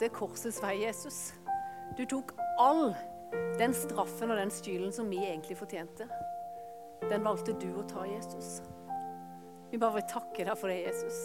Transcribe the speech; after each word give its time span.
valgte 0.00 0.16
korsets 0.16 0.62
vei, 0.62 0.78
Jesus. 0.80 1.32
Du 1.96 2.06
tok 2.06 2.32
all 2.58 2.94
den 3.58 3.74
straffen 3.76 4.30
og 4.30 4.38
den 4.38 4.50
skylden 4.50 4.92
som 4.92 5.10
vi 5.10 5.18
egentlig 5.18 5.58
fortjente. 5.58 6.06
Den 7.10 7.24
valgte 7.24 7.52
du 7.60 7.68
å 7.76 7.84
ta, 7.84 8.06
Jesus. 8.08 8.62
Vi 9.70 9.78
bare 9.78 9.98
vil 9.98 10.06
takke 10.08 10.46
deg 10.46 10.56
for 10.56 10.72
det, 10.72 10.78
Jesus. 10.86 11.18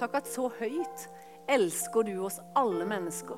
Takk 0.00 0.16
at 0.16 0.30
så 0.32 0.48
høyt 0.48 1.04
elsker 1.50 2.08
du 2.08 2.14
oss 2.24 2.40
alle 2.56 2.86
mennesker. 2.88 3.36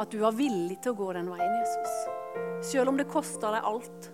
At 0.00 0.10
du 0.10 0.22
var 0.22 0.32
villig 0.32 0.80
til 0.80 0.94
å 0.94 0.98
gå 1.02 1.10
den 1.18 1.28
veien, 1.28 1.60
Jesus. 1.60 2.72
Selv 2.72 2.94
om 2.94 2.96
det 2.96 3.10
kosta 3.12 3.52
deg 3.52 3.68
alt, 3.68 4.10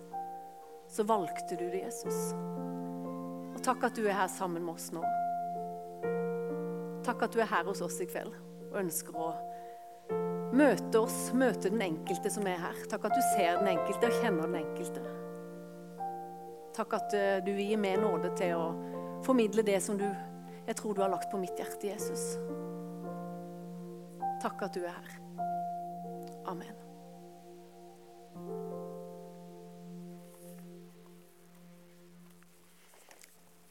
så 0.90 1.06
valgte 1.06 1.54
du 1.54 1.68
det, 1.68 1.84
Jesus. 1.84 2.34
Og 3.54 3.62
takk 3.62 3.86
at 3.86 3.94
du 3.94 4.02
er 4.08 4.18
her 4.18 4.34
sammen 4.34 4.66
med 4.66 4.74
oss 4.74 4.90
nå. 4.90 5.06
Takk 7.06 7.28
at 7.28 7.38
du 7.38 7.38
er 7.38 7.52
her 7.54 7.70
hos 7.70 7.86
oss 7.86 8.02
i 8.02 8.10
kveld 8.10 8.34
og 8.70 8.82
ønsker 8.82 9.14
å 9.14 9.30
møte 10.56 11.00
oss, 11.00 11.30
møte 11.36 11.70
den 11.70 11.82
enkelte 11.84 12.32
som 12.32 12.46
er 12.50 12.58
her. 12.62 12.80
Takk 12.90 13.06
at 13.10 13.16
du 13.16 13.22
ser 13.34 13.60
den 13.60 13.70
enkelte 13.76 14.10
og 14.10 14.22
kjenner 14.22 14.48
den 14.48 14.60
enkelte. 14.64 15.04
Takk 16.76 16.98
at 17.00 17.14
eh, 17.18 17.38
du 17.44 17.52
gir 17.52 17.74
gi 17.74 17.78
meg 17.80 18.00
nåde 18.02 18.32
til 18.38 18.56
å 18.56 18.66
formidle 19.26 19.62
det 19.66 19.80
som 19.84 19.98
du 20.00 20.08
jeg 20.70 20.76
tror 20.76 20.94
du 20.94 21.00
har 21.02 21.08
lagt 21.10 21.30
på 21.30 21.38
mitt 21.38 21.58
hjerte, 21.58 21.86
Jesus. 21.88 22.36
Takk 24.42 24.62
at 24.62 24.76
du 24.76 24.84
er 24.86 24.94
her. 24.94 25.16
Amen. 26.46 26.76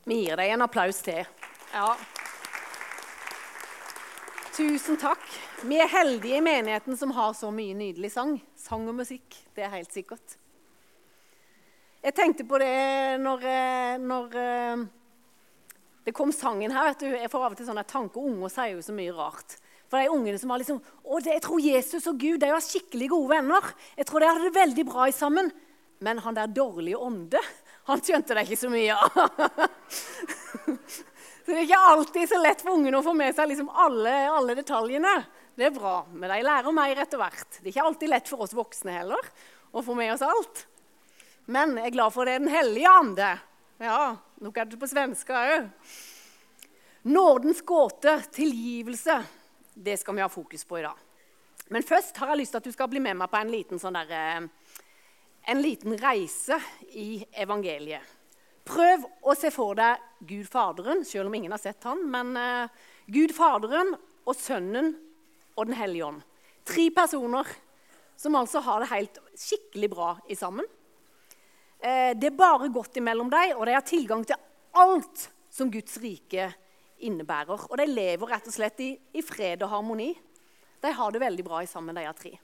Vi 0.04 0.23
gir 0.26 0.36
deg 0.42 0.56
en 0.58 0.66
applaus 0.68 1.00
til. 1.06 1.23
Ja. 1.72 1.94
Tusen 4.59 4.98
takk. 4.99 5.22
Vi 5.63 5.77
er 5.80 5.88
heldige 5.88 6.36
i 6.36 6.44
menigheten 6.44 6.98
som 7.00 7.13
har 7.16 7.31
så 7.38 7.48
mye 7.55 7.72
nydelig 7.80 8.09
sang. 8.12 8.34
Sang 8.59 8.90
og 8.91 8.98
musikk. 8.98 9.38
Det 9.55 9.63
er 9.63 9.72
helt 9.72 9.94
sikkert. 9.95 10.34
Jeg 12.03 12.16
tenkte 12.17 12.44
på 12.44 12.59
det 12.59 13.22
når, 13.23 13.45
eh, 13.47 13.94
når 14.03 14.36
eh, 14.42 14.84
det 16.03 16.16
kom 16.17 16.34
sangen 16.36 16.75
her. 16.75 16.89
vet 16.89 17.00
du. 17.00 17.08
Jeg 17.08 17.31
får 17.31 17.45
av 17.45 17.56
og 17.56 17.58
til 17.61 17.69
sånne 17.69 17.86
tanker. 17.88 18.19
Unger 18.19 18.52
sier 18.52 18.73
jo 18.73 18.84
så 18.84 18.95
mye 18.97 19.16
rart. 19.16 19.56
For 19.88 19.95
de 19.95 20.11
ungene 20.11 20.38
som 20.42 20.52
var 20.52 20.59
liksom 20.59 20.81
Å, 20.84 21.19
det, 21.23 21.38
jeg 21.38 21.45
tror 21.47 21.64
Jesus 21.64 22.08
og 22.12 22.19
Gud 22.19 22.44
de 22.44 22.52
var 22.52 22.66
skikkelig 22.66 23.09
gode 23.16 23.31
venner. 23.38 23.73
Jeg 23.95 24.12
tror 24.12 24.19
de 24.19 24.28
hadde 24.28 24.50
det 24.50 24.59
veldig 24.59 24.86
bra 24.91 25.08
i 25.08 25.16
sammen. 25.16 25.53
Men 26.03 26.19
han 26.19 26.36
der 26.36 26.52
dårlige 26.52 27.00
ånde, 27.00 27.39
han 27.88 28.03
skjønte 28.03 28.36
det 28.36 28.44
ikke 28.44 28.59
så 28.59 28.75
mye 28.75 28.91
av. 28.91 29.08
så 31.50 31.55
det 31.55 31.64
er 31.64 31.66
ikke 31.66 31.78
alltid 31.89 32.30
så 32.30 32.38
lett 32.38 32.59
for 32.61 32.78
ungene 32.78 33.00
å 33.00 33.02
få 33.02 33.16
med 33.17 33.33
seg 33.33 33.47
liksom 33.50 33.72
alle, 33.73 34.11
alle, 34.30 34.53
detaljene. 34.53 35.16
Det 35.58 35.66
er 35.66 35.72
bra, 35.73 36.03
men 36.14 36.30
de 36.30 36.44
lærer 36.45 36.75
mer 36.78 37.00
etter 37.02 37.17
hvert. 37.17 37.56
Det 37.56 37.64
er 37.64 37.72
ikke 37.72 37.86
alltid 37.89 38.11
lett 38.11 38.30
for 38.30 38.44
oss 38.45 38.53
voksne 38.53 38.94
heller 38.94 39.31
å 39.73 39.81
få 39.81 39.95
med 39.97 40.11
oss 40.14 40.22
alt. 40.22 40.61
Men 41.50 41.73
jeg 41.80 41.89
er 41.89 41.95
glad 41.95 42.14
for 42.14 42.30
det 42.30 42.36
er 42.38 42.44
Den 42.44 42.53
hellige 42.53 42.91
ande. 43.00 43.31
Ja, 43.81 44.03
nok 44.45 44.59
er 44.61 44.69
det 44.69 44.78
på 44.78 44.91
svenska 44.91 45.41
òg. 45.56 45.89
Nådens 47.09 47.63
gåte, 47.66 48.19
tilgivelse, 48.30 49.17
det 49.73 49.97
skal 50.03 50.19
vi 50.19 50.25
ha 50.28 50.30
fokus 50.30 50.69
på 50.69 50.78
i 50.78 50.86
dag. 50.86 51.02
Men 51.73 51.81
først 51.81 52.22
har 52.22 52.30
jeg 52.30 52.44
lyst 52.44 52.53
til 52.53 52.61
at 52.61 52.69
du 52.69 52.78
skal 52.78 52.94
bli 52.94 53.02
med 53.02 53.17
meg 53.17 53.34
på 53.34 53.41
en 53.41 53.56
liten 53.56 53.81
sånn 53.81 53.97
der, 53.97 54.13
eh, 54.13 54.78
en 55.50 55.66
liten 55.66 55.97
reise 55.97 56.61
i 56.94 57.25
evangeliet. 57.34 58.19
Prøv 58.70 59.06
å 59.25 59.34
se 59.38 59.50
for 59.53 59.78
deg 59.78 60.02
Gud 60.30 60.45
Faderen, 60.50 61.02
selv 61.08 61.30
om 61.30 61.38
ingen 61.38 61.53
har 61.56 61.62
sett 61.62 61.86
han, 61.88 62.03
men 62.12 62.36
uh, 62.38 62.89
Gud 63.09 63.34
Faderen 63.34 63.95
og 64.25 64.36
Sønnen 64.38 64.94
og 65.56 65.66
Den 65.67 65.75
hellige 65.80 66.06
ånd. 66.06 66.22
Tre 66.67 66.86
personer 66.95 67.50
som 68.20 68.38
altså 68.38 68.62
har 68.64 68.84
det 68.84 68.92
helt 68.92 69.17
skikkelig 69.40 69.90
bra 69.92 70.12
i 70.30 70.38
sammen. 70.38 70.67
Uh, 71.81 72.14
det 72.14 72.30
er 72.30 72.38
bare 72.38 72.70
godt 72.73 73.00
imellom 73.02 73.31
dem, 73.34 73.56
og 73.58 73.66
de 73.66 73.75
har 73.78 73.88
tilgang 73.88 74.25
til 74.28 74.38
alt 74.78 75.25
som 75.50 75.72
Guds 75.74 75.97
rike 76.03 76.51
innebærer. 77.01 77.66
Og 77.72 77.75
de 77.80 77.90
lever 77.90 78.36
rett 78.36 78.47
og 78.51 78.53
slett 78.53 78.86
i, 78.86 78.91
i 79.18 79.25
fred 79.25 79.66
og 79.66 79.74
harmoni. 79.74 80.12
De 80.80 80.94
har 80.96 81.12
det 81.12 81.25
veldig 81.25 81.47
bra 81.47 81.63
i 81.63 81.72
sammen, 81.72 81.97
de 81.97 82.06
tre. 82.16 82.36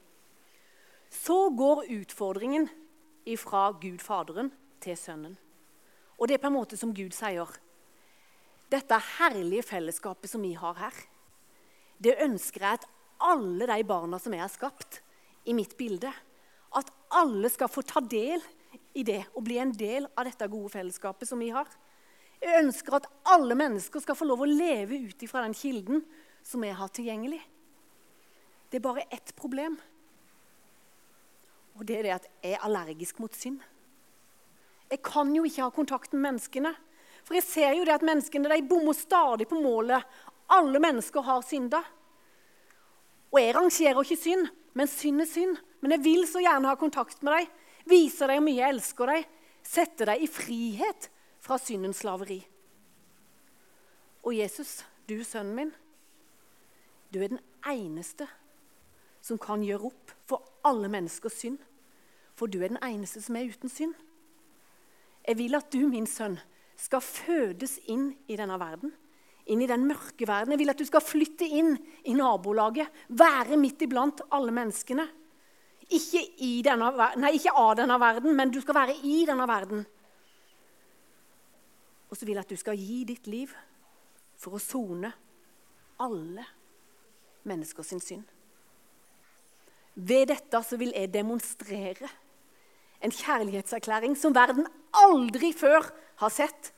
Så 1.11 1.37
går 1.55 1.85
utfordringen 2.01 2.67
fra 3.39 3.69
Gud 3.77 4.01
Faderen 4.03 4.51
til 4.83 4.97
Sønnen. 4.97 5.37
Og 6.15 6.27
det 6.27 6.37
er 6.37 6.43
på 6.43 6.49
en 6.51 6.57
måte 6.57 6.77
som 6.79 6.93
Gud 6.95 7.13
sier. 7.15 7.49
Dette 8.71 8.99
herlige 9.19 9.65
fellesskapet 9.67 10.31
som 10.31 10.43
vi 10.43 10.53
har 10.57 10.77
her, 10.79 10.95
det 12.01 12.17
ønsker 12.23 12.63
jeg 12.63 12.79
at 12.79 12.87
alle 13.23 13.67
de 13.69 13.83
barna 13.87 14.19
som 14.19 14.33
jeg 14.35 14.43
har 14.43 14.51
skapt 14.51 14.99
i 15.47 15.53
mitt 15.55 15.75
bilde, 15.77 16.11
at 16.75 16.91
alle 17.15 17.49
skal 17.53 17.71
få 17.71 17.85
ta 17.87 18.01
del 18.03 18.41
i 18.97 19.03
det 19.07 19.21
og 19.35 19.45
bli 19.45 19.59
en 19.61 19.73
del 19.75 20.07
av 20.15 20.27
dette 20.27 20.47
gode 20.51 20.73
fellesskapet 20.73 21.29
som 21.29 21.39
vi 21.39 21.51
har. 21.55 21.69
Jeg 22.41 22.63
ønsker 22.65 22.97
at 22.97 23.07
alle 23.31 23.55
mennesker 23.57 24.03
skal 24.03 24.17
få 24.17 24.27
lov 24.27 24.43
å 24.43 24.49
leve 24.49 24.99
ut 25.07 25.23
ifra 25.23 25.45
den 25.45 25.55
kilden 25.55 26.03
som 26.45 26.63
jeg 26.65 26.75
har 26.77 26.91
tilgjengelig. 26.93 27.41
Det 28.69 28.79
er 28.79 28.83
bare 28.83 29.07
ett 29.13 29.31
problem. 29.37 29.77
Og 31.75 31.85
det 31.87 31.99
er 31.99 32.07
det 32.07 32.13
at 32.17 32.27
jeg 32.43 32.57
er 32.57 32.67
allergisk 32.67 33.19
mot 33.23 33.35
synd. 33.35 33.63
Jeg 34.95 35.03
kan 35.03 35.33
jo 35.35 35.43
ikke 35.43 35.65
ha 35.65 35.73
kontakt 35.75 36.13
med 36.15 36.23
menneskene. 36.29 36.71
For 37.27 37.35
jeg 37.35 37.43
ser 37.43 37.73
jo 37.75 37.83
det 37.83 37.97
at 37.97 38.05
menneskene 38.05 38.47
de 38.47 38.63
bommer 38.69 38.95
stadig 38.95 39.47
på 39.49 39.59
målet. 39.59 40.05
Alle 40.55 40.79
mennesker 40.79 41.25
har 41.25 41.43
synda. 41.43 41.81
Og 43.33 43.41
jeg 43.41 43.55
rangerer 43.57 43.99
ikke 44.05 44.21
synd, 44.21 44.47
men 44.77 44.87
synd 44.87 45.25
er 45.25 45.27
synd. 45.27 45.57
Men 45.81 45.97
jeg 45.97 46.03
vil 46.05 46.23
så 46.29 46.39
gjerne 46.45 46.69
ha 46.69 46.77
kontakt 46.79 47.25
med 47.25 47.35
dem, 47.35 47.49
vise 47.91 48.29
dem 48.29 48.39
hvor 48.39 48.45
mye 48.47 48.61
jeg 48.61 48.75
elsker 48.77 49.11
dem, 49.11 49.25
sette 49.65 50.07
dem 50.07 50.23
i 50.23 50.29
frihet 50.31 51.09
fra 51.43 51.59
syndens 51.59 51.99
slaveri. 52.05 52.39
Og 54.23 54.31
Jesus, 54.37 54.79
du 55.09 55.19
sønnen 55.27 55.57
min, 55.57 55.75
du 57.11 57.19
er 57.19 57.35
den 57.35 57.43
eneste 57.67 58.29
som 59.21 59.41
kan 59.41 59.65
gjøre 59.65 59.91
opp 59.91 60.15
for 60.29 60.45
alle 60.65 60.87
menneskers 60.93 61.41
synd. 61.43 61.59
For 62.37 62.47
du 62.47 62.61
er 62.61 62.71
den 62.71 62.81
eneste 62.85 63.21
som 63.25 63.35
er 63.37 63.51
uten 63.51 63.71
synd. 63.71 63.93
Jeg 65.25 65.37
vil 65.39 65.57
at 65.57 65.71
du, 65.73 65.87
min 65.89 66.07
sønn, 66.09 66.37
skal 66.77 67.01
fødes 67.01 67.79
inn 67.91 68.11
i 68.29 68.37
denne 68.37 68.57
verden. 68.61 68.93
Inn 69.49 69.61
i 69.61 69.69
den 69.69 69.85
mørke 69.87 70.27
verden. 70.27 70.53
Jeg 70.53 70.61
vil 70.61 70.73
at 70.73 70.81
du 70.81 70.85
skal 70.87 71.03
flytte 71.05 71.47
inn 71.47 71.75
i 72.05 72.15
nabolaget. 72.17 72.89
Være 73.09 73.57
midt 73.61 73.85
iblant 73.85 74.25
alle 74.33 74.53
menneskene. 74.53 75.05
Ikke, 75.93 76.21
denne, 76.65 76.89
nei, 77.21 77.35
ikke 77.37 77.53
av 77.61 77.75
denne 77.77 77.97
verden, 78.01 78.33
men 78.37 78.51
du 78.53 78.57
skal 78.61 78.77
være 78.77 78.97
i 79.05 79.19
denne 79.29 79.45
verden. 79.49 79.83
Og 82.09 82.17
så 82.17 82.25
vil 82.25 82.37
jeg 82.37 82.45
at 82.45 82.53
du 82.53 82.57
skal 82.57 82.79
gi 82.79 83.03
ditt 83.05 83.29
liv 83.29 83.53
for 84.41 84.57
å 84.57 84.61
sone 84.61 85.11
alle 86.01 86.45
menneskers 87.45 87.93
synd. 88.01 88.25
Ved 89.95 90.27
dette 90.33 90.59
så 90.65 90.77
vil 90.79 90.91
jeg 90.95 91.13
demonstrere 91.13 92.09
en 93.05 93.13
kjærlighetserklæring 93.13 94.15
som 94.17 94.33
verden 94.35 94.67
aldri 94.95 95.51
før 95.55 95.85
har 96.21 96.33
sett. 96.33 96.71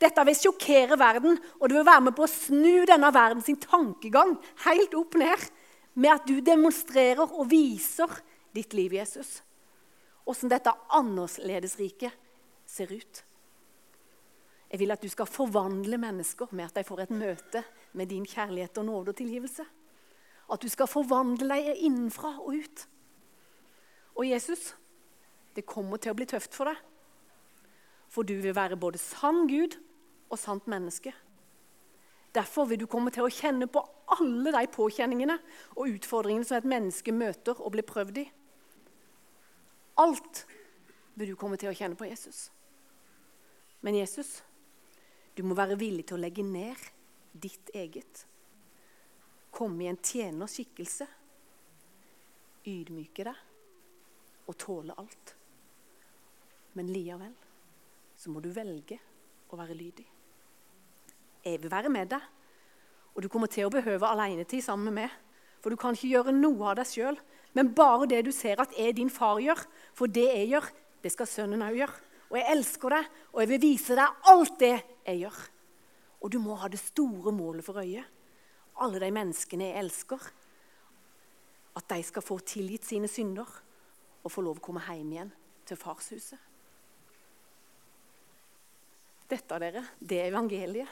Dette 0.00 0.24
vil 0.26 0.36
sjokkere 0.36 0.98
verden, 0.98 1.38
og 1.60 1.68
det 1.68 1.78
vil 1.78 1.86
være 1.86 2.06
med 2.08 2.16
på 2.16 2.24
å 2.26 2.30
snu 2.30 2.84
denne 2.88 3.12
verdens 3.14 3.50
tankegang 3.62 4.34
helt 4.66 4.96
opp 4.98 5.16
ned 5.20 5.44
med 5.94 6.10
at 6.10 6.26
du 6.26 6.40
demonstrerer 6.44 7.22
og 7.24 7.46
viser 7.50 8.10
ditt 8.54 8.74
liv, 8.74 8.96
Jesus. 8.98 9.38
Åssen 10.26 10.50
dette 10.50 10.72
annerledesriket 10.96 12.12
ser 12.66 12.90
ut. 12.90 13.22
Jeg 14.70 14.80
vil 14.80 14.90
at 14.90 15.04
du 15.04 15.10
skal 15.12 15.30
forvandle 15.30 16.00
mennesker 16.02 16.50
med 16.50 16.66
at 16.66 16.80
de 16.80 16.86
får 16.86 17.04
et 17.04 17.14
møte 17.14 17.62
med 17.94 18.10
din 18.10 18.24
kjærlighet 18.26 18.80
og 18.80 18.88
nåde 18.88 19.12
og 19.12 19.18
tilgivelse. 19.20 19.66
At 20.50 20.64
du 20.64 20.68
skal 20.72 20.90
forvandle 20.90 21.46
deg 21.54 21.84
innenfra 21.86 22.32
og 22.42 22.56
ut. 22.58 22.86
Og 24.18 24.26
Jesus, 24.26 24.72
det 25.54 25.66
kommer 25.68 26.00
til 26.00 26.12
å 26.12 26.18
bli 26.18 26.26
tøft 26.28 26.54
for 26.56 26.70
deg. 26.70 26.78
For 28.10 28.26
du 28.26 28.34
vil 28.42 28.54
være 28.56 28.78
både 28.78 29.00
sann 29.00 29.46
Gud 29.50 29.76
og 30.30 30.38
sant 30.38 30.66
menneske. 30.70 31.12
Derfor 32.34 32.66
vil 32.70 32.80
du 32.82 32.88
komme 32.90 33.12
til 33.14 33.26
å 33.26 33.30
kjenne 33.32 33.68
på 33.70 33.82
alle 34.16 34.52
de 34.54 34.64
påkjenningene 34.74 35.36
og 35.76 35.94
utfordringene 35.94 36.46
som 36.46 36.58
et 36.58 36.68
menneske 36.68 37.14
møter 37.14 37.58
og 37.60 37.74
blir 37.76 37.86
prøvd 37.86 38.20
i. 38.24 38.26
Alt 40.02 40.44
vil 41.14 41.30
du 41.30 41.38
komme 41.38 41.58
til 41.60 41.70
å 41.70 41.76
kjenne 41.76 41.98
på 41.98 42.08
Jesus. 42.10 42.48
Men 43.86 44.00
Jesus, 44.00 44.40
du 45.38 45.44
må 45.46 45.54
være 45.54 45.78
villig 45.78 46.08
til 46.08 46.18
å 46.18 46.24
legge 46.24 46.42
ned 46.46 46.88
ditt 47.34 47.70
eget 47.74 48.24
komme 49.54 49.84
i 49.84 49.90
en 49.90 50.00
tjenerskikkelse, 50.02 51.06
ydmyke 52.66 53.26
deg 53.28 54.48
og 54.50 54.56
tåle 54.60 54.96
alt. 54.98 55.34
Men 56.74 56.90
likevel 56.90 57.34
så 58.18 58.30
må 58.30 58.40
du 58.42 58.50
velge 58.54 58.98
å 59.50 59.58
være 59.58 59.76
lydig. 59.76 60.06
Jeg 61.44 61.60
vil 61.60 61.70
være 61.70 61.90
med 61.92 62.08
deg, 62.14 62.22
og 63.14 63.22
du 63.22 63.28
kommer 63.30 63.50
til 63.50 63.68
å 63.68 63.72
behøve 63.72 64.08
alenetid 64.08 64.64
sammen 64.64 64.90
med 64.90 65.04
meg. 65.04 65.18
For 65.62 65.72
du 65.72 65.78
kan 65.80 65.96
ikke 65.96 66.10
gjøre 66.10 66.34
noe 66.34 66.70
av 66.70 66.78
deg 66.80 66.88
sjøl. 66.90 67.18
Men 67.54 67.70
bare 67.76 68.08
det 68.10 68.24
du 68.26 68.32
ser 68.34 68.60
at 68.60 68.74
jeg 68.76 68.96
din 68.98 69.12
far 69.12 69.38
gjør. 69.40 69.62
For 69.96 70.10
det 70.10 70.26
jeg 70.26 70.50
gjør, 70.50 70.66
det 71.04 71.12
skal 71.14 71.30
sønnen 71.30 71.64
òg 71.64 71.78
gjøre. 71.78 72.00
Og 72.28 72.38
jeg 72.40 72.50
elsker 72.56 72.96
deg, 72.96 73.10
og 73.32 73.40
jeg 73.40 73.50
vil 73.52 73.62
vise 73.62 73.96
deg 73.96 74.30
alt 74.32 74.56
det 74.60 74.74
jeg 74.74 75.20
gjør. 75.22 75.38
Og 76.24 76.32
du 76.34 76.38
må 76.42 76.56
ha 76.58 76.68
det 76.72 76.80
store 76.82 77.32
målet 77.36 77.64
for 77.64 77.80
øyet. 77.80 78.08
Alle 78.82 79.00
de 79.00 79.10
menneskene 79.14 79.70
jeg 79.70 79.84
elsker. 79.84 80.26
At 81.78 81.88
de 81.94 82.00
skal 82.04 82.24
få 82.26 82.40
tilgitt 82.44 82.84
sine 82.88 83.08
synder 83.08 83.48
og 84.24 84.32
få 84.32 84.44
lov 84.44 84.58
å 84.58 84.64
komme 84.64 84.82
hjem 84.84 85.14
igjen 85.14 85.32
til 85.68 85.80
farshuset. 85.80 86.53
Dette, 89.30 89.58
dere, 89.60 89.82
det 89.98 90.20
er 90.20 90.30
evangeliet. 90.32 90.90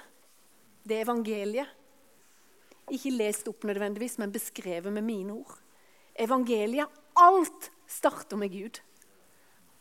Det 0.82 0.96
er 0.96 1.04
evangeliet. 1.04 1.78
Ikke 2.92 3.12
lest 3.14 3.48
opp 3.48 3.64
nødvendigvis, 3.68 4.18
men 4.18 4.32
beskrevet 4.32 4.92
med 4.92 5.04
mine 5.06 5.36
ord. 5.36 5.58
Evangeliet, 6.18 6.88
alt 7.16 7.70
starter 7.86 8.40
med 8.40 8.52
Gud. 8.52 8.80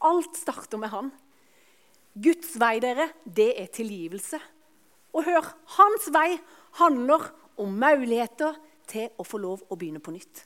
Alt 0.01 0.37
starter 0.37 0.77
med 0.77 0.91
Han. 0.91 1.11
Guds 2.13 2.57
vei, 2.59 2.77
dere, 2.83 3.07
det 3.23 3.53
er 3.61 3.71
tilgivelse. 3.71 4.39
Og 5.15 5.25
hør, 5.27 5.47
hans 5.77 6.07
vei 6.11 6.35
handler 6.79 7.29
om 7.59 7.71
muligheter 7.71 8.57
til 8.91 9.11
å 9.19 9.25
få 9.27 9.39
lov 9.39 9.63
å 9.71 9.77
begynne 9.79 10.03
på 10.03 10.13
nytt. 10.13 10.43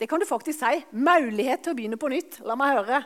Det 0.00 0.08
kan 0.08 0.20
du 0.20 0.26
faktisk 0.26 0.62
si. 0.62 0.80
Mulighet 0.96 1.62
til 1.64 1.74
å 1.74 1.78
begynne 1.78 1.98
på 2.00 2.10
nytt. 2.10 2.40
La 2.48 2.56
meg 2.58 2.78
høre. 2.78 3.02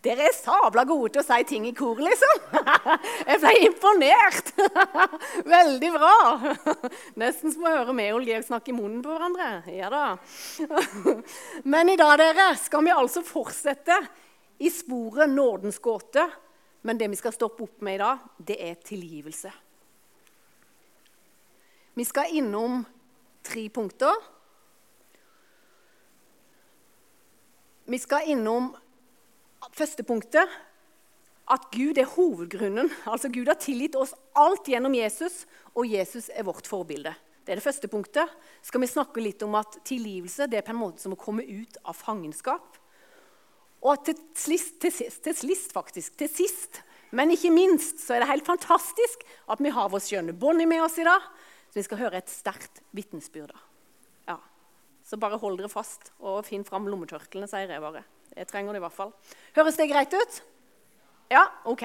Dere 0.00 0.30
er 0.30 0.32
sabla 0.32 0.86
gode 0.88 1.10
til 1.12 1.20
å 1.20 1.26
si 1.26 1.44
ting 1.44 1.66
i 1.68 1.74
kor, 1.76 1.98
liksom. 2.00 2.38
Jeg 3.28 3.40
ble 3.42 3.50
imponert. 3.66 4.52
Veldig 5.56 5.90
bra. 5.92 6.14
Nesten 7.20 7.52
som 7.52 7.66
å 7.68 7.74
høre 7.74 7.96
meg 7.96 8.14
og 8.16 8.24
Georg 8.24 8.46
snakke 8.48 8.72
i 8.72 8.76
munnen 8.78 9.02
på 9.04 9.12
hverandre. 9.12 9.50
Ja 9.76 9.92
da. 9.92 10.04
Men 11.68 11.92
i 11.92 11.98
dag 12.00 12.16
dere, 12.22 12.48
skal 12.56 12.86
vi 12.88 12.96
altså 12.96 13.24
fortsette 13.26 13.98
i 14.64 14.72
sporet 14.72 15.28
nådens 15.28 15.82
gåte. 15.84 16.24
Men 16.80 16.96
det 16.96 17.10
vi 17.12 17.20
skal 17.20 17.36
stoppe 17.36 17.68
opp 17.68 17.84
med 17.84 17.98
i 17.98 18.00
dag, 18.00 18.26
det 18.40 18.56
er 18.70 18.80
tilgivelse. 18.80 19.52
Vi 21.92 22.06
skal 22.08 22.32
innom 22.40 22.86
tre 23.44 23.68
punkter. 23.68 24.16
Vi 27.84 27.98
skal 28.00 28.32
innom 28.32 28.72
første 29.76 30.04
punktet 30.06 30.48
at 31.50 31.66
Gud 31.74 31.98
er 31.98 32.08
hovedgrunnen. 32.14 32.90
Altså 33.10 33.30
Gud 33.32 33.48
har 33.50 33.58
tilgitt 33.60 33.96
oss 33.98 34.14
alt 34.38 34.68
gjennom 34.70 34.94
Jesus, 34.94 35.44
og 35.74 35.88
Jesus 35.90 36.30
er 36.30 36.46
vårt 36.46 36.68
forbilde. 36.70 37.14
Det 37.44 37.54
er 37.54 37.58
det 37.58 37.64
første 37.64 37.88
punktet. 37.90 38.30
Skal 38.62 38.82
vi 38.82 38.90
snakke 38.90 39.22
litt 39.24 39.42
om 39.42 39.56
at 39.58 39.80
Tilgivelse 39.88 40.46
det 40.50 40.60
er 40.60 40.66
på 40.66 40.74
en 40.74 40.82
måte 40.82 41.02
som 41.02 41.16
å 41.16 41.18
komme 41.18 41.42
ut 41.42 41.80
av 41.82 41.96
fangenskap. 41.98 42.76
Og 43.80 44.04
til 44.04 44.18
sist, 44.36 44.76
til 44.82 44.92
til 44.92 45.36
sist, 45.36 45.72
faktisk, 45.72 46.18
til 46.20 46.28
sist, 46.28 46.82
men 47.16 47.32
ikke 47.34 47.50
minst, 47.50 47.98
så 48.04 48.14
er 48.14 48.22
det 48.22 48.30
helt 48.30 48.46
fantastisk 48.46 49.24
at 49.50 49.62
vi 49.64 49.72
har 49.74 49.90
vår 49.90 50.04
skjønne 50.04 50.36
Bonnie 50.36 50.68
med 50.68 50.84
oss 50.84 50.98
i 51.00 51.06
dag. 51.08 51.24
Så 51.70 51.80
vi 51.80 51.86
skal 51.86 52.02
høre 52.04 52.20
et 52.20 52.30
sterkt 52.30 52.82
vitnesbyrd. 52.94 53.54
Ja. 54.28 54.36
Så 55.06 55.18
bare 55.18 55.40
hold 55.40 55.58
dere 55.58 55.72
fast 55.72 56.12
og 56.20 56.44
finn 56.46 56.66
fram 56.66 56.86
lommetørklærne, 56.90 57.48
sier 57.50 57.72
jeg 57.72 57.82
bare. 57.82 58.04
Jeg 58.36 58.48
trenger 58.50 58.74
det 58.74 58.80
i 58.80 58.84
hvert 58.84 58.96
fall. 58.96 59.12
Høres 59.56 59.78
det 59.78 59.88
greit 59.90 60.14
ut? 60.14 60.40
Ja? 61.32 61.44
OK. 61.70 61.84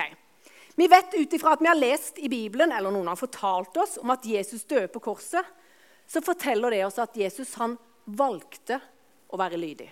Vi 0.76 0.88
vet 0.92 1.14
ut 1.16 1.36
ifra 1.38 1.56
at 1.56 1.62
vi 1.64 1.70
har 1.70 1.78
lest 1.80 2.20
i 2.20 2.30
Bibelen, 2.32 2.74
eller 2.76 2.92
noen 2.92 3.08
har 3.08 3.20
fortalt 3.20 3.78
oss 3.80 3.98
om 4.02 4.12
at 4.14 4.26
Jesus 4.28 4.66
døde 4.68 4.90
på 4.92 5.02
korset, 5.08 5.46
så 6.06 6.22
forteller 6.22 6.76
det 6.76 6.84
oss 6.86 7.00
at 7.02 7.16
Jesus 7.18 7.56
han 7.62 7.78
valgte 8.06 8.78
å 9.32 9.40
være 9.40 9.58
lydig. 9.58 9.88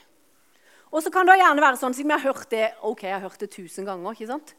Og 0.94 1.02
så 1.02 1.10
kan 1.10 1.26
det 1.26 1.40
gjerne 1.40 1.64
være 1.64 1.80
sånn, 1.80 1.96
siden 1.96 2.12
vi 2.12 2.18
har 2.20 2.28
hørt 2.28 2.52
det 2.52 2.68
ok, 2.86 3.08
jeg 3.08 3.16
har 3.16 3.24
hørt 3.24 3.42
det 3.42 3.50
tusen 3.56 3.88
ganger, 3.88 4.14
ikke 4.14 4.30
sant? 4.30 4.54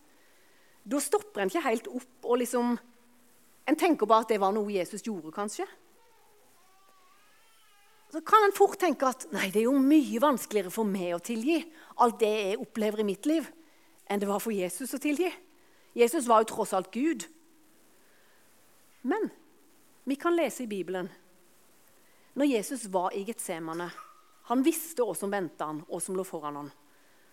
Da 0.85 0.99
stopper 1.01 1.45
en 1.45 1.53
ikke 1.53 1.65
helt 1.65 1.87
opp 1.89 2.27
og 2.29 2.43
liksom 2.43 2.75
En 3.65 3.79
tenker 3.81 4.05
bare 4.05 4.27
at 4.27 4.29
det 4.29 4.37
var 4.37 4.51
noe 4.53 4.69
Jesus 4.69 5.01
gjorde, 5.07 5.31
kanskje 5.33 5.65
så 8.15 8.21
kan 8.23 8.45
en 8.47 8.55
fort 8.55 8.79
tenke 8.79 9.09
at 9.11 9.25
nei, 9.35 9.49
det 9.51 9.65
er 9.65 9.67
jo 9.67 9.79
mye 9.83 10.21
vanskeligere 10.23 10.71
for 10.71 10.87
meg 10.87 11.17
å 11.17 11.23
tilgi 11.25 11.57
alt 12.05 12.21
det 12.21 12.31
jeg 12.31 12.61
opplever 12.63 13.03
i 13.03 13.07
mitt 13.09 13.27
liv, 13.27 13.49
enn 14.07 14.23
det 14.23 14.29
var 14.31 14.39
for 14.39 14.55
Jesus 14.55 14.95
å 14.95 15.01
tilgi. 15.03 15.33
Jesus 15.99 16.29
var 16.31 16.45
jo 16.45 16.53
tross 16.53 16.77
alt 16.79 16.93
Gud. 16.95 17.27
Men 19.03 19.27
vi 20.07 20.15
kan 20.21 20.37
lese 20.39 20.63
i 20.63 20.71
Bibelen 20.71 21.11
når 22.39 22.53
Jesus 22.53 22.87
var 22.95 23.11
i 23.19 23.25
Getsemane. 23.27 23.91
Han 24.53 24.63
visste 24.63 25.03
hva 25.03 25.19
som 25.19 25.35
ventet 25.35 25.67
han, 25.67 25.83
og 25.91 26.03
som 26.03 26.15
lå 26.15 26.23
foran 26.29 26.63
han. 26.63 26.73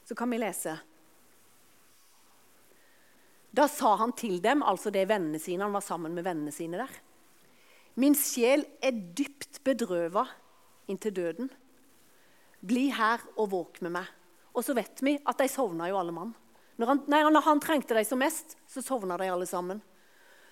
Så 0.01 0.17
kan 0.17 0.33
vi 0.33 0.41
lese. 0.41 0.79
Da 3.53 3.69
sa 3.69 3.99
han 4.01 4.17
til 4.17 4.41
dem, 4.41 4.65
altså 4.65 4.89
det 4.89 5.05
vennene 5.13 5.37
sine, 5.41 5.67
han 5.67 5.77
var 5.77 5.85
sammen 5.85 6.17
med 6.17 6.25
vennene 6.25 6.53
sine 6.55 6.81
der. 6.81 7.01
Min 8.01 8.17
sjel 8.17 8.65
er 8.81 8.95
dypt 8.95 9.61
bedrøva 9.67 10.25
inntil 10.91 11.15
døden. 11.15 11.49
Bli 12.61 12.89
her 12.93 13.23
og 13.37 13.51
våk 13.55 13.81
med 13.85 13.95
meg. 13.95 14.09
Og 14.51 14.65
så 14.65 14.75
vet 14.77 14.99
vi 15.03 15.15
at 15.17 15.39
de 15.39 15.47
sovna 15.49 15.87
jo 15.89 15.99
alle 16.01 16.13
mann. 16.15 16.33
Når 16.79 16.89
han, 16.89 17.01
nei, 17.13 17.21
når 17.23 17.45
han 17.45 17.61
trengte 17.63 17.95
dem 17.95 18.05
som 18.07 18.21
mest, 18.21 18.55
så 18.69 18.83
sovna 18.83 19.17
de 19.19 19.29
alle 19.31 19.47
sammen. 19.49 19.81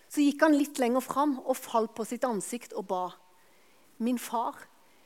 Så 0.09 0.23
gikk 0.23 0.43
han 0.45 0.57
litt 0.57 0.79
lenger 0.81 1.03
fram 1.05 1.37
og 1.43 1.57
falt 1.57 1.93
på 1.97 2.05
sitt 2.07 2.25
ansikt 2.25 2.73
og 2.77 2.87
ba. 2.89 3.03
Min 4.01 4.19
far, 4.21 4.57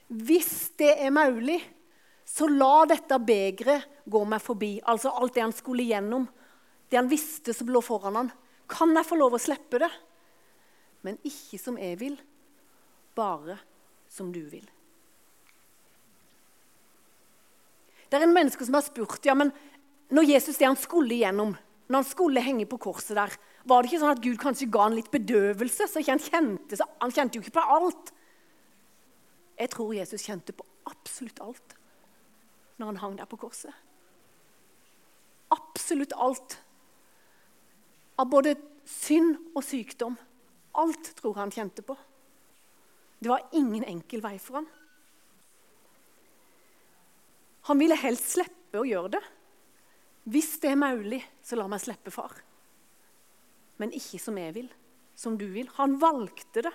hvis 0.08 0.74
det 0.80 0.94
er 1.02 1.14
mulig, 1.16 1.60
så 2.28 2.48
la 2.48 2.86
dette 2.88 3.20
begeret 3.20 4.04
gå 4.06 4.22
meg 4.28 4.44
forbi. 4.44 4.78
Altså 4.80 5.12
alt 5.12 5.36
det 5.36 5.44
han 5.44 5.56
skulle 5.56 5.88
gjennom, 5.90 6.28
det 6.90 7.00
han 7.00 7.12
visste 7.12 7.56
som 7.56 7.72
lå 7.74 7.82
foran 7.84 8.20
han. 8.20 8.32
Kan 8.70 8.94
jeg 8.96 9.08
få 9.08 9.18
lov 9.20 9.36
å 9.36 9.42
slippe 9.42 9.82
det? 9.82 9.92
Men 11.04 11.20
ikke 11.28 11.60
som 11.60 11.80
jeg 11.80 12.00
vil, 12.00 12.16
bare 13.18 13.58
som 14.08 14.32
du 14.32 14.44
vil. 14.48 14.66
Det 18.14 18.20
er 18.20 18.28
en 18.28 18.36
menneske 18.36 18.62
som 18.62 18.76
har 18.78 18.84
spurt 18.86 19.26
ja, 19.26 19.34
men 19.34 19.50
når 20.14 20.28
Jesus 20.36 20.60
det 20.60 20.68
han 20.68 20.78
skulle 20.78 21.16
igjennom, 21.16 21.56
når 21.90 22.04
han 22.04 22.06
skulle 22.06 22.44
henge 22.46 22.68
på 22.70 22.78
korset 22.78 23.18
der, 23.18 23.32
var 23.66 23.82
det 23.82 23.90
ikke 23.90 24.02
sånn 24.04 24.14
at 24.14 24.22
Gud 24.22 24.38
kanskje 24.38 24.68
ga 24.70 24.84
han 24.86 24.94
litt 24.94 25.10
bedøvelse? 25.10 25.88
så 25.90 26.04
Han 26.06 26.22
kjente 26.22 26.78
så 26.78 26.86
han 27.02 27.14
kjente 27.16 27.40
jo 27.40 27.42
ikke 27.42 27.56
på 27.58 27.64
alt. 27.74 28.12
Jeg 29.58 29.72
tror 29.74 29.96
Jesus 29.98 30.28
kjente 30.28 30.54
på 30.54 30.68
absolutt 30.92 31.42
alt 31.42 31.74
når 32.78 32.92
han 32.92 33.02
hang 33.02 33.18
der 33.18 33.32
på 33.32 33.40
korset. 33.42 33.74
Absolutt 35.58 36.14
alt. 36.14 36.60
Av 38.22 38.30
både 38.30 38.54
synd 38.86 39.40
og 39.56 39.66
sykdom. 39.66 40.20
Alt 40.78 41.16
tror 41.18 41.42
han 41.42 41.54
kjente 41.54 41.82
på. 41.82 41.98
Det 43.18 43.34
var 43.34 43.50
ingen 43.58 43.90
enkel 43.90 44.22
vei 44.22 44.38
for 44.38 44.62
ham. 44.62 44.70
Han 47.70 47.80
ville 47.80 47.98
helst 48.00 48.34
slippe 48.36 48.82
å 48.82 48.88
gjøre 48.88 49.16
det. 49.16 49.24
Hvis 50.34 50.56
det 50.64 50.72
er 50.72 50.80
mulig, 50.80 51.22
så 51.44 51.60
la 51.60 51.68
meg 51.72 51.84
slippe 51.84 52.12
far. 52.12 52.34
Men 53.80 53.94
ikke 53.96 54.20
som 54.22 54.38
jeg 54.40 54.56
vil, 54.56 54.70
som 55.16 55.38
du 55.40 55.46
vil. 55.52 55.70
Han 55.80 55.98
valgte 56.00 56.64
det. 56.66 56.74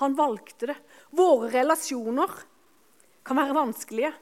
Han 0.00 0.16
valgte 0.16 0.72
det. 0.72 0.76
Våre 1.16 1.50
relasjoner 1.52 2.32
kan 3.22 3.38
være 3.38 3.56
vanskelige. 3.56 4.12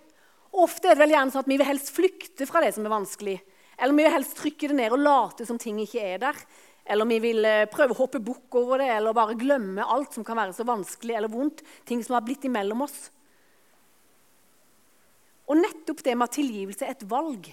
Ofte 0.60 0.90
er 0.90 0.99
det 0.99 1.04
vel 1.04 1.14
gjerne 1.14 1.34
sånn 1.34 1.44
at 1.44 1.50
vi 1.50 1.58
vil 1.60 1.68
helst 1.68 1.92
flykte 1.94 2.46
fra 2.49 2.62
det 2.64 2.72
som 2.75 2.87
er 2.87 2.94
vanskelig. 2.94 3.37
Eller 3.78 3.96
vi 3.96 4.04
vil 4.04 4.14
helst 4.16 4.37
trykke 4.38 4.70
det 4.70 4.76
ned 4.76 4.94
og 4.94 5.02
late 5.02 5.46
som 5.49 5.58
ting 5.62 5.78
ikke 5.82 6.02
er 6.02 6.20
der. 6.26 6.42
Eller 6.90 7.06
vi 7.06 7.20
vil 7.22 7.46
eh, 7.46 7.68
prøve 7.70 7.94
å 7.94 8.00
hoppe 8.00 8.20
bukk 8.25 8.58
over 8.58 8.82
det 8.82 8.90
eller 8.96 9.14
bare 9.16 9.38
glemme 9.38 9.87
alt 9.87 10.16
som 10.16 10.26
kan 10.26 10.38
være 10.40 10.56
så 10.56 10.66
vanskelig 10.66 11.16
eller 11.16 11.32
vondt. 11.32 11.62
Ting 11.87 12.02
som 12.04 12.16
har 12.18 12.26
blitt 12.26 12.44
imellom 12.49 12.82
oss. 12.87 13.08
Og 15.50 15.59
nettopp 15.59 16.04
det 16.07 16.14
med 16.14 16.28
at 16.28 16.37
tilgivelse 16.38 16.87
er 16.87 16.95
et 16.95 17.09
valg, 17.11 17.49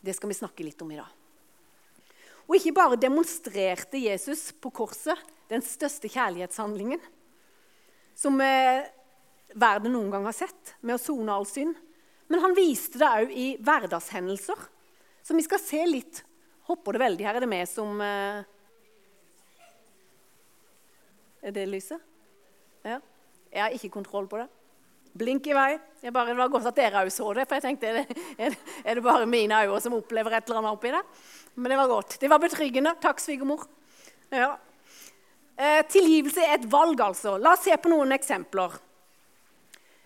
det 0.00 0.14
skal 0.14 0.30
vi 0.30 0.38
snakke 0.38 0.64
litt 0.64 0.80
om 0.84 0.92
i 0.94 1.00
dag. 1.00 1.10
Og 2.46 2.56
ikke 2.56 2.74
bare 2.74 2.98
demonstrerte 2.98 3.98
Jesus 3.98 4.48
på 4.54 4.72
korset 4.74 5.18
den 5.50 5.62
største 5.62 6.10
kjærlighetshandlingen 6.10 7.02
som 8.18 8.38
eh, 8.42 8.86
verden 9.54 9.94
noen 9.94 10.10
gang 10.12 10.26
har 10.28 10.36
sett, 10.36 10.74
med 10.82 10.96
å 10.96 11.02
sone 11.02 11.34
all 11.34 11.46
synd. 11.48 11.74
Men 12.30 12.42
han 12.44 12.54
viste 12.54 13.00
det 13.00 13.10
òg 13.10 13.32
i 13.34 13.46
hverdagshendelser. 13.58 14.66
Så 15.26 15.34
vi 15.34 15.46
skal 15.46 15.62
se 15.62 15.84
litt 15.88 16.24
Hopper 16.70 16.94
det 16.94 17.00
veldig 17.02 17.24
her? 17.26 17.34
Er 17.34 17.42
det 17.42 17.50
vi 17.50 17.58
som 17.66 17.98
eh... 18.04 18.44
Er 21.42 21.54
det 21.56 21.64
lyset? 21.66 21.98
Ja. 22.84 23.00
Jeg 23.50 23.62
har 23.64 23.74
ikke 23.74 23.90
kontroll 23.96 24.28
på 24.30 24.38
det. 24.38 24.46
Blink 25.12 25.46
i 25.50 25.54
vei. 25.56 25.70
Jeg 26.00 26.14
bare, 26.14 26.30
det 26.30 26.38
var 26.38 26.50
godt 26.52 26.70
at 26.70 26.78
dere 26.78 27.02
òg 27.02 27.10
så 27.12 27.32
det, 27.36 27.44
for 27.48 27.58
jeg 27.58 27.64
tenkte 27.66 27.90
er 27.90 27.98
det, 28.00 28.50
er 28.84 28.96
det 28.96 29.04
bare 29.04 29.26
mine 29.28 29.58
øyne 29.66 29.80
som 29.82 29.96
opplever 29.98 30.36
et 30.36 30.46
eller 30.46 30.62
annet 30.62 30.76
oppi 30.78 30.92
det? 30.94 31.02
Men 31.56 31.72
det 31.72 31.78
var 31.80 31.90
godt. 31.90 32.16
Det 32.20 32.30
var 32.30 32.40
betryggende. 32.40 32.94
Takk, 33.02 33.20
svigermor. 33.20 33.66
Ja. 34.30 34.54
Eh, 35.60 35.82
tilgivelse 35.90 36.44
er 36.46 36.56
et 36.56 36.68
valg, 36.72 37.00
altså. 37.04 37.34
La 37.36 37.56
oss 37.56 37.66
se 37.66 37.74
på 37.76 37.90
noen 37.92 38.14
eksempler. 38.16 38.78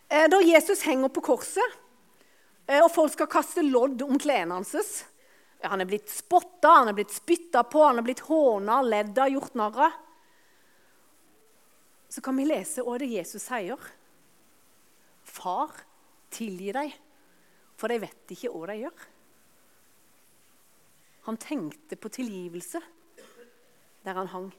Eh, 0.08 0.26
da 0.32 0.40
Jesus 0.42 0.82
henger 0.88 1.12
på 1.12 1.22
korset, 1.24 1.76
eh, 2.66 2.80
og 2.80 2.90
folk 2.92 3.12
skal 3.12 3.30
kaste 3.30 3.62
lodd 3.62 4.02
om 4.02 4.18
klærne 4.18 4.54
hans 4.54 5.04
Han 5.64 5.80
er 5.80 5.86
blitt 5.88 6.10
spotta, 6.10 6.68
han 6.68 6.88
er 6.88 6.92
blitt 6.92 7.12
spytta 7.14 7.62
på, 7.64 7.84
han 7.86 7.98
er 7.98 8.02
blitt 8.02 8.20
håna, 8.20 8.82
ledd 8.82 9.18
av, 9.18 9.30
gjort 9.32 9.54
narr 9.54 9.78
av. 9.80 9.92
Så 12.10 12.20
kan 12.20 12.36
vi 12.36 12.44
lese 12.44 12.82
hva 12.84 12.98
det 12.98 13.08
Jesus 13.08 13.42
sier. 13.42 13.78
Far, 15.34 15.72
tilgi 16.34 16.72
dem, 16.74 16.92
for 17.74 17.90
de 17.90 17.98
vet 18.04 18.34
ikke 18.34 18.52
hva 18.52 18.68
de 18.70 18.80
gjør. 18.84 19.06
Han 21.24 21.40
tenkte 21.40 21.96
på 21.96 22.12
tilgivelse 22.12 22.82
der 24.04 24.18
han 24.20 24.28
hang. 24.28 24.50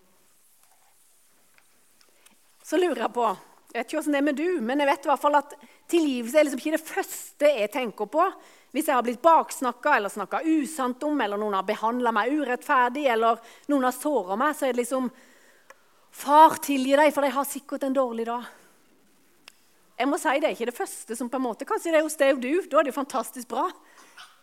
Så 2.65 2.79
lurer 2.81 3.05
jeg 3.05 3.13
på 3.13 3.27
Jeg 3.75 3.83
vet 3.83 3.91
ikke 3.91 3.99
åssen 3.99 4.15
det 4.15 4.19
er 4.21 4.25
med 4.25 4.37
du, 4.39 4.61
men 4.63 4.79
jeg 4.81 4.87
vet 4.87 5.05
i 5.05 5.09
hvert 5.11 5.21
fall 5.21 5.35
at 5.37 5.53
tilgivelse 5.91 6.39
er 6.39 6.45
liksom 6.47 6.61
ikke 6.61 6.77
det 6.77 6.87
første 6.87 7.49
jeg 7.59 7.71
tenker 7.73 8.07
på 8.07 8.27
hvis 8.71 8.87
jeg 8.89 8.95
har 8.95 9.03
blitt 9.03 9.21
baksnakka 9.23 9.97
eller 9.97 10.11
snakka 10.11 10.41
usant 10.47 11.03
om, 11.07 11.19
eller 11.21 11.39
noen 11.39 11.53
har 11.55 11.67
behandla 11.67 12.11
meg 12.15 12.33
urettferdig, 12.35 13.05
eller 13.07 13.39
noen 13.71 13.85
har 13.87 13.95
såra 13.95 14.35
meg, 14.39 14.51
så 14.55 14.67
er 14.67 14.73
det 14.73 14.81
liksom 14.81 15.07
Far, 16.15 16.57
tilgi 16.63 16.95
dem, 16.95 17.11
for 17.11 17.23
de 17.23 17.31
har 17.35 17.47
sikkert 17.47 17.83
en 17.83 17.95
dårlig 17.95 18.25
dag. 18.27 18.43
Jeg 19.95 20.09
må 20.11 20.17
si 20.19 20.33
Det 20.39 20.49
er 20.49 20.55
ikke 20.55 20.69
det 20.71 20.75
første 20.75 21.15
som 21.15 21.29
på 21.31 21.39
en 21.39 21.45
måte, 21.45 21.67
Kanskje 21.67 21.93
det 21.93 22.01
er 22.01 22.07
hos 22.07 22.17
deg 22.19 22.35
og 22.35 22.41
du. 22.43 22.51
Da 22.67 22.79
er 22.79 22.87
det 22.87 22.91
jo 22.91 22.99
fantastisk 22.99 23.47
bra. 23.51 23.69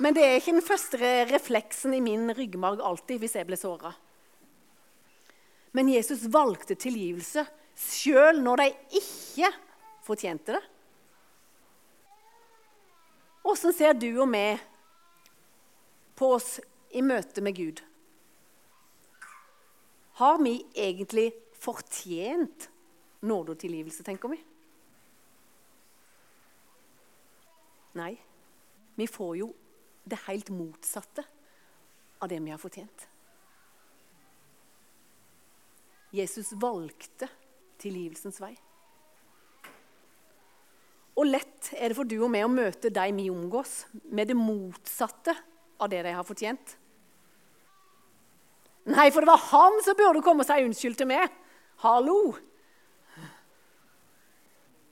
Men 0.02 0.16
det 0.16 0.24
er 0.24 0.38
ikke 0.38 0.56
den 0.56 0.64
første 0.64 1.10
refleksen 1.30 1.94
i 1.94 2.00
min 2.02 2.32
ryggmarg 2.34 2.80
alltid 2.82 3.20
hvis 3.22 3.36
jeg 3.38 3.46
ble 3.46 3.58
såra. 3.60 3.92
Men 5.72 5.88
Jesus 5.92 6.24
valgte 6.32 6.76
tilgivelse 6.76 7.44
sjøl 7.78 8.40
når 8.44 8.62
de 8.62 8.66
ikke 9.00 9.48
fortjente 10.04 10.56
det. 10.56 10.62
Åssen 13.48 13.74
ser 13.74 13.96
du 13.98 14.08
og 14.22 14.28
vi 14.32 14.44
på 16.18 16.28
oss 16.36 16.58
i 16.94 17.02
møte 17.02 17.42
med 17.42 17.56
Gud? 17.56 17.80
Har 20.20 20.38
vi 20.42 20.58
egentlig 20.76 21.30
fortjent 21.58 22.68
nåde 23.26 23.54
og 23.54 23.58
tilgivelse, 23.62 24.04
tenker 24.06 24.30
vi? 24.34 24.38
Nei. 27.98 28.14
Vi 28.94 29.06
får 29.08 29.36
jo 29.40 29.48
det 30.04 30.18
helt 30.26 30.50
motsatte 30.52 31.24
av 32.22 32.28
det 32.30 32.38
vi 32.42 32.52
har 32.52 32.60
fortjent. 32.60 33.08
Jesus 36.12 36.52
valgte 36.60 37.28
tilgivelsens 37.80 38.40
vei. 38.42 38.52
Og 41.16 41.28
lett 41.28 41.72
er 41.76 41.92
det 41.92 41.96
for 41.96 42.08
du 42.08 42.16
og 42.22 42.30
meg 42.32 42.46
å 42.46 42.52
møte 42.52 42.92
de 42.92 43.08
vi 43.16 43.28
omgås, 43.32 43.82
med 44.12 44.30
det 44.30 44.36
motsatte 44.36 45.34
av 45.82 45.90
det 45.92 46.00
de 46.06 46.14
har 46.16 46.26
fortjent. 46.26 46.76
Nei, 48.92 49.10
for 49.14 49.22
det 49.22 49.30
var 49.30 49.44
han 49.52 49.76
som 49.84 49.98
burde 49.98 50.24
komme 50.24 50.42
og 50.42 50.48
si 50.48 50.64
unnskyld 50.64 50.98
til 50.98 51.10
meg. 51.10 51.30
Hallo! 51.84 52.32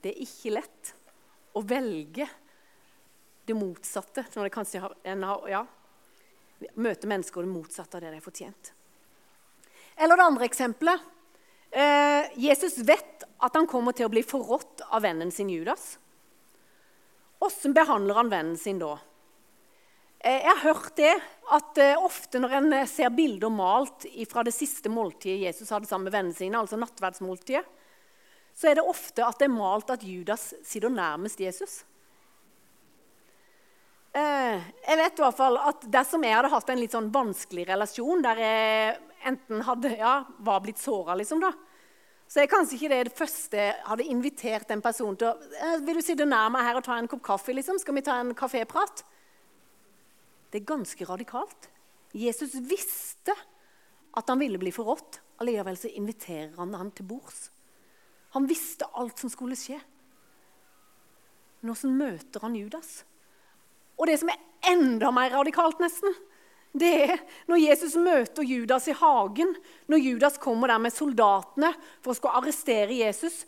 Det 0.00 0.12
er 0.12 0.23
ikke 0.25 0.54
lett 0.54 0.92
å 1.57 1.62
velge 1.66 2.28
det 3.50 3.59
motsatte 3.59 4.25
når 4.35 4.49
det 4.49 4.54
kanskje 4.54 4.83
har, 4.85 4.95
en 5.12 5.25
har 5.28 5.49
ja, 5.50 5.62
møter 6.75 7.11
mennesker 7.11 7.45
det 7.45 7.52
motsatte 7.52 7.99
av 7.99 8.04
det 8.04 8.12
de 8.12 8.21
har 8.21 8.25
fortjent. 8.25 8.73
Eller 10.00 10.16
det 10.16 10.26
andre 10.26 10.47
eksempelet. 10.49 11.09
Eh, 11.71 12.30
Jesus 12.40 12.78
vet 12.87 13.25
at 13.38 13.57
han 13.57 13.69
kommer 13.71 13.95
til 13.97 14.09
å 14.09 14.12
bli 14.12 14.23
forrådt 14.26 14.87
av 14.88 15.04
vennen 15.04 15.30
sin 15.35 15.50
Judas. 15.52 15.99
Hvordan 17.40 17.76
behandler 17.76 18.19
han 18.19 18.33
vennen 18.33 18.59
sin 18.61 18.80
da? 18.80 18.97
Eh, 20.19 20.42
jeg 20.42 20.50
har 20.50 20.64
hørt 20.64 20.97
det 20.99 21.12
at 21.54 21.78
eh, 21.80 22.00
ofte 22.00 22.40
når 22.42 22.57
en 22.59 22.73
ser 22.90 23.12
bilder 23.14 23.52
malt 23.54 24.04
fra 24.28 24.45
det 24.45 24.52
siste 24.57 24.92
måltidet 24.92 25.47
Jesus 25.47 25.71
hadde 25.73 25.88
sammen 25.88 26.11
med 26.11 26.16
vennene 26.16 26.37
sine, 26.37 26.59
altså 26.59 26.80
nattverdsmåltidet, 26.80 27.64
så 28.52 28.69
er 28.69 28.76
det 28.76 28.85
ofte 28.85 29.25
at 29.25 29.38
det 29.40 29.47
er 29.47 29.54
malt 29.54 29.92
at 29.95 30.04
Judas 30.04 30.50
sitter 30.66 30.92
nærmest 30.92 31.40
Jesus. 31.40 31.80
Eh, 34.11 34.62
jeg 34.88 34.99
vet 34.99 35.21
i 35.21 35.23
hvert 35.23 35.38
fall 35.38 35.57
at 35.62 35.85
Dersom 35.87 36.25
jeg 36.26 36.35
hadde 36.35 36.50
hatt 36.50 36.71
en 36.73 36.81
litt 36.81 36.95
sånn 36.97 37.12
vanskelig 37.14 37.69
relasjon, 37.69 38.25
der 38.25 38.40
jeg 38.43 38.97
enten 39.31 39.62
hadde, 39.67 39.93
ja, 40.00 40.14
var 40.43 40.62
blitt 40.64 40.81
såra, 40.83 41.14
liksom, 41.19 41.43
da, 41.45 41.52
så 42.31 42.43
er 42.43 42.50
kanskje 42.50 42.76
ikke 42.76 42.90
det 42.93 42.99
det 43.09 43.19
første 43.19 43.59
jeg 43.59 43.76
hadde 43.87 44.07
invitert 44.11 44.71
en 44.71 44.83
person 44.83 45.17
til 45.19 45.33
å 45.33 45.35
eh, 45.35 45.81
Vil 45.83 45.99
du 45.99 46.02
sitte 46.07 46.26
nær 46.26 46.50
meg 46.55 46.67
her 46.67 46.79
og 46.79 46.85
ta 46.87 46.99
en 46.99 47.11
kopp 47.11 47.25
kaffe? 47.26 47.55
liksom? 47.55 47.79
Skal 47.83 47.97
vi 47.97 48.05
ta 48.07 48.21
en 48.23 48.35
kaféprat? 48.38 49.02
Det 50.50 50.61
er 50.61 50.67
ganske 50.67 51.07
radikalt. 51.07 51.71
Jesus 52.14 52.55
visste 52.67 53.35
at 54.14 54.31
han 54.31 54.38
ville 54.43 54.59
bli 54.62 54.71
forrådt. 54.75 55.21
Allikevel 55.43 55.79
så 55.79 55.90
inviterer 55.90 56.55
han 56.59 56.75
ham 56.75 56.90
til 56.95 57.07
bords. 57.11 57.49
Han 58.35 58.47
visste 58.50 58.87
alt 58.99 59.19
som 59.19 59.31
skulle 59.31 59.59
skje. 59.59 59.79
Men 61.61 61.75
åssen 61.75 61.99
møter 61.99 62.47
han 62.47 62.59
Judas? 62.59 63.00
Og 64.00 64.09
det 64.09 64.16
som 64.23 64.33
er 64.33 64.40
enda 64.73 65.12
mer 65.12 65.35
radikalt, 65.37 65.80
nesten, 65.83 66.14
det 66.73 66.90
er 67.04 67.16
når 67.50 67.64
Jesus 67.64 67.97
møter 67.99 68.47
Judas 68.47 68.87
i 68.88 68.95
hagen, 68.97 69.52
når 69.90 70.04
Judas 70.04 70.38
kommer 70.40 70.71
der 70.71 70.80
med 70.83 70.95
soldatene 70.95 71.73
for 72.00 72.12
å 72.12 72.16
skulle 72.16 72.40
arrestere 72.40 73.00
Jesus. 73.00 73.42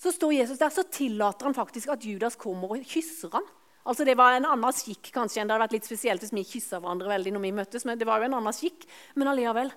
Så 0.00 0.12
står 0.14 0.38
Jesus 0.40 0.60
der, 0.60 0.72
så 0.72 0.86
tillater 0.88 1.46
han 1.46 1.56
faktisk 1.56 1.92
at 1.94 2.04
Judas 2.04 2.38
kommer 2.40 2.72
og 2.74 2.88
kysser 2.88 3.30
ham. 3.36 3.46
Altså 3.84 4.06
Det 4.08 4.16
var 4.16 4.32
en 4.32 4.48
annen 4.48 4.72
skikk 4.72 5.10
kanskje 5.12 5.42
enn 5.42 5.50
det 5.50 5.54
hadde 5.54 5.66
vært 5.66 5.76
litt 5.76 5.86
spesielt 5.86 6.22
hvis 6.24 6.32
vi 6.32 6.46
kyssa 6.48 6.80
hverandre 6.80 7.10
veldig 7.12 7.34
når 7.34 7.42
vi 7.44 7.56
møttes. 7.60 7.84
men 7.84 7.98
det 8.00 8.08
var 8.08 8.22
jo 8.22 8.30
en 8.30 8.38
annen 8.40 8.56
skikk. 8.56 8.86
Men 9.14 9.28
allikevel, 9.28 9.72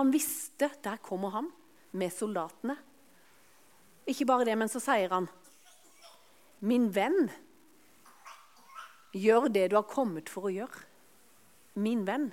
han 0.00 0.10
visste 0.10 0.72
der 0.82 0.98
kommer 0.98 1.30
han 1.36 1.52
med 1.94 2.10
soldatene. 2.10 2.74
Ikke 4.10 4.26
bare 4.26 4.44
det, 4.44 4.58
men 4.58 4.68
så 4.68 4.82
sier 4.82 5.08
han, 5.14 5.28
'Min 6.60 6.90
venn, 6.90 7.30
gjør 9.14 9.48
det 9.52 9.70
du 9.70 9.78
har 9.78 9.88
kommet 9.88 10.28
for 10.32 10.50
å 10.50 10.54
gjøre.' 10.54 10.90
min 11.74 12.04
venn. 12.06 12.28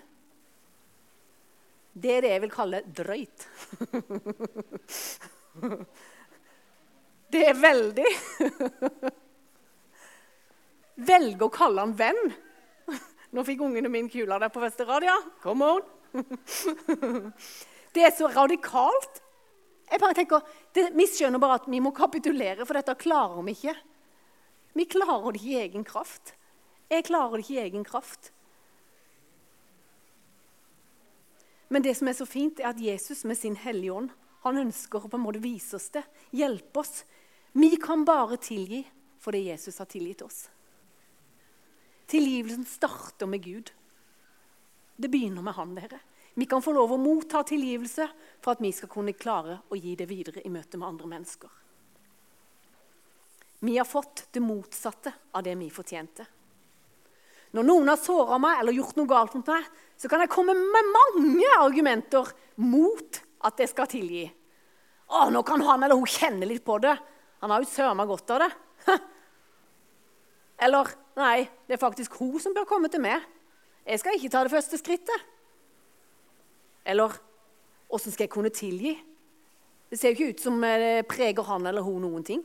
Det 1.92 2.12
er 2.18 2.22
det 2.24 2.32
jeg 2.32 2.42
vil 2.46 2.54
kalle 2.54 2.84
drøyt. 3.00 3.48
Det 7.32 7.42
er 7.48 7.56
veldig 7.56 8.06
Velge 11.12 11.48
å 11.48 11.52
kalle 11.52 11.84
han 11.86 11.94
venn. 11.96 12.20
Nå 13.36 13.44
fikk 13.48 13.64
ungene 13.64 13.92
mine 13.92 14.12
kula 14.12 14.36
der 14.42 14.52
på 14.52 14.60
første 14.64 14.84
rad, 14.88 15.06
ja. 15.08 15.16
Come 15.44 15.70
on. 15.78 15.86
Det 17.96 18.04
er 18.04 18.12
så 18.16 18.28
radikalt. 18.32 19.22
Jeg 19.88 20.04
bare 20.04 20.16
tenker, 20.16 20.44
det, 20.76 20.90
Vi 20.96 21.08
skjønner 21.08 21.40
bare 21.40 21.62
at 21.62 21.72
vi 21.72 21.80
må 21.84 21.94
kapitulere, 21.96 22.68
for 22.68 22.76
dette 22.80 23.00
klarer 23.00 23.42
vi 23.48 23.56
ikke. 23.56 23.76
Vi 24.76 24.88
klarer 24.92 25.32
det 25.32 25.40
ikke 25.40 25.56
i 25.56 25.64
egen 25.64 25.88
kraft. 25.88 26.36
Jeg 26.92 27.08
klarer 27.08 27.40
det 27.40 27.46
ikke 27.46 27.56
i 27.56 27.64
egen 27.64 27.84
kraft. 27.88 28.32
Men 31.72 31.86
det 31.86 31.94
som 31.96 32.10
er 32.12 32.18
så 32.18 32.28
fint, 32.28 32.60
er 32.60 32.74
at 32.74 32.82
Jesus 32.84 33.24
med 33.24 33.40
sin 33.40 33.56
Hellige 33.56 33.94
Ånd 33.96 34.12
han 34.42 34.58
ønsker 34.58 35.06
å 35.06 35.10
på 35.10 35.20
en 35.20 35.24
måte 35.24 35.40
vise 35.40 35.78
oss 35.78 35.92
det, 35.94 36.02
hjelpe 36.36 36.82
oss. 36.82 37.04
Vi 37.54 37.76
kan 37.80 38.04
bare 38.04 38.40
tilgi 38.42 38.82
fordi 39.22 39.46
Jesus 39.46 39.78
har 39.80 39.88
tilgitt 39.88 40.24
oss. 40.26 40.48
Tilgivelsen 42.12 42.66
starter 42.68 43.30
med 43.30 43.44
Gud. 43.46 43.72
Det 44.98 45.08
begynner 45.14 45.46
med 45.46 45.56
Han, 45.56 45.76
dere. 45.78 46.02
Vi 46.34 46.48
kan 46.50 46.64
få 46.64 46.74
lov 46.76 46.92
å 46.96 47.00
motta 47.00 47.44
tilgivelse 47.48 48.08
for 48.42 48.56
at 48.56 48.64
vi 48.64 48.74
skal 48.76 48.92
kunne 48.92 49.16
klare 49.16 49.62
å 49.70 49.78
gi 49.80 49.96
det 49.96 50.10
videre 50.10 50.44
i 50.44 50.52
møte 50.52 50.80
med 50.80 50.90
andre 50.90 51.12
mennesker. 51.14 51.50
Vi 53.62 53.78
har 53.78 53.86
fått 53.86 54.26
det 54.34 54.42
motsatte 54.44 55.14
av 55.32 55.46
det 55.46 55.56
vi 55.60 55.70
fortjente. 55.72 56.26
Når 57.52 57.68
noen 57.68 57.92
har 57.92 58.00
såra 58.00 58.38
meg 58.40 58.62
eller 58.62 58.78
gjort 58.78 59.00
noe 59.00 59.10
galt 59.10 59.34
mot 59.36 59.50
meg, 59.52 59.66
så 60.00 60.10
kan 60.12 60.24
jeg 60.24 60.32
komme 60.32 60.56
med 60.56 60.92
mange 60.96 61.50
argumenter 61.60 62.30
mot 62.64 63.20
at 63.48 63.60
jeg 63.60 63.72
skal 63.72 63.90
tilgi. 63.92 64.24
Å, 65.12 65.28
nå 65.34 65.42
kan 65.44 65.64
han 65.68 65.84
eller 65.84 66.00
hun 66.00 66.08
kjenne 66.08 66.48
litt 66.48 66.64
på 66.64 66.78
det. 66.82 66.94
Han 67.44 67.52
har 67.52 67.64
jo 67.64 67.70
søren 67.72 68.08
godt 68.08 68.32
av 68.32 68.46
det. 68.46 68.52
Eller 70.62 70.92
nei, 71.18 71.48
det 71.66 71.74
er 71.74 71.82
faktisk 71.82 72.20
hun 72.22 72.38
som 72.40 72.54
bør 72.54 72.68
komme 72.70 72.90
til 72.94 73.02
meg. 73.02 73.24
Jeg 73.82 73.98
skal 73.98 74.14
ikke 74.14 74.30
ta 74.30 74.44
det 74.46 74.54
første 74.54 74.78
skrittet. 74.78 75.24
Eller 76.86 77.16
åssen 77.90 78.14
skal 78.14 78.28
jeg 78.28 78.34
kunne 78.34 78.54
tilgi? 78.54 78.94
Det 79.90 79.98
ser 80.00 80.14
jo 80.14 80.20
ikke 80.20 80.36
ut 80.38 80.44
som 80.46 80.62
det 80.62 81.08
preger 81.10 81.48
han 81.50 81.66
eller 81.68 81.84
hun 81.84 82.06
noen 82.06 82.24
ting. 82.24 82.44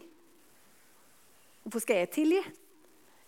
Hvorfor 1.63 1.85
skal 1.85 2.01
jeg 2.03 2.15
tilgi? 2.17 2.41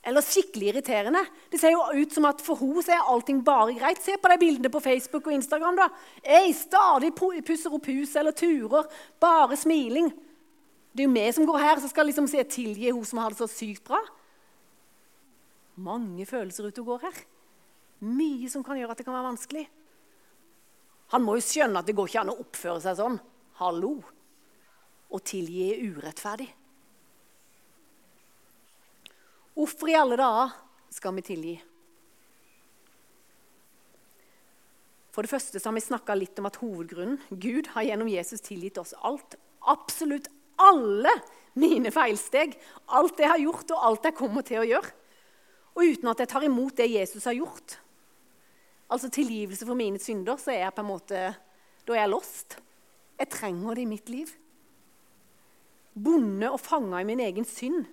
Eller 0.08 0.24
skikkelig 0.24 0.70
irriterende. 0.72 1.20
Det 1.52 1.60
ser 1.60 1.74
jo 1.74 1.84
ut 1.92 2.14
som 2.14 2.26
at 2.28 2.40
for 2.44 2.56
henne 2.60 2.82
er 2.94 3.10
allting 3.12 3.42
bare 3.44 3.76
greit. 3.76 4.00
Se 4.02 4.16
på 4.16 4.30
de 4.32 4.38
bildene 4.40 4.72
på 4.72 4.80
Facebook 4.80 5.28
og 5.28 5.36
Instagram. 5.36 5.76
da. 5.76 5.88
Ei, 6.24 6.52
stadig 6.56 7.12
pusser 7.14 7.74
opp 7.74 7.86
hus 7.86 8.16
eller 8.16 8.32
turer. 8.32 8.88
Bare 9.20 9.56
smiling. 9.56 10.10
Det 10.92 11.04
er 11.04 11.08
jo 11.08 11.14
vi 11.14 11.32
som 11.32 11.46
går 11.46 11.58
her, 11.62 11.80
som 11.80 11.92
skal 11.92 12.08
liksom 12.08 12.26
se 12.26 12.42
tilgi 12.44 12.90
hun 12.90 13.04
som 13.04 13.20
har 13.22 13.30
det 13.30 13.38
så 13.38 13.46
sykt 13.46 13.84
bra. 13.84 14.00
Mange 15.76 16.26
følelser 16.26 16.66
ute 16.66 16.80
og 16.82 16.94
går 16.94 17.04
her. 17.06 17.18
Mye 18.00 18.48
som 18.50 18.64
kan 18.64 18.78
gjøre 18.78 18.96
at 18.96 18.98
det 18.98 19.06
kan 19.06 19.14
være 19.14 19.28
vanskelig. 19.28 19.66
Han 21.12 21.24
må 21.24 21.36
jo 21.38 21.44
skjønne 21.44 21.80
at 21.80 21.86
det 21.86 21.94
går 21.96 22.08
ikke 22.10 22.22
an 22.24 22.32
å 22.32 22.40
oppføre 22.42 22.80
seg 22.82 22.98
sånn. 22.98 23.20
Hallo. 23.60 23.92
Å 25.08 25.20
tilgi 25.24 25.68
er 25.70 25.84
urettferdig. 25.94 26.48
Hvorfor 29.58 29.90
i 29.90 29.96
alle 29.98 30.14
dager 30.14 30.52
skal 30.94 31.16
vi 31.16 31.22
tilgi? 31.26 31.56
For 35.10 35.26
det 35.26 35.32
første 35.32 35.58
har 35.64 35.74
vi 35.74 35.82
snakka 35.82 36.14
litt 36.14 36.38
om 36.38 36.46
at 36.46 36.60
hovedgrunnen 36.60 37.18
Gud 37.42 37.72
har 37.72 37.88
gjennom 37.88 38.10
Jesus 38.12 38.44
tilgitt 38.46 38.78
oss 38.78 38.94
alt. 39.02 39.34
Absolutt 39.66 40.28
alle 40.62 41.10
mine 41.58 41.90
feilsteg. 41.90 42.54
Alt 42.94 43.18
jeg 43.18 43.32
har 43.32 43.42
gjort, 43.42 43.74
og 43.74 43.88
alt 43.88 44.06
jeg 44.06 44.18
kommer 44.20 44.46
til 44.46 44.62
å 44.62 44.68
gjøre. 44.68 44.94
Og 45.74 45.90
uten 45.90 46.12
at 46.14 46.22
jeg 46.22 46.30
tar 46.30 46.46
imot 46.46 46.78
det 46.78 46.86
Jesus 46.92 47.26
har 47.26 47.34
gjort, 47.34 47.80
altså 48.86 49.10
tilgivelse 49.10 49.66
for 49.66 49.78
mine 49.78 49.98
synder, 50.02 50.38
så 50.38 50.54
er 50.54 50.68
jeg 50.68 50.74
på 50.78 50.86
en 50.86 50.92
måte 50.92 51.26
Da 51.82 51.94
er 51.96 52.04
jeg 52.04 52.14
lost. 52.14 52.60
Jeg 53.18 53.34
trenger 53.34 53.74
det 53.74 53.82
i 53.82 53.90
mitt 53.90 54.10
liv. 54.12 54.30
Bonde 55.98 56.50
og 56.54 56.60
fanga 56.62 57.02
i 57.02 57.10
min 57.10 57.26
egen 57.26 57.46
synd 57.48 57.88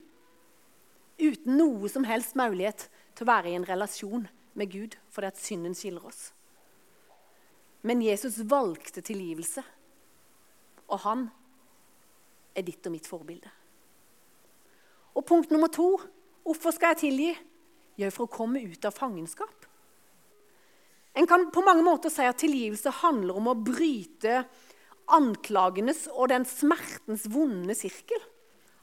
uten 1.20 1.58
noe 1.60 1.90
som 1.92 2.06
helst 2.08 2.36
mulighet 2.40 2.88
til 3.16 3.26
å 3.26 3.32
være 3.32 3.52
i 3.52 3.58
en 3.58 3.68
relasjon 3.68 4.28
med 4.56 4.72
Gud 4.72 4.98
fordi 5.14 5.32
at 5.32 5.42
synden 5.42 5.76
skiller 5.78 6.06
oss. 6.08 6.30
Men 7.86 8.02
Jesus 8.02 8.40
valgte 8.50 9.04
tilgivelse, 9.06 9.62
og 10.90 11.02
han 11.06 11.28
er 12.58 12.66
ditt 12.66 12.88
og 12.88 12.96
mitt 12.96 13.08
forbilde. 13.10 13.52
Og 15.16 15.26
punkt 15.28 15.54
nummer 15.54 15.70
to 15.72 15.94
hvorfor 16.46 16.74
skal 16.74 16.96
jeg 16.96 17.04
tilgi? 17.06 17.32
Jo, 17.96 18.10
for 18.12 18.26
å 18.26 18.32
komme 18.32 18.64
ut 18.66 18.86
av 18.86 18.96
fangenskap. 18.96 19.70
En 21.16 21.28
kan 21.30 21.48
på 21.54 21.64
mange 21.64 21.86
måter 21.86 22.12
si 22.12 22.26
at 22.28 22.42
tilgivelse 22.42 22.92
handler 23.04 23.38
om 23.40 23.48
å 23.48 23.56
bryte 23.56 24.42
anklagenes 25.16 26.08
og 26.12 26.28
den 26.34 26.44
smertens 26.50 27.30
vonde 27.32 27.78
sirkel. 27.78 28.20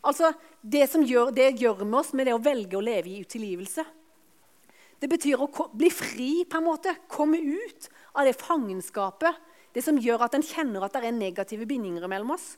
Altså, 0.02 0.32
det, 0.62 0.88
som 0.90 1.04
gjør, 1.06 1.30
det 1.34 1.52
gjør 1.60 1.84
med 1.84 2.00
oss 2.00 2.12
med 2.16 2.26
det 2.26 2.34
å 2.34 2.42
velge 2.42 2.78
å 2.78 2.82
leve 2.82 3.10
i 3.12 3.20
utilgivelse. 3.22 3.84
Det 5.02 5.10
betyr 5.10 5.40
å 5.42 5.48
bli 5.74 5.90
fri, 5.90 6.30
på 6.46 6.58
en 6.58 6.66
måte. 6.66 6.94
Komme 7.10 7.38
ut 7.38 7.88
av 8.18 8.26
det 8.26 8.34
fangenskapet. 8.38 9.38
Det 9.74 9.82
som 9.82 9.98
gjør 9.98 10.26
at 10.26 10.36
en 10.36 10.44
kjenner 10.44 10.84
at 10.84 10.94
det 10.94 11.08
er 11.08 11.16
negative 11.16 11.66
bindinger 11.66 12.10
mellom 12.10 12.34
oss. 12.36 12.52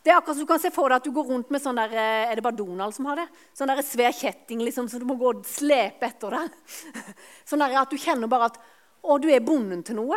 Det 0.00 0.12
er 0.12 0.16
akkurat 0.16 0.36
som 0.36 0.46
Du 0.46 0.48
kan 0.48 0.60
se 0.60 0.70
for 0.72 0.88
deg 0.88 1.00
at 1.00 1.06
du 1.06 1.12
går 1.12 1.26
rundt 1.28 1.50
med 1.52 1.60
sånn 1.60 1.76
der, 1.76 1.92
er 1.92 2.32
det 2.36 2.44
bare 2.44 2.56
Donald 2.56 2.96
som 2.96 3.08
har 3.10 3.20
det? 3.20 3.26
Sånn 3.56 3.68
der 3.68 3.82
svær 3.84 4.14
kjetting 4.16 4.62
liksom, 4.64 4.88
så 4.88 5.00
du 5.00 5.04
må 5.08 5.18
gå 5.20 5.28
og 5.34 5.42
slepe 5.48 6.08
etter 6.08 6.36
deg. 6.38 6.54
Sånn 7.48 7.60
der 7.60 7.76
at 7.82 7.92
du 7.92 8.00
kjenner 8.00 8.30
bare 8.32 8.48
at 8.48 8.56
å, 9.04 9.18
du 9.20 9.28
er 9.28 9.44
bonden 9.44 9.84
til 9.84 10.00
noe. 10.00 10.16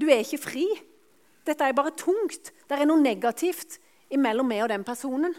Du 0.00 0.08
er 0.08 0.24
ikke 0.24 0.40
fri. 0.40 0.64
Dette 1.44 1.68
er 1.68 1.76
bare 1.76 1.92
tungt. 2.00 2.52
Det 2.68 2.78
er 2.78 2.88
noe 2.88 3.00
negativt 3.00 3.76
mellom 4.16 4.48
meg 4.48 4.64
og 4.64 4.72
den 4.72 4.88
personen. 4.88 5.36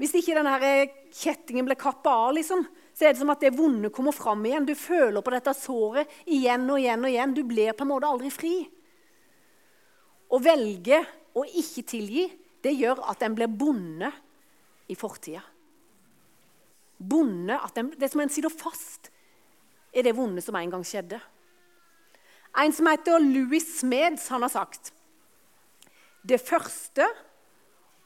Hvis 0.00 0.14
ikke 0.16 0.32
denne 0.38 0.56
kjettingen 1.12 1.66
ble 1.68 1.76
kappa 1.76 2.12
av, 2.22 2.30
liksom, 2.38 2.62
så 2.96 3.04
er 3.04 3.12
det 3.12 3.20
som 3.20 3.32
at 3.34 3.42
det 3.44 3.52
vonde 3.52 3.90
kommer 3.92 4.16
fram 4.16 4.46
igjen. 4.48 4.64
Du 4.64 4.72
føler 4.78 5.20
på 5.20 5.32
dette 5.34 5.52
såret 5.56 6.08
igjen 6.24 6.64
og 6.72 6.80
igjen 6.80 7.04
og 7.04 7.12
igjen. 7.12 7.34
Du 7.36 7.42
blir 7.44 7.76
på 7.76 7.84
en 7.84 7.90
måte 7.92 8.08
aldri 8.08 8.30
fri. 8.32 8.54
Å 10.30 10.40
velge 10.40 11.02
å 11.36 11.44
ikke 11.44 11.84
tilgi, 11.92 12.24
det 12.64 12.72
gjør 12.76 13.02
at 13.12 13.22
en 13.26 13.36
blir 13.36 13.50
bonde 13.52 14.08
i 14.88 14.96
fortida. 14.96 15.42
Bonde, 17.00 17.56
at 17.56 17.76
den, 17.76 17.92
Det 17.92 18.08
er 18.08 18.12
som 18.12 18.24
en 18.24 18.32
sitter 18.32 18.52
fast 18.52 19.10
i 19.92 20.02
det 20.04 20.16
vonde 20.16 20.40
som 20.44 20.56
en 20.56 20.72
gang 20.72 20.84
skjedde. 20.84 21.20
En 22.56 22.72
som 22.72 22.88
heter 22.88 23.20
Louis 23.20 23.64
Smeds, 23.78 24.28
han 24.32 24.42
har 24.42 24.52
sagt 24.52 24.92
det 26.26 26.40
første 26.40 27.06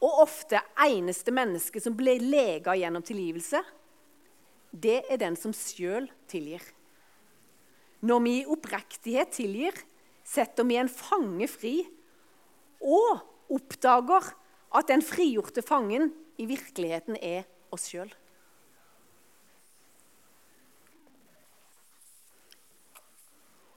og 0.05 0.21
ofte 0.27 0.61
eneste 0.85 1.33
menneske 1.33 1.81
som 1.81 1.97
blir 1.97 2.21
lega 2.21 2.75
gjennom 2.77 3.05
tilgivelse, 3.07 3.63
det 4.75 5.05
er 5.09 5.21
den 5.23 5.37
som 5.39 5.55
sjøl 5.55 6.11
tilgir. 6.29 6.63
Når 8.05 8.25
vi 8.25 8.33
i 8.41 8.49
oppriktighet 8.51 9.33
tilgir, 9.33 9.77
setter 10.25 10.67
vi 10.69 10.77
en 10.81 10.91
fange 10.93 11.49
fri 11.49 11.79
og 12.85 13.55
oppdager 13.55 14.29
at 14.75 14.91
den 14.91 15.05
frigjorte 15.05 15.65
fangen 15.65 16.11
i 16.41 16.49
virkeligheten 16.51 17.17
er 17.23 17.47
oss 17.73 17.87
sjøl. 17.93 18.11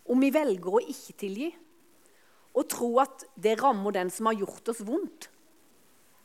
Om 0.08 0.24
vi 0.24 0.34
velger 0.34 0.76
å 0.80 0.84
ikke 0.84 1.16
tilgi 1.20 1.50
og 2.58 2.68
tro 2.72 2.94
at 3.04 3.28
det 3.38 3.58
rammer 3.62 3.94
den 3.94 4.10
som 4.12 4.32
har 4.32 4.40
gjort 4.40 4.72
oss 4.72 4.80
vondt, 4.88 5.28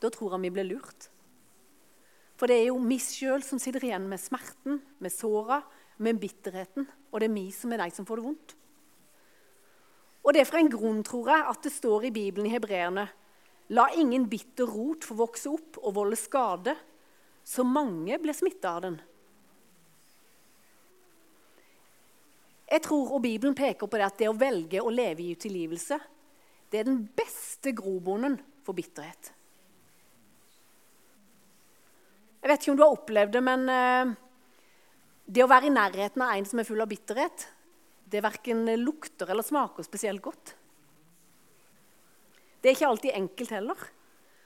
da 0.03 0.11
tror 0.11 0.35
han 0.35 0.43
vi 0.43 0.51
blir 0.51 0.67
lurt. 0.67 1.07
For 2.35 2.49
det 2.49 2.59
er 2.59 2.69
jo 2.71 2.81
vi 2.83 2.97
sjøl 2.99 3.43
som 3.45 3.61
sitter 3.61 3.85
igjen 3.87 4.09
med 4.11 4.19
smerten, 4.19 4.81
med 4.99 5.13
såra, 5.13 5.61
med 6.03 6.19
bitterheten. 6.19 6.87
Og 7.13 7.21
det 7.21 7.29
er 7.29 7.35
vi 7.37 7.47
som 7.55 7.71
er 7.71 7.85
de 7.85 7.95
som 7.95 8.07
får 8.07 8.19
det 8.19 8.25
vondt. 8.27 8.55
Og 10.23 10.33
det 10.33 10.41
er 10.41 10.49
for 10.49 10.59
en 10.59 10.71
grunn, 10.71 11.03
tror 11.05 11.29
jeg, 11.31 11.45
at 11.51 11.63
det 11.63 11.71
står 11.75 12.07
i 12.07 12.15
Bibelen 12.15 12.49
i 12.49 12.55
hebreerne 12.55 13.07
La 13.71 13.87
ingen 13.95 14.25
bitter 14.27 14.67
rot 14.67 15.05
få 15.07 15.15
vokse 15.15 15.47
opp 15.49 15.77
og 15.79 15.93
volde 15.95 16.17
skade, 16.19 16.73
så 17.47 17.63
mange 17.63 18.17
blir 18.19 18.35
smitta 18.35 18.73
av 18.75 18.81
den. 18.83 18.97
Jeg 22.67 22.83
tror, 22.83 23.13
og 23.15 23.23
Bibelen 23.23 23.55
peker 23.55 23.87
på 23.87 23.99
det, 23.99 24.09
at 24.09 24.19
det 24.19 24.29
å 24.29 24.35
velge 24.35 24.83
å 24.83 24.91
leve 24.91 25.23
i 25.23 25.31
utilgivelse 25.31 25.99
det 26.73 26.81
er 26.81 26.87
den 26.89 27.03
beste 27.15 27.69
grobunnen 27.77 28.39
for 28.65 28.73
bitterhet. 28.73 29.29
Jeg 32.43 32.51
vet 32.51 32.63
ikke 32.63 32.73
om 32.73 32.79
du 32.79 32.83
har 32.83 32.93
opplevd 32.97 33.37
det, 33.37 33.41
men 33.47 33.61
eh, 33.71 34.09
det 35.31 35.45
å 35.45 35.47
være 35.47 35.69
i 35.69 35.73
nærheten 35.73 36.25
av 36.25 36.33
en 36.35 36.47
som 36.47 36.59
er 36.59 36.67
full 36.67 36.83
av 36.83 36.91
bitterhet, 36.91 37.45
det 38.11 38.19
verken 38.21 38.67
lukter 38.81 39.31
eller 39.31 39.47
smaker 39.47 39.87
spesielt 39.87 40.21
godt. 40.21 40.51
Det 42.59 42.69
er 42.69 42.75
ikke 42.75 42.89
alltid 42.91 43.15
enkelt 43.15 43.55
heller. 43.55 43.87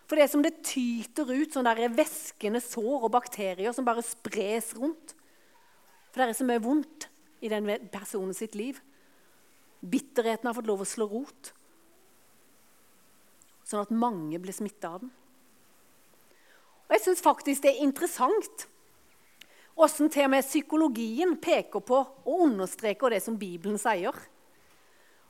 For 0.08 0.16
det 0.16 0.24
er 0.24 0.32
som 0.32 0.46
det 0.46 0.62
tyter 0.64 1.28
ut 1.34 1.58
sånne 1.58 1.74
der 1.76 1.98
væskende 1.98 2.62
sår 2.64 3.10
og 3.10 3.12
bakterier 3.18 3.74
som 3.76 3.86
bare 3.86 4.06
spres 4.06 4.72
rundt. 4.78 5.18
For 6.14 6.22
det 6.22 6.30
er 6.30 6.38
så 6.38 6.48
mye 6.48 6.64
vondt 6.64 7.10
i 7.44 7.50
den 7.52 7.68
personen 7.92 8.38
sitt 8.38 8.56
liv. 8.58 8.80
Bitterheten 9.82 10.48
har 10.48 10.56
fått 10.58 10.70
lov 10.70 10.86
å 10.86 10.90
slå 10.90 11.10
rot, 11.12 11.52
sånn 13.68 13.84
at 13.84 13.94
mange 13.94 14.40
blir 14.42 14.56
smitta 14.56 14.94
av 14.96 15.04
den. 15.04 15.12
Og 16.88 16.96
Jeg 16.96 17.04
syns 17.04 17.24
faktisk 17.24 17.64
det 17.64 17.76
er 17.76 17.86
interessant 17.86 18.68
hvordan 19.78 20.10
til 20.10 20.26
og 20.26 20.32
med 20.34 20.46
psykologien 20.46 21.36
peker 21.38 21.84
på 21.86 21.98
og 22.00 22.40
understreker 22.48 23.14
det 23.14 23.20
som 23.22 23.38
Bibelen 23.38 23.78
sier. 23.78 24.16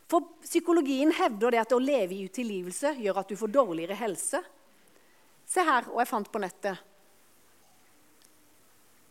For 0.08 0.24
Psykologien 0.40 1.12
hevder 1.12 1.52
det 1.52 1.60
at 1.66 1.74
å 1.76 1.82
leve 1.84 2.16
i 2.16 2.28
utilgivelse 2.30 2.94
gjør 3.02 3.20
at 3.20 3.28
du 3.28 3.36
får 3.36 3.52
dårligere 3.52 3.98
helse. 4.00 4.40
Se 5.48 5.64
her, 5.64 5.90
og 5.92 6.00
jeg 6.00 6.08
fant 6.08 6.32
på 6.32 6.40
nettet. 6.40 6.80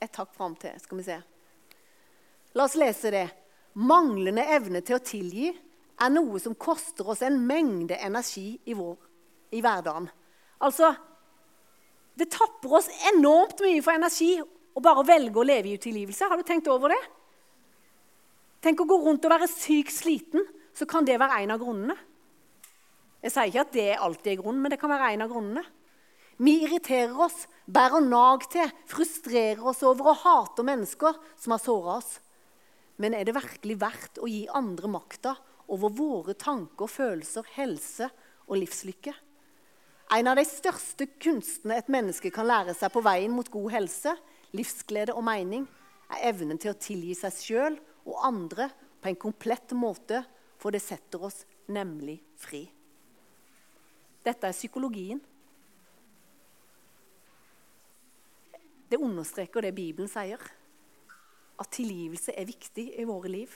Et 0.01 0.13
takk 0.13 0.33
fram 0.37 0.57
til, 0.61 0.73
skal 0.81 1.01
vi 1.01 1.05
se. 1.05 1.19
La 2.57 2.65
oss 2.65 2.77
lese 2.81 3.13
det. 3.13 3.27
Manglende 3.77 4.45
evne 4.57 4.81
til 4.81 4.97
å 4.97 5.05
tilgi 5.05 5.51
er 5.53 6.13
noe 6.13 6.41
som 6.41 6.57
koster 6.57 7.09
oss 7.13 7.21
en 7.25 7.37
mengde 7.45 7.97
energi 8.01 8.55
i, 8.65 8.77
vår, 8.77 8.97
i 9.53 9.61
hverdagen. 9.65 10.09
Altså, 10.65 10.95
det 12.17 12.31
tapper 12.33 12.79
oss 12.79 12.89
enormt 13.13 13.61
mye 13.65 13.83
for 13.85 13.97
energi 13.97 14.35
å 14.41 14.83
bare 14.85 15.05
velge 15.09 15.41
å 15.41 15.47
leve 15.47 15.71
i 15.71 15.77
utilgivelse. 15.77 16.29
Har 16.29 16.41
du 16.41 16.47
tenkt 16.49 16.69
over 16.73 16.93
det? 16.93 17.03
Tenk 18.65 18.81
å 18.81 18.89
gå 18.89 18.99
rundt 19.05 19.25
og 19.25 19.33
være 19.33 19.49
sykt 19.51 19.95
sliten. 19.95 20.45
Så 20.77 20.89
kan 20.89 21.07
det 21.09 21.17
være 21.21 21.43
en 21.43 21.55
av 21.55 21.61
grunnene. 21.61 21.97
Jeg 23.25 23.33
sier 23.33 23.49
ikke 23.49 23.65
at 23.65 23.75
det 23.75 23.89
alltid 23.97 24.33
er 24.33 24.41
grunnen, 24.43 24.61
men 24.63 24.73
det 24.73 24.79
kan 24.81 24.93
være 24.93 25.13
en 25.15 25.25
av 25.25 25.33
grunnene. 25.33 25.65
Vi 26.37 26.53
irriterer 26.67 27.17
oss, 27.25 27.47
bærer 27.65 28.05
nag 28.05 28.45
til, 28.53 28.69
frustrerer 28.91 29.63
oss 29.65 29.81
over 29.89 30.13
og 30.13 30.21
hater 30.21 30.67
mennesker 30.69 31.17
som 31.41 31.55
har 31.55 31.63
såra 31.63 31.97
oss. 31.97 32.19
Men 33.01 33.17
er 33.17 33.25
det 33.25 33.37
virkelig 33.37 33.79
verdt 33.81 34.21
å 34.21 34.29
gi 34.29 34.45
andre 34.53 34.91
makta 34.93 35.33
over 35.73 35.93
våre 35.97 36.37
tanker, 36.37 36.89
følelser, 36.93 37.49
helse 37.57 38.11
og 38.47 38.61
livslykke? 38.61 39.17
En 40.15 40.29
av 40.31 40.39
de 40.39 40.45
største 40.47 41.09
kunstene 41.19 41.81
et 41.81 41.89
menneske 41.91 42.31
kan 42.31 42.47
lære 42.47 42.77
seg 42.79 42.93
på 42.95 43.03
veien 43.03 43.33
mot 43.35 43.49
god 43.51 43.73
helse, 43.75 44.13
livsglede 44.55 45.15
og 45.17 45.25
mening, 45.27 45.65
er 46.15 46.29
evnen 46.31 46.61
til 46.63 46.71
å 46.71 46.79
tilgi 46.79 47.17
seg 47.19 47.35
sjøl 47.35 47.79
og 48.07 48.21
andre 48.29 48.69
på 49.03 49.11
en 49.11 49.19
komplett 49.19 49.75
måte, 49.75 50.23
for 50.63 50.71
det 50.71 50.81
setter 50.85 51.27
oss 51.27 51.43
nemlig 51.67 52.21
fri. 52.39 52.63
Dette 54.23 54.47
er 54.47 54.55
psykologien. 54.55 55.19
Det 58.87 59.03
understreker 59.03 59.67
det 59.67 59.75
Bibelen 59.75 60.11
sier, 60.11 60.39
at 61.59 61.75
tilgivelse 61.75 62.31
er 62.31 62.47
viktig 62.47 62.93
i 62.95 63.07
våre 63.09 63.31
liv. 63.33 63.51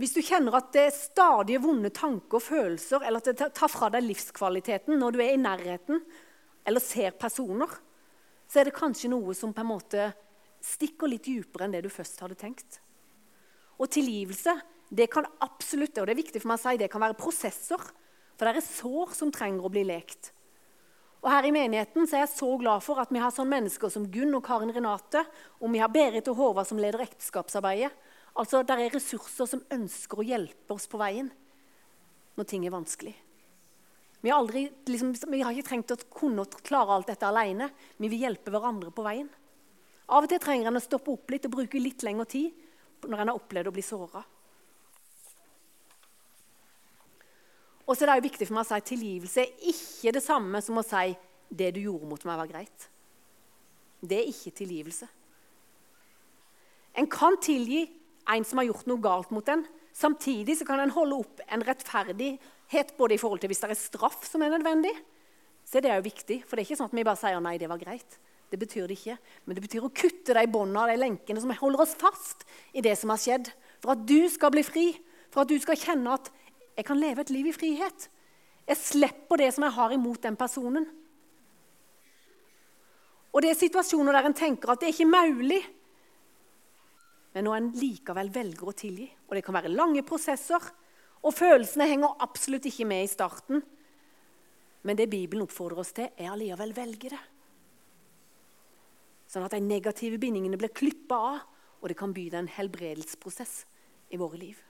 Hvis 0.00 0.14
du 0.16 0.20
kjenner 0.26 0.56
at 0.58 0.72
det 0.74 0.88
er 0.88 0.94
stadig 0.96 1.60
vonde 1.62 1.90
tanker 1.94 2.40
og 2.40 2.42
følelser, 2.42 3.04
eller 3.06 3.22
at 3.22 3.30
det 3.30 3.50
tar 3.54 3.70
fra 3.70 3.90
deg 3.94 4.06
livskvaliteten 4.08 4.98
når 4.98 5.14
du 5.14 5.20
er 5.22 5.34
i 5.36 5.40
nærheten 5.40 6.02
eller 6.66 6.82
ser 6.82 7.14
personer, 7.20 7.70
så 8.50 8.60
er 8.60 8.68
det 8.68 8.76
kanskje 8.76 9.12
noe 9.12 9.36
som 9.38 9.52
på 9.54 9.62
en 9.62 9.70
måte 9.70 10.08
stikker 10.64 11.10
litt 11.10 11.26
dypere 11.28 11.66
enn 11.66 11.76
det 11.76 11.84
du 11.84 11.92
først 11.92 12.22
hadde 12.24 12.38
tenkt. 12.40 12.80
Og 13.78 13.90
tilgivelse 13.92 14.56
det 14.94 15.08
kan 15.12 15.26
absolutt, 15.42 15.98
og 15.98 16.06
det 16.06 16.14
er 16.14 16.22
viktig 16.22 16.42
for 16.42 16.52
meg 16.52 16.60
å 16.60 16.64
si, 16.64 16.78
det 16.78 16.90
kan 16.92 17.02
være 17.02 17.18
prosesser. 17.18 17.82
For 18.34 18.46
det 18.46 18.60
er 18.60 18.66
sår 18.66 19.14
som 19.16 19.30
trenger 19.34 19.66
å 19.66 19.72
bli 19.72 19.84
lekt. 19.86 20.32
Og 21.24 21.30
her 21.32 21.46
i 21.48 21.54
menigheten 21.54 22.04
så 22.04 22.18
er 22.18 22.26
jeg 22.26 22.34
så 22.34 22.50
glad 22.60 22.82
for 22.84 23.00
at 23.00 23.12
vi 23.14 23.22
har 23.22 23.32
sånne 23.32 23.56
mennesker 23.56 23.92
som 23.92 24.04
Gunn 24.12 24.34
og 24.36 24.44
Karin 24.44 24.74
Renate, 24.74 25.22
og 25.62 25.72
vi 25.72 25.80
har 25.80 25.92
Berit 25.92 26.28
og 26.28 26.36
Håvard 26.36 26.68
som 26.68 26.80
leder 26.82 27.00
ekteskapsarbeidet. 27.06 27.94
Altså, 28.34 28.62
Det 28.62 28.74
er 28.74 28.90
ressurser 28.90 29.46
som 29.46 29.62
ønsker 29.70 30.18
å 30.18 30.26
hjelpe 30.26 30.74
oss 30.74 30.88
på 30.90 30.98
veien 30.98 31.30
når 32.34 32.48
ting 32.50 32.64
er 32.66 32.74
vanskelig. 32.74 33.14
Vi 34.24 34.30
har, 34.32 34.40
aldri, 34.40 34.64
liksom, 34.88 35.12
vi 35.30 35.42
har 35.44 35.52
ikke 35.52 35.68
trengt 35.68 35.92
å 35.92 36.00
kunne 36.10 36.46
klare 36.64 36.96
alt 36.96 37.10
dette 37.12 37.28
alene. 37.28 37.68
Vi 38.00 38.08
vil 38.08 38.24
hjelpe 38.24 38.50
hverandre 38.50 38.90
på 38.90 39.04
veien. 39.04 39.28
Av 40.08 40.24
og 40.24 40.30
til 40.32 40.40
trenger 40.40 40.70
en 40.70 40.80
å 40.80 40.82
stoppe 40.82 41.12
opp 41.12 41.30
litt 41.30 41.44
og 41.46 41.52
bruke 41.58 41.80
litt 41.80 42.02
lengre 42.02 42.26
tid 42.32 43.04
når 43.04 43.20
en 43.20 43.30
har 43.30 43.36
opplevd 43.36 43.68
å 43.68 43.74
bli 43.76 43.84
såra. 43.84 44.22
Og 47.84 47.92
så 47.92 48.04
er 48.04 48.10
det 48.10 48.16
jo 48.16 48.26
viktig 48.30 48.48
for 48.48 48.56
meg 48.56 48.64
å 48.64 48.68
si 48.70 48.78
at 48.78 48.88
tilgivelse 48.88 49.44
er 49.44 49.68
ikke 49.74 50.14
det 50.16 50.24
samme 50.24 50.62
som 50.64 50.80
å 50.80 50.86
si 50.86 51.12
det 51.52 51.70
du 51.76 51.82
gjorde 51.84 52.08
mot 52.08 52.24
meg, 52.24 52.40
var 52.40 52.48
greit. 52.48 52.88
Det 54.00 54.22
er 54.22 54.30
ikke 54.30 54.54
tilgivelse. 54.56 55.08
En 56.96 57.08
kan 57.10 57.36
tilgi 57.42 57.84
en 58.32 58.46
som 58.46 58.60
har 58.60 58.68
gjort 58.68 58.86
noe 58.88 59.02
galt 59.04 59.32
mot 59.34 59.48
en. 59.52 59.64
Samtidig 59.94 60.58
så 60.58 60.66
kan 60.68 60.80
en 60.82 60.94
holde 60.94 61.20
opp 61.22 61.42
en 61.46 61.64
rettferdighet 61.64 62.94
både 62.98 63.16
i 63.16 63.20
forhold 63.20 63.42
til 63.42 63.52
hvis 63.52 63.62
det 63.62 63.72
er 63.74 63.78
straff 63.78 64.24
som 64.26 64.42
er 64.42 64.54
nødvendig. 64.56 64.92
Så 65.64 65.80
det 65.80 65.90
er 65.90 66.00
jo 66.00 66.08
viktig, 66.08 66.42
for 66.44 66.56
det 66.56 66.64
er 66.64 66.68
ikke 66.68 66.80
sånn 66.82 66.90
at 66.90 66.96
vi 66.98 67.06
bare 67.06 67.20
sier 67.20 67.42
nei, 67.42 67.56
det 67.60 67.70
var 67.70 67.80
greit. 67.80 68.18
Det 68.52 68.58
betyr 68.60 68.88
det 68.88 68.98
ikke. 68.98 69.16
Men 69.46 69.56
det 69.56 69.64
betyr 69.64 69.86
å 69.86 69.92
kutte 69.94 70.36
de 70.36 70.44
båndene 70.50 70.92
de 70.92 71.00
lenkene 71.00 71.40
som 71.42 71.52
holder 71.58 71.84
oss 71.86 71.94
fast 71.98 72.44
i 72.76 72.82
det 72.84 72.94
som 73.00 73.10
har 73.10 73.22
skjedd. 73.22 73.48
For 73.82 73.94
at 73.94 74.04
du 74.06 74.28
skal 74.30 74.52
bli 74.54 74.64
fri, 74.66 74.88
for 75.32 75.42
at 75.42 75.50
du 75.50 75.56
skal 75.62 75.78
kjenne 75.80 76.18
at 76.18 76.28
jeg 76.74 76.86
kan 76.86 77.00
leve 77.00 77.24
et 77.24 77.32
liv 77.32 77.48
i 77.48 77.54
frihet. 77.56 78.08
Jeg 78.68 78.80
slipper 78.80 79.40
det 79.40 79.50
som 79.54 79.66
jeg 79.66 79.76
har 79.76 79.94
imot 79.94 80.22
den 80.22 80.36
personen. 80.38 80.86
Og 83.34 83.42
det 83.42 83.50
er 83.50 83.58
situasjoner 83.58 84.14
der 84.14 84.28
en 84.28 84.36
tenker 84.36 84.70
at 84.70 84.82
det 84.82 84.90
er 84.90 84.94
ikke 84.94 85.10
mulig 85.10 85.62
men 87.34 87.48
når 87.48 87.56
en 87.58 87.70
likevel 87.74 88.30
velger 88.34 88.70
å 88.70 88.76
tilgi. 88.78 89.08
Og 89.26 89.34
det 89.36 89.42
kan 89.44 89.56
være 89.56 89.72
lange 89.72 90.04
prosesser, 90.06 90.62
og 91.24 91.34
følelsene 91.34 91.88
henger 91.90 92.20
absolutt 92.22 92.68
ikke 92.68 92.86
med 92.86 93.06
i 93.06 93.10
starten. 93.10 93.62
Men 94.84 94.98
det 94.98 95.08
Bibelen 95.10 95.46
oppfordrer 95.46 95.80
oss 95.82 95.94
til, 95.96 96.10
er 96.14 96.30
allikevel 96.30 96.74
velge 96.76 97.10
det. 97.14 97.22
Sånn 99.32 99.46
at 99.46 99.56
de 99.56 99.62
negative 99.64 100.20
bindingene 100.22 100.58
blir 100.60 100.70
klippa 100.70 101.18
av, 101.32 101.42
og 101.82 101.90
det 101.90 101.96
kan 101.98 102.14
by 102.14 102.28
deg 102.30 102.38
en 102.44 102.54
helbredelsesprosess 102.54 103.54
i 104.14 104.20
våre 104.20 104.38
liv. 104.38 104.60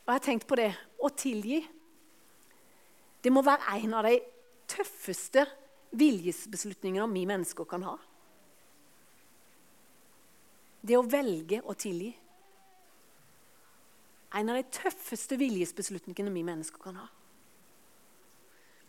Og 0.00 0.14
jeg 0.14 0.16
har 0.16 0.24
tenkt 0.24 0.48
på 0.48 0.58
det 0.58 0.70
å 0.98 1.10
tilgi. 1.12 1.60
Det 3.20 3.30
må 3.30 3.44
være 3.46 3.76
en 3.76 3.98
av 4.00 4.08
de 4.08 4.16
tøffeste 4.70 5.44
viljesbeslutningene 6.00 7.10
vi 7.12 7.26
mennesker 7.28 7.68
kan 7.68 7.84
ha. 7.84 7.98
Det 10.80 10.96
å 10.96 11.04
velge 11.04 11.60
å 11.64 11.76
tilgi. 11.76 12.10
En 14.38 14.52
av 14.52 14.56
de 14.56 14.66
tøffeste 14.72 15.36
viljesbeslutningene 15.40 16.32
vi 16.32 16.44
mennesker 16.46 16.82
kan 16.82 17.00
ha. 17.00 17.08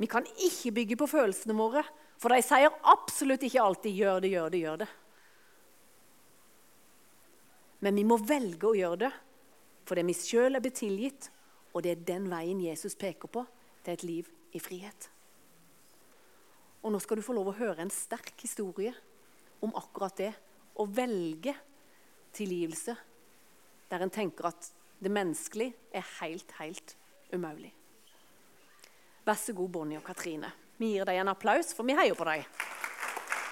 Vi 0.01 0.10
kan 0.10 0.25
ikke 0.41 0.73
bygge 0.73 0.97
på 0.97 1.10
følelsene 1.10 1.54
våre, 1.58 1.84
for 2.21 2.34
de 2.34 2.41
sier 2.45 2.73
absolutt 2.89 3.43
ikke 3.45 3.62
alltid 3.62 3.97
'gjør 3.97 4.21
det, 4.21 4.30
gjør 4.30 4.49
det, 4.49 4.60
gjør 4.60 4.77
det'. 4.82 4.93
Men 7.82 7.95
vi 7.95 8.04
må 8.06 8.17
velge 8.17 8.67
å 8.67 8.77
gjøre 8.77 8.97
det 9.08 9.12
fordi 9.86 10.04
vi 10.06 10.13
sjøl 10.13 10.56
er 10.56 10.63
betilgitt, 10.63 11.32
og 11.73 11.84
det 11.84 11.91
er 11.91 12.06
den 12.06 12.30
veien 12.30 12.62
Jesus 12.62 12.95
peker 12.95 13.27
på 13.27 13.41
til 13.84 13.93
et 13.93 14.04
liv 14.04 14.30
i 14.54 14.60
frihet. 14.60 15.10
Og 16.84 16.93
nå 16.93 16.99
skal 17.01 17.17
du 17.17 17.25
få 17.25 17.34
lov 17.34 17.51
å 17.51 17.58
høre 17.58 17.82
en 17.82 17.93
sterk 17.93 18.38
historie 18.41 18.93
om 19.62 19.73
akkurat 19.75 20.15
det 20.17 20.32
å 20.80 20.86
velge 20.86 21.56
tilgivelse, 22.33 22.95
der 23.91 24.03
en 24.03 24.13
tenker 24.13 24.47
at 24.51 24.71
det 25.03 25.11
menneskelige 25.11 25.73
er 25.93 26.05
helt, 26.21 26.51
helt 26.59 26.95
umulig. 27.33 27.73
Vær 29.25 29.37
så 29.37 29.53
god, 29.53 29.69
Bonnie 29.69 29.97
og 29.97 30.03
Katrine. 30.03 30.51
Vi 30.77 30.93
gir 30.95 31.05
deg 31.05 31.19
en 31.21 31.29
applaus, 31.29 31.75
for 31.77 31.85
vi 31.85 31.93
heier 31.97 32.17
på 32.17 32.25
deg. 32.25 32.45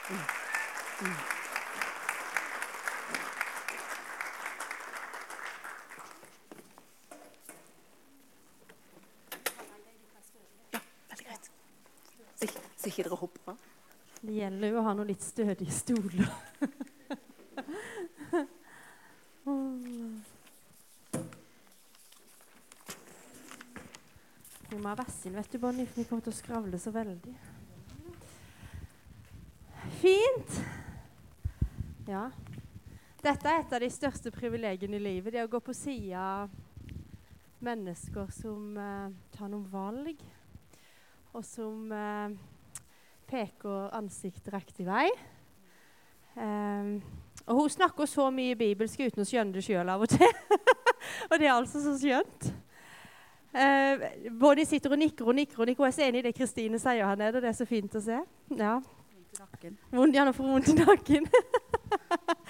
Mm. 0.09 0.23
Mm. 1.05 1.17
Ja, 10.73 10.81
veldig 11.09 11.27
greit. 11.27 11.51
Så 12.77 12.93
dere 12.97 13.21
hopper. 13.21 13.59
Det 14.19 14.35
gjelder 14.35 14.73
jo 14.73 14.81
å 14.81 14.87
ha 14.89 14.95
noen 14.97 15.13
litt 15.13 15.23
stødige 15.23 15.71
stoler. 15.73 16.33
Vi 24.89 25.29
må 25.29 25.35
vet 25.37 25.51
du, 25.51 25.59
Bonnie, 25.61 25.85
for 25.85 26.01
vi 26.01 26.03
kommer 26.09 26.23
til 26.25 26.33
å 26.33 26.37
skravle 26.39 26.77
så 26.81 26.89
veldig. 26.89 27.31
Fint. 29.99 30.53
Ja. 32.07 32.23
Dette 33.21 33.51
er 33.51 33.59
et 33.59 33.75
av 33.77 33.83
de 33.83 33.89
største 33.93 34.31
privilegiene 34.33 34.97
i 34.97 35.03
livet. 35.03 35.35
Det 35.35 35.43
å 35.45 35.51
gå 35.51 35.59
på 35.61 35.75
sida 35.77 36.23
av 36.23 36.55
mennesker 37.61 38.31
som 38.33 38.79
eh, 38.81 39.11
tar 39.35 39.51
noen 39.51 39.67
valg, 39.69 40.23
og 41.37 41.45
som 41.45 41.93
eh, 41.93 42.33
peker 43.29 43.93
ansiktet 43.99 44.49
riktig 44.55 44.87
vei. 44.89 45.05
Um, 46.33 46.95
og 47.45 47.61
hun 47.61 47.75
snakker 47.75 48.09
så 48.09 48.31
mye 48.33 48.57
bibelsk 48.57 49.05
uten 49.05 49.21
å 49.21 49.29
skjønne 49.29 49.53
det 49.59 49.67
sjøl 49.67 49.93
av 49.93 50.07
og 50.07 50.09
til. 50.15 50.33
og 51.29 51.37
det 51.37 51.45
er 51.45 51.53
altså 51.59 51.83
så 51.85 51.93
skjønt. 52.01 52.49
Uh, 53.49 54.29
Bonnie 54.39 54.65
sitter 54.65 54.93
og 54.93 54.99
nikker 55.01 55.25
og 55.25 55.35
nikker. 55.35 55.59
og 55.59 55.65
nikker. 55.65 55.83
Jeg 55.83 55.89
er 55.89 55.95
så 55.95 56.05
enig 56.05 56.19
i 56.19 56.27
det 56.27 56.35
Kristine 56.37 56.79
sier 56.79 57.07
her 57.07 57.17
nede. 57.17 57.41
Det 57.41 57.49
er 57.49 57.57
så 57.57 57.65
fint 57.65 57.95
å 57.97 58.01
se. 58.03 58.19
Ja. 58.57 58.75
Vondt 59.93 60.17
ja, 60.17 60.25
nå 60.25 60.33
får 60.33 60.51
vondt 60.51 60.69
i 60.69 60.75
nakken. 60.77 61.25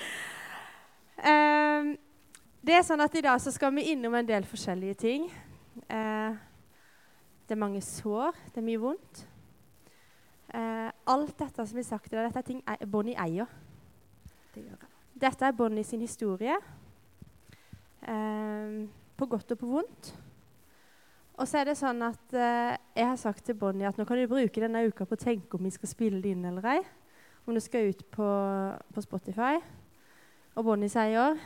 eh, 1.31 1.89
det 2.67 2.75
er 2.75 2.85
sånn 2.87 3.03
at 3.03 3.15
I 3.15 3.23
dag 3.23 3.39
så 3.39 3.51
skal 3.55 3.71
vi 3.77 3.89
innom 3.93 4.15
en 4.19 4.27
del 4.27 4.47
forskjellige 4.47 4.99
ting. 4.99 5.27
Eh, 5.87 6.37
det 7.47 7.55
er 7.55 7.63
mange 7.63 7.81
sår. 7.83 8.35
Det 8.51 8.59
er 8.59 8.67
mye 8.67 8.83
vondt. 8.83 9.25
alt 10.49 11.35
dette 11.37 11.65
som 11.65 11.77
er 11.77 11.85
sagt, 11.85 12.11
dette 12.11 12.39
er 12.41 12.45
ting 12.45 12.63
Bonnie 12.89 13.17
eier. 13.21 13.45
Det 14.53 14.63
dette 15.19 15.45
er 15.45 15.53
Bonnie 15.53 15.83
sin 15.83 16.01
historie. 16.01 16.55
på 19.17 19.25
godt 19.25 19.51
og 19.51 19.59
på 19.59 19.67
vondt. 19.67 20.13
Og 21.39 21.47
så 21.47 21.61
er 21.61 21.69
det 21.69 21.77
sånn 21.79 22.01
at 22.03 22.33
eh, 22.35 22.75
Jeg 22.97 23.05
har 23.07 23.19
sagt 23.19 23.45
til 23.47 23.55
Bonnie 23.55 23.87
at 23.87 23.95
nå 23.95 24.03
kan 24.07 24.19
du 24.19 24.27
bruke 24.27 24.59
denne 24.59 24.83
uka 24.89 25.07
på 25.07 25.15
å 25.15 25.21
tenke 25.21 25.55
om 25.55 25.63
vi 25.63 25.71
skal 25.71 25.91
spille 25.91 26.19
det 26.23 26.33
inn 26.35 26.43
eller 26.49 26.65
ei. 26.75 26.81
Om 27.47 27.55
det 27.55 27.63
skal 27.63 27.93
ut 27.93 28.01
på, 28.11 28.27
på 28.93 29.03
Spotify. 29.05 29.55
Og 30.59 30.67
Bonnie 30.67 30.91
sier 30.91 31.39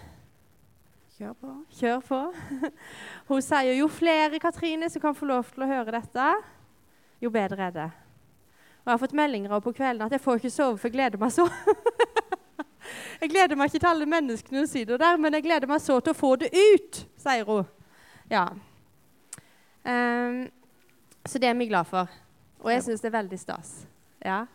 Kjør 1.13 1.35
på. 1.37 1.51
Kjør 1.77 1.99
på. 2.07 2.19
Hun 3.29 3.43
sier 3.45 3.75
jo 3.77 3.85
flere 3.85 4.41
Katrine 4.41 4.89
som 4.89 5.03
kan 5.03 5.13
få 5.13 5.29
lov 5.29 5.51
til 5.53 5.61
å 5.61 5.69
høre 5.69 5.93
dette, 5.93 6.31
jo 7.21 7.29
bedre 7.31 7.67
er 7.67 7.75
det. 7.75 7.85
Og 8.81 8.89
Jeg 8.89 8.95
har 8.95 9.03
fått 9.03 9.13
meldinger 9.15 9.61
på 9.61 9.75
kvelden 9.77 10.07
at 10.07 10.17
jeg 10.17 10.23
får 10.23 10.41
ikke 10.41 10.51
sove, 10.51 10.79
for 10.81 10.89
jeg 10.89 10.97
gleder 10.97 11.21
meg 11.21 11.35
så. 11.35 11.45
jeg 13.21 13.29
gleder 13.29 13.61
meg 13.61 13.69
ikke 13.69 13.83
til 13.85 13.91
alle 13.93 14.09
menneskene 14.09 14.65
hun 14.65 14.73
sier 14.73 14.89
det 14.89 14.99
der, 15.05 15.21
men 15.21 15.37
jeg 15.37 15.45
gleder 15.45 15.69
meg 15.69 15.85
så 15.85 16.01
til 16.01 16.17
å 16.17 16.17
få 16.17 16.33
det 16.41 16.49
ut, 16.49 17.03
sier 17.21 17.45
hun. 17.45 17.69
Ja. 18.33 18.47
Um, 19.85 20.49
Så 21.25 21.39
det 21.39 21.47
er 21.47 21.53
vi 21.55 21.67
glad 21.67 21.87
for. 21.87 22.09
Og 22.59 22.71
jeg 22.71 22.83
syns 22.83 23.01
det 23.01 23.07
er 23.07 23.17
veldig 23.17 23.39
stas. 23.39 23.87
Ja. 24.25 24.45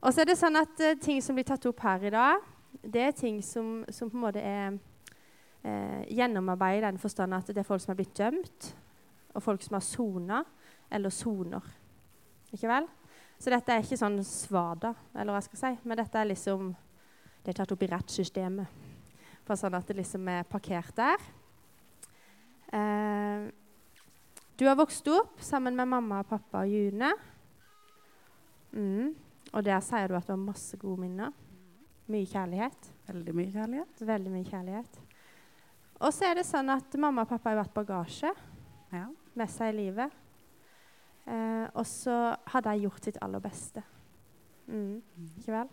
Og 0.00 0.12
så 0.12 0.20
er 0.20 0.30
det 0.30 0.38
sånn 0.38 0.56
at 0.58 0.80
uh, 0.82 0.94
ting 1.00 1.22
som 1.22 1.34
blir 1.34 1.46
tatt 1.46 1.66
opp 1.66 1.80
her 1.80 2.02
i 2.06 2.12
dag, 2.14 2.42
det 2.82 3.02
er 3.02 3.14
ting 3.16 3.40
som, 3.42 3.84
som 3.90 4.10
på 4.10 4.18
en 4.18 4.24
måte 4.26 4.42
er 4.42 4.74
uh, 4.74 6.02
gjennomarbeidet 6.10 6.82
i 6.82 6.86
den 6.86 6.98
forstand 7.02 7.34
at 7.34 7.46
det 7.50 7.62
er 7.62 7.68
folk 7.68 7.82
som 7.82 7.94
er 7.94 8.00
blitt 8.02 8.16
dømt, 8.18 8.74
og 9.34 9.42
folk 9.42 9.62
som 9.62 9.74
har 9.78 9.82
sona, 9.86 10.42
eller 10.90 11.10
soner. 11.10 11.64
Ikke 12.54 12.70
vel? 12.70 12.86
Så 13.38 13.50
dette 13.50 13.74
er 13.74 13.82
ikke 13.82 13.98
sånn 13.98 14.20
svada, 14.26 14.94
eller 15.14 15.34
hva 15.34 15.40
jeg 15.40 15.48
skal 15.48 15.62
si, 15.62 15.72
men 15.84 15.98
dette 15.98 16.20
er 16.20 16.30
liksom 16.30 16.74
Det 17.44 17.52
er 17.52 17.56
tatt 17.58 17.72
opp 17.74 17.82
i 17.84 17.88
rettssystemet. 17.90 18.84
For 19.44 19.60
sånn 19.60 19.74
at 19.76 19.84
det 19.90 19.98
liksom 19.98 20.28
er 20.32 20.46
parkert 20.48 20.94
der. 20.96 21.24
Eh, 22.72 23.42
du 24.58 24.66
har 24.68 24.76
vokst 24.78 25.08
opp 25.10 25.40
sammen 25.42 25.74
med 25.76 25.88
mamma 25.90 26.20
og 26.22 26.28
pappa 26.30 26.62
og 26.64 26.70
June. 26.70 27.10
Mm. 28.74 29.14
Og 29.54 29.64
der 29.66 29.80
sier 29.84 30.08
du 30.10 30.16
at 30.18 30.26
du 30.26 30.32
har 30.34 30.40
masse 30.40 30.76
gode 30.80 31.00
minner. 31.04 31.32
Mye 32.10 32.26
kjærlighet. 32.28 32.90
Veldig 33.08 33.34
mye 33.34 33.52
kjærlighet. 33.54 34.02
Veldig 34.06 34.32
mye 34.34 34.48
kjærlighet. 34.48 34.98
Og 36.04 36.12
så 36.12 36.26
er 36.28 36.34
det 36.40 36.46
sånn 36.48 36.68
at 36.74 36.96
mamma 37.00 37.24
og 37.24 37.30
pappa 37.30 37.52
har 37.52 37.62
vært 37.62 37.74
bagasje 37.76 38.32
Ja. 38.92 39.06
med 39.34 39.50
seg 39.50 39.72
i 39.74 39.76
livet. 39.78 40.10
Eh, 41.26 41.66
og 41.74 41.86
så 41.86 42.36
har 42.46 42.60
de 42.60 42.74
gjort 42.82 43.04
sitt 43.04 43.18
aller 43.22 43.40
beste. 43.40 43.82
Mm. 44.68 45.00
Ikke 45.38 45.52
vel? 45.52 45.68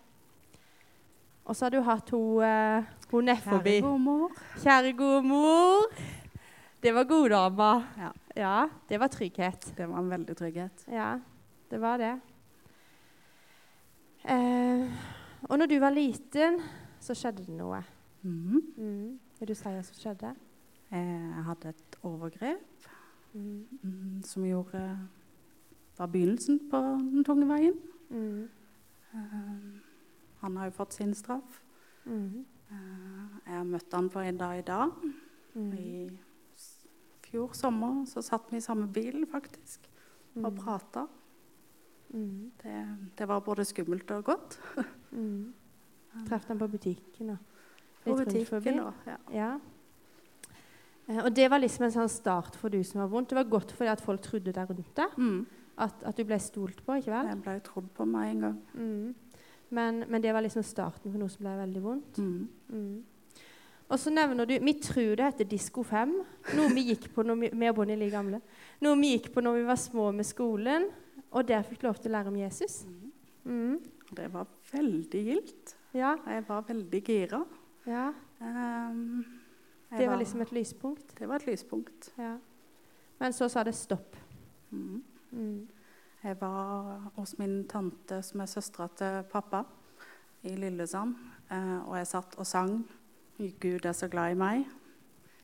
Og 1.45 1.55
så 1.55 1.65
har 1.65 1.69
du 1.71 1.81
hatt 1.81 2.09
hun, 2.09 2.41
eh, 2.43 2.83
hun 3.11 3.25
nedforbi. 3.25 3.81
Kjære 3.81 3.89
godmor. 3.89 4.31
Kjære 4.57 4.93
god 4.97 5.23
mor. 5.25 5.85
Det 6.81 6.91
var 6.95 7.03
goddama. 7.05 7.83
Ja. 7.97 8.11
ja, 8.35 8.69
det 8.89 8.97
var 8.99 9.07
trygghet. 9.07 9.73
Det 9.77 9.85
var 9.89 9.97
en 10.01 10.09
veldig 10.09 10.35
trygghet. 10.37 10.85
Ja, 10.89 11.19
det 11.69 11.79
var 11.81 11.97
det. 12.01 12.13
Eh, 14.25 14.87
og 15.49 15.57
når 15.59 15.65
du 15.69 15.77
var 15.81 15.93
liten, 15.93 16.59
så 17.01 17.13
skjedde 17.17 17.45
det 17.45 17.55
noe. 17.57 17.81
Mm. 18.23 18.61
Mm. 18.77 19.19
Vil 19.39 19.47
du 19.49 19.55
si 19.57 19.69
hva 19.69 19.81
som 19.85 19.97
skjedde? 19.97 20.33
Jeg 20.91 21.45
hadde 21.47 21.69
et 21.75 21.97
overgrep 22.03 22.67
Mm. 23.33 23.63
mm, 23.83 24.23
som 24.27 24.43
gjorde 24.43 24.79
var 25.97 26.07
begynnelsen 26.11 26.57
på 26.69 26.79
den 26.99 27.23
tunge 27.23 27.45
veien. 27.47 27.77
Mm. 28.09 28.49
Eh, 29.13 29.79
han 30.41 30.57
har 30.57 30.65
jo 30.67 30.71
fått 30.75 30.93
sin 30.97 31.13
straff. 31.15 31.61
Mm. 32.05 32.43
Eh, 32.71 33.37
jeg 33.47 33.55
har 33.55 33.63
møtt 33.63 33.93
han 33.93 34.09
for 34.09 34.21
en 34.21 34.37
dag 34.37 34.57
i 34.59 34.65
dag. 34.67 34.91
Mm. 35.55 35.71
I 35.77 36.09
fjor 37.31 37.53
sommer 37.57 38.03
så 38.09 38.21
satt 38.25 38.51
vi 38.51 38.59
i 38.59 38.63
samme 38.65 38.87
bil 38.91 39.25
faktisk 39.31 39.87
og 40.35 40.51
Mm. 40.51 40.57
prata. 40.61 41.07
Mm. 42.13 42.51
Det, 42.63 42.75
det 43.17 43.27
var 43.27 43.39
både 43.43 43.65
skummelt 43.65 44.11
og 44.11 44.23
godt. 44.25 44.59
Mm. 45.11 45.53
Traff 46.27 46.45
han 46.47 46.59
på 46.59 46.67
butikken 46.71 47.29
og 47.33 47.37
På 48.03 48.15
butikken 48.17 48.79
og 48.79 48.93
ja. 49.07 49.17
Ja. 49.31 49.49
Eh, 51.07 51.23
og 51.25 51.33
det 51.35 51.49
var 51.51 51.59
liksom 51.59 51.85
en 51.87 51.91
sånn 51.95 52.09
start 52.11 52.55
for 52.59 52.69
du 52.73 52.81
som 52.83 53.01
var 53.03 53.07
vondt. 53.11 53.29
Det 53.29 53.35
var 53.39 53.49
godt 53.51 53.71
fordi 53.75 53.91
at 53.91 54.01
folk 54.03 54.21
trodde 54.25 54.53
deg 54.55 54.69
rundt 54.69 54.95
deg. 54.97 55.17
Mm. 55.17 55.45
At, 55.81 56.03
at 56.05 56.17
du 56.17 56.23
ble 56.27 56.37
stolt 56.39 56.81
på, 56.85 56.97
ikke 56.99 57.11
vel? 57.13 57.27
Jeg 57.31 57.41
ble 57.41 57.59
trodd 57.65 57.87
på 57.97 58.05
meg 58.05 58.35
en 58.35 58.41
gang. 58.45 58.57
Mm. 58.75 59.15
Men, 59.71 60.03
men 60.11 60.21
det 60.21 60.33
var 60.35 60.43
liksom 60.43 60.63
starten 60.67 61.11
for 61.11 61.19
noe 61.21 61.31
som 61.31 61.45
ble 61.45 61.53
veldig 61.61 61.81
vondt. 61.83 62.19
Mm. 62.19 63.03
Og 63.91 63.99
så 63.99 64.11
nevner 64.13 64.47
du 64.47 64.53
Vi 64.63 64.73
tror 64.79 65.15
det 65.19 65.25
heter 65.25 65.47
Disko 65.51 65.83
5. 65.83 66.13
Noe 66.55 66.71
vi 66.71 66.85
gikk 66.93 67.09
på 67.15 67.25
når 67.27 67.39
vi, 67.41 67.49
vi 67.53 67.69
og 67.69 67.75
Bonnie 67.75 67.99
like 67.99 68.13
gamle. 68.13 68.39
Noe 68.83 68.99
vi 68.99 69.15
gikk 69.17 69.31
på 69.35 69.43
når 69.43 69.59
vi 69.59 69.65
var 69.67 69.79
små 69.79 70.11
med 70.15 70.27
skolen. 70.27 70.87
Og 71.31 71.47
der 71.47 71.63
fikk 71.67 71.83
lov 71.83 71.99
til 71.99 72.11
å 72.11 72.15
lære 72.15 72.31
om 72.31 72.39
Jesus. 72.39 72.81
Mm. 73.43 73.77
Det 74.15 74.29
var 74.33 74.47
veldig 74.71 75.23
gildt. 75.27 75.75
Ja, 75.95 76.15
Jeg 76.27 76.45
var 76.47 76.63
veldig 76.67 77.03
gira. 77.03 77.43
ja. 77.85 78.11
Um, 78.41 79.25
Det 79.91 80.07
var 80.07 80.17
liksom 80.17 80.41
et 80.41 80.51
lyspunkt. 80.51 81.19
det 81.19 81.27
var 81.27 81.35
et 81.35 81.47
lyspunkt. 81.47 82.13
Ja. 82.17 82.37
Men 83.19 83.33
så 83.33 83.49
sa 83.49 83.63
det 83.63 83.75
stopp. 83.75 84.15
Mm. 84.71 85.03
Mm. 85.31 85.67
Jeg 86.23 86.41
var 86.41 87.11
hos 87.15 87.37
min 87.37 87.67
tante, 87.67 88.21
som 88.23 88.39
er 88.41 88.45
søstera 88.45 88.87
til 88.95 89.23
pappa, 89.31 89.63
i 90.43 90.55
Lillesand. 90.55 91.15
Eh, 91.51 91.89
og 91.89 91.97
jeg 91.97 92.07
satt 92.07 92.35
og 92.37 92.47
sang 92.47 92.85
'Gud 93.49 93.85
er 93.85 93.91
så 93.91 94.07
glad 94.07 94.31
i 94.31 94.39
meg'. 94.39 94.65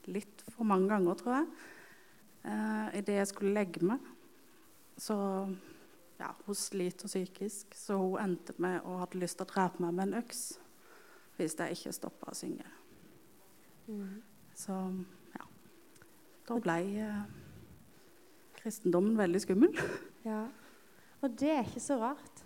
Litt 0.05 0.43
for 0.49 0.63
mange 0.63 0.89
ganger, 0.89 1.13
tror 1.13 1.33
jeg. 1.33 1.47
Eh, 2.45 2.99
Idet 2.99 3.15
jeg 3.15 3.27
skulle 3.27 3.53
legge 3.53 3.85
meg, 3.85 3.99
så 4.97 5.55
Ja, 6.19 6.31
hun 6.45 6.55
sliter 6.55 7.05
psykisk, 7.07 7.75
så 7.75 7.97
hun 7.97 8.19
endte 8.19 8.53
med 8.57 8.81
å 8.81 8.95
hadde 8.97 9.19
lyst 9.21 9.37
til 9.37 9.45
å 9.45 9.49
drepe 9.51 9.83
meg 9.83 9.93
med 9.93 10.07
en 10.07 10.23
øks 10.23 10.57
hvis 11.37 11.53
jeg 11.59 11.75
ikke 11.75 11.91
stoppa 11.93 12.31
å 12.31 12.33
synge. 12.33 12.65
Mm. 13.87 14.23
Så 14.57 14.73
ja. 15.35 15.45
Da 16.49 16.57
ble 16.57 16.77
eh, 16.97 17.21
kristendommen 18.57 19.17
veldig 19.17 19.41
skummel. 19.41 19.77
Ja. 20.27 20.41
Og 21.21 21.37
det 21.39 21.47
er 21.53 21.61
ikke 21.63 21.79
så 21.79 21.95
rart. 22.01 22.41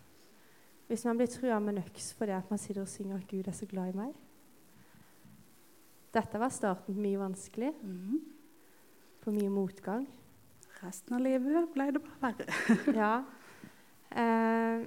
Hvis 0.88 1.06
man 1.08 1.18
blir 1.18 1.32
trua 1.32 1.56
med 1.60 1.74
en 1.74 1.84
øks 1.84 2.12
fordi 2.14 2.36
at 2.36 2.52
man 2.52 2.60
sitter 2.62 2.84
og 2.84 2.92
synger 2.92 3.16
at 3.16 3.28
Gud 3.32 3.48
er 3.48 3.56
så 3.58 3.66
glad 3.66 3.90
i 3.90 3.98
meg. 3.98 4.12
Dette 6.12 6.40
var 6.42 6.50
starten 6.52 6.96
på 6.96 7.02
mye 7.02 7.20
vanskelig, 7.22 7.74
Mhm. 7.84 8.20
på 9.24 9.32
mye 9.32 9.50
motgang. 9.50 10.08
Resten 10.84 11.16
av 11.16 11.22
livet 11.22 11.74
ble 11.74 11.92
det 11.92 12.02
bare 12.02 12.34
verre. 12.34 12.48
Ja. 12.96 13.24
Eh, 14.12 14.86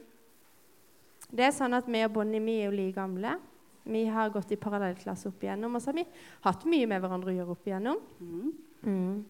det 1.35 1.47
er 1.47 1.55
sånn 1.55 1.75
at 1.75 1.87
vi 1.89 2.03
og 2.05 2.13
Bonnie 2.13 2.41
vi 2.41 2.59
er 2.61 2.65
jo 2.71 2.77
like 2.77 2.95
gamle. 2.99 3.39
Vi 3.87 4.05
har 4.07 4.31
gått 4.31 4.53
i 4.53 4.57
parallellklasse 4.57 5.29
opp 5.29 5.41
igjennom, 5.45 5.75
og 5.77 5.81
så 5.83 5.93
har 5.93 5.99
vi 6.01 6.07
hatt 6.43 6.65
mye 6.67 6.87
med 6.89 7.01
hverandre 7.03 7.33
å 7.33 7.37
gjøre 7.39 7.51
opp 7.55 7.65
igjennom. 7.69 8.01
Mhm. 8.83 9.25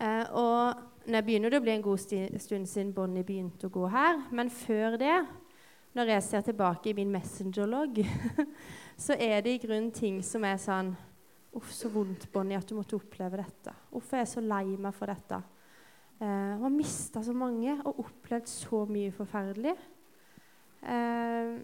Eh, 0.00 0.24
og 0.32 0.76
nå 1.10 1.22
begynner 1.26 1.50
det 1.50 1.58
å 1.60 1.62
bli 1.64 1.72
en 1.72 1.82
god 1.82 1.98
stund 1.98 2.68
siden 2.68 2.92
Bonnie 2.94 3.24
begynte 3.24 3.66
å 3.66 3.70
gå 3.70 3.88
her, 3.90 4.22
men 4.30 4.48
før 4.50 4.96
det, 4.98 5.26
når 5.94 6.06
jeg 6.06 6.22
ser 6.22 6.40
tilbake 6.42 6.90
i 6.90 6.92
min 6.94 7.10
Messenger-logg, 7.10 7.98
så 8.96 9.16
er 9.18 9.40
det 9.42 9.56
i 9.56 9.66
grunnen 9.66 9.90
ting 9.92 10.22
som 10.22 10.44
er 10.44 10.56
sånn 10.62 10.96
Uff, 11.56 11.70
så 11.72 11.88
vondt, 11.88 12.26
Bonnie, 12.32 12.58
at 12.58 12.68
du 12.68 12.76
måtte 12.76 12.98
oppleve 12.98 13.40
dette. 13.40 13.72
Uff, 13.96 14.12
jeg 14.12 14.20
er 14.20 14.28
så 14.28 14.42
lei 14.44 14.76
meg 14.76 14.92
for 14.96 15.08
dette. 15.08 15.40
Eh, 16.20 16.54
har 16.60 16.74
mista 16.74 17.22
så 17.24 17.32
mange 17.32 17.78
og 17.86 18.02
opplevd 18.04 18.50
så 18.50 18.82
mye 18.90 19.14
forferdelig. 19.14 19.74
Eh, 20.82 21.58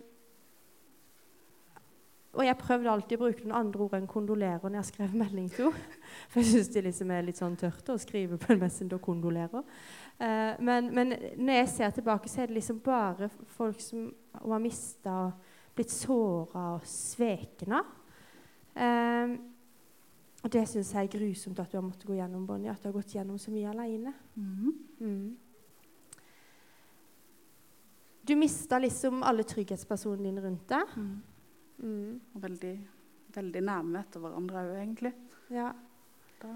og 2.34 2.42
jeg 2.42 2.58
prøvde 2.58 2.90
alltid 2.90 3.18
å 3.18 3.22
bruke 3.22 3.44
noen 3.44 3.56
andre 3.60 3.82
ord 3.84 3.96
enn 3.98 4.08
'kondolerer' 4.10 4.66
når 4.66 4.80
jeg 4.80 4.90
skrev 4.90 5.14
melding 5.14 5.48
til 5.52 5.68
henne. 5.70 5.98
For 6.30 6.40
jeg 6.40 6.50
syns 6.50 6.70
det 6.74 6.84
liksom 6.88 7.12
er 7.14 7.26
litt 7.26 7.38
sånn 7.38 7.56
tørt 7.58 7.90
å 7.92 7.98
skrive 8.00 8.38
på 8.40 8.52
en 8.52 8.62
messenger 8.64 8.98
'kondolerer'. 8.98 9.64
Eh, 10.18 10.54
men, 10.60 10.90
men 10.94 11.14
når 11.36 11.60
jeg 11.60 11.68
ser 11.74 11.90
tilbake, 11.90 12.28
så 12.28 12.42
er 12.42 12.50
det 12.50 12.58
liksom 12.58 12.80
bare 12.82 13.28
folk 13.56 13.80
som 13.80 14.08
hun 14.40 14.54
har 14.54 14.62
mista 14.62 15.18
og 15.28 15.52
blitt 15.74 15.90
såra 15.90 16.74
og 16.74 16.86
sveket 16.86 17.70
av. 17.70 17.92
Eh, 18.74 19.38
og 20.44 20.52
det 20.52 20.66
syns 20.68 20.90
jeg 20.92 21.06
er 21.08 21.12
grusomt 21.14 21.60
at 21.62 21.72
du 21.72 21.78
har 21.78 21.86
måttet 21.86 22.04
gå 22.04 22.18
gjennom, 22.18 22.44
Bonnie. 22.46 22.68
At 22.68 22.82
du 22.82 22.90
har 22.90 22.98
gått 22.98 23.14
gjennom 23.16 23.38
så 23.40 23.52
mye 23.54 23.70
aleine. 23.70 24.12
Mm. 24.36 24.74
Mm. 25.00 25.36
Du 28.28 28.34
mista 28.36 28.78
liksom 28.80 29.22
alle 29.24 29.44
trygghetspersonene 29.48 30.28
dine 30.28 30.44
rundt 30.44 30.68
deg. 30.68 30.96
Mhm. 30.96 31.22
Mm. 31.84 32.20
Og 32.34 32.42
veldig, 32.42 32.74
veldig 33.34 33.62
nærme 33.64 34.00
etter 34.04 34.20
hverandre 34.22 34.66
òg, 34.66 34.74
egentlig. 34.82 35.14
Ja. 35.50 35.72
Da. 36.42 36.52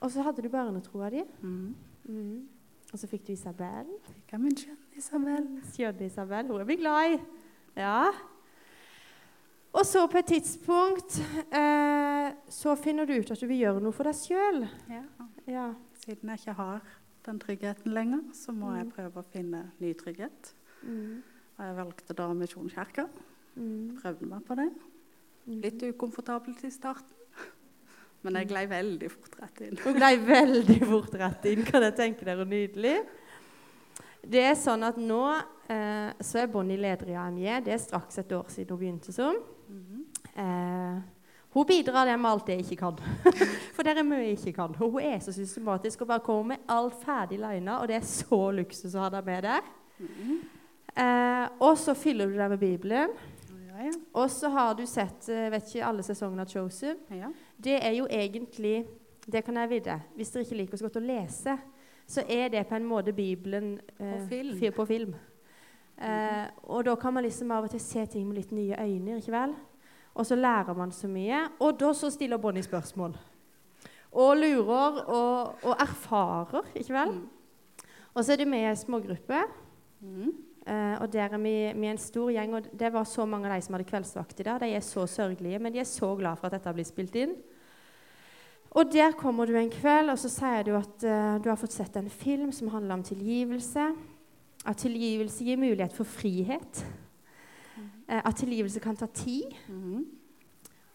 Og 0.00 0.10
så 0.10 0.24
hadde 0.24 0.42
du 0.42 0.48
barnetroa 0.48 1.10
di. 1.12 1.22
Mhm. 1.42 1.74
Mm. 2.08 2.48
Og 2.92 2.98
så 2.98 3.06
fikk 3.06 3.26
du 3.26 3.32
Isabel. 3.32 3.88
Fikk 4.08 4.32
jeg 4.32 4.40
min 4.40 4.56
skjønne 4.56 4.96
Isabel. 4.96 5.46
Skjønne 5.74 6.06
Isabel. 6.08 6.46
Hun 6.48 6.60
er 6.60 6.64
vi 6.64 6.76
glad 6.80 7.12
i. 7.12 7.20
Ja. 7.76 8.10
Og 9.76 9.84
så 9.86 10.06
på 10.10 10.18
et 10.18 10.26
tidspunkt 10.32 11.18
eh, 11.52 12.30
så 12.50 12.72
finner 12.80 13.06
du 13.06 13.12
ut 13.18 13.30
at 13.30 13.40
du 13.40 13.46
vil 13.50 13.60
gjøre 13.66 13.82
noe 13.84 13.92
for 13.94 14.08
deg 14.08 14.16
sjøl. 14.16 14.62
Ja. 14.90 15.02
Ja. 15.48 15.66
Siden 16.02 16.30
jeg 16.32 16.40
ikke 16.40 16.54
har 16.58 16.80
den 17.28 17.38
tryggheten 17.42 17.92
lenger, 17.92 18.22
så 18.34 18.52
må 18.56 18.72
jeg 18.76 18.86
Mm. 18.86 18.92
prøve 18.96 19.20
å 19.20 19.24
finne 19.32 19.60
ny 19.80 19.92
trygghet. 19.94 20.54
Mm. 20.82 21.22
Og 21.58 21.64
jeg 21.66 21.76
valgte 21.76 22.14
da 22.16 22.28
Misjonskirka. 22.32 23.04
Mm. 23.56 23.98
Prøvde 24.00 24.26
meg 24.30 24.44
på 24.46 24.56
det. 24.56 24.68
Mm. 25.46 25.60
Litt 25.60 25.82
ukomfortabelt 25.82 26.64
i 26.64 26.70
starten. 26.70 27.14
Men 28.24 28.34
jeg 28.40 28.48
glei 28.48 28.64
veldig 28.70 29.10
fort 29.12 29.36
rett 29.42 29.60
inn. 29.66 29.76
Du 29.76 29.92
glei 29.94 30.14
veldig 30.16 30.78
fort 30.86 31.14
rett 31.20 31.44
inn. 31.52 31.64
Kan 31.68 31.82
jeg 31.82 31.96
tenke 31.98 32.24
dere 32.24 32.44
nydelig? 32.48 32.96
Det 34.28 34.42
er 34.48 34.56
sånn 34.58 34.82
at 34.88 34.96
nå 34.98 35.22
eh, 35.68 36.10
så 36.24 36.40
er 36.42 36.50
Bonnie 36.52 36.80
leder 36.80 37.12
i 37.12 37.16
AMJ. 37.20 37.60
Det 37.68 37.72
er 37.76 37.78
straks 37.84 38.18
et 38.18 38.32
år 38.32 38.48
siden 38.48 38.74
hun 38.74 38.80
begynte 38.80 39.12
som. 39.14 39.36
Eh, 40.36 40.98
Hun 41.54 41.66
bidrar 41.66 42.04
der 42.04 42.16
med 42.20 42.30
alt 42.30 42.46
det 42.46 42.52
jeg 42.58 42.64
ikke 42.70 42.76
kan. 42.76 42.98
For 43.74 43.82
det 43.82 43.96
er 43.98 44.02
mye 44.04 44.18
jeg 44.26 44.36
ikke 44.38 44.52
kan. 44.52 44.74
Hun 44.78 45.00
er 45.00 45.18
så 45.24 45.32
systematisk 45.32 46.00
og 46.04 46.06
bare 46.10 46.20
kommer 46.20 46.44
med 46.54 46.56
alt 46.68 46.94
ferdig 47.04 47.38
lina, 47.40 47.78
og 47.80 47.88
det 47.88 47.96
er 47.96 48.04
så 48.06 48.50
luksus 48.52 48.94
å 48.94 49.06
ha 49.06 49.08
deg 49.16 49.24
med 49.26 49.42
der. 49.48 49.60
Eh, 50.98 51.48
og 51.62 51.78
så 51.78 51.94
fyller 51.94 52.26
du 52.30 52.36
deg 52.38 52.50
med 52.52 52.58
Bibelen. 52.60 53.10
Ja, 53.68 53.84
ja. 53.86 53.92
Og 54.18 54.30
så 54.30 54.48
har 54.50 54.74
du 54.78 54.84
sett 54.86 55.28
eh, 55.30 55.48
vet 55.52 55.68
ikke 55.70 55.86
alle 55.86 56.02
sesongene 56.06 56.42
av 56.46 56.52
Chosen. 56.52 56.96
ja. 57.14 57.30
Det 57.58 57.74
er 57.82 57.90
jo 57.96 58.04
egentlig 58.06 58.84
Det 59.26 59.42
kan 59.44 59.56
jeg 59.56 59.68
vite. 59.68 59.96
Hvis 60.16 60.30
dere 60.30 60.44
ikke 60.46 60.56
liker 60.56 60.78
så 60.78 60.86
godt 60.86 60.96
å 61.00 61.02
lese, 61.04 61.56
så 62.08 62.22
er 62.32 62.48
det 62.48 62.62
på 62.70 62.76
en 62.78 62.86
måte 62.88 63.12
Bibelen 63.12 63.74
eh, 63.98 64.12
På 64.14 64.28
film. 64.30 64.58
fi- 64.60 64.70
på 64.70 64.86
film. 64.86 65.14
Eh, 65.98 66.46
og 66.70 66.84
da 66.86 66.94
kan 66.94 67.14
man 67.14 67.26
liksom 67.26 67.50
av 67.50 67.66
og 67.66 67.72
til 67.72 67.82
se 67.82 68.04
ting 68.06 68.26
med 68.28 68.38
litt 68.38 68.52
nye 68.54 68.78
øyne. 68.78 69.18
ikke 69.18 69.34
vel? 69.34 69.54
Og 70.14 70.26
så 70.26 70.34
lærer 70.34 70.74
man 70.74 70.92
så 70.92 71.08
mye. 71.08 71.48
Og 71.60 71.80
da 71.80 71.92
så 71.92 72.10
stiller 72.10 72.38
Bonnie 72.38 72.62
spørsmål. 72.62 73.16
Og 74.12 74.36
lurer 74.36 75.02
og, 75.04 75.54
og 75.62 75.74
erfarer, 75.80 76.70
ikke 76.74 76.94
vel? 76.94 77.14
Mm. 77.14 77.28
Og 78.14 78.24
så 78.24 78.32
er 78.32 78.40
det 78.40 78.48
med 78.48 78.64
i 78.64 78.70
ei 78.70 78.76
smågruppe. 78.76 79.42
Mm. 80.00 80.32
Eh, 80.68 80.96
og 81.02 81.12
der 81.12 81.34
er 81.34 81.38
vi, 81.38 81.54
vi 81.74 81.86
er 81.86 81.94
en 81.94 82.02
stor 82.02 82.30
gjeng, 82.30 82.54
og 82.54 82.66
det 82.78 82.92
var 82.92 83.04
så 83.04 83.24
mange 83.26 83.48
av 83.48 83.56
de 83.56 83.64
som 83.64 83.76
hadde 83.76 83.88
kveldsvakt 83.88 84.40
i 84.40 84.46
dag. 84.48 84.60
De 84.60 84.74
er 84.74 84.84
så 84.84 85.06
sørgelige, 85.06 85.58
men 85.58 85.72
de 85.72 85.82
er 85.82 85.88
så 85.88 86.14
glad 86.16 86.36
for 86.38 86.48
at 86.48 86.56
dette 86.56 86.68
har 86.68 86.76
blitt 86.76 86.90
spilt 86.90 87.16
inn. 87.18 87.36
Og 88.76 88.90
der 88.92 89.14
kommer 89.16 89.48
du 89.48 89.56
en 89.56 89.70
kveld, 89.72 90.10
og 90.12 90.18
så 90.20 90.28
sier 90.32 90.66
du 90.66 90.74
at 90.76 91.04
eh, 91.06 91.38
du 91.42 91.48
har 91.48 91.60
fått 91.60 91.76
sett 91.76 91.96
en 91.96 92.10
film 92.10 92.52
som 92.52 92.72
handler 92.72 92.98
om 92.98 93.06
tilgivelse. 93.06 93.92
At 94.66 94.76
tilgivelse 94.76 95.44
gir 95.44 95.56
mulighet 95.56 95.92
for 95.92 96.04
frihet. 96.04 96.86
Eh, 98.08 98.22
at 98.24 98.36
tilgivelse 98.36 98.80
kan 98.80 98.96
ta 98.96 99.06
tid. 99.06 99.54
Mhm. 99.68 100.06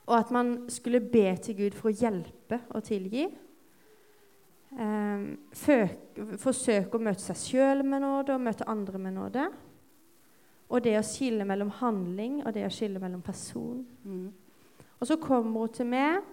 Og 0.06 0.20
at 0.20 0.32
man 0.32 0.70
skulle 0.70 1.00
be 1.00 1.38
til 1.44 1.56
Gud 1.58 1.72
for 1.72 1.90
å 1.90 1.96
hjelpe 1.96 2.60
og 2.70 2.84
tilgi. 2.84 3.28
Um, 4.74 5.38
forsøke 5.54 6.98
å 6.98 7.02
møte 7.02 7.22
seg 7.22 7.38
sjøl 7.38 7.84
med 7.86 8.02
nåde 8.02 8.34
og 8.34 8.42
møte 8.42 8.68
andre 8.68 9.00
med 9.00 9.14
nåde. 9.14 9.46
Og 10.70 10.84
det 10.84 10.96
å 10.98 11.06
skille 11.06 11.46
mellom 11.46 11.70
handling 11.78 12.40
og 12.42 12.54
det 12.56 12.66
å 12.66 12.72
skille 12.74 13.00
mellom 13.00 13.22
person. 13.22 13.86
Mm. 14.04 14.34
Og 15.00 15.08
så 15.08 15.20
kommer 15.22 15.68
hun 15.68 15.76
til 15.78 15.86
meg, 15.86 16.24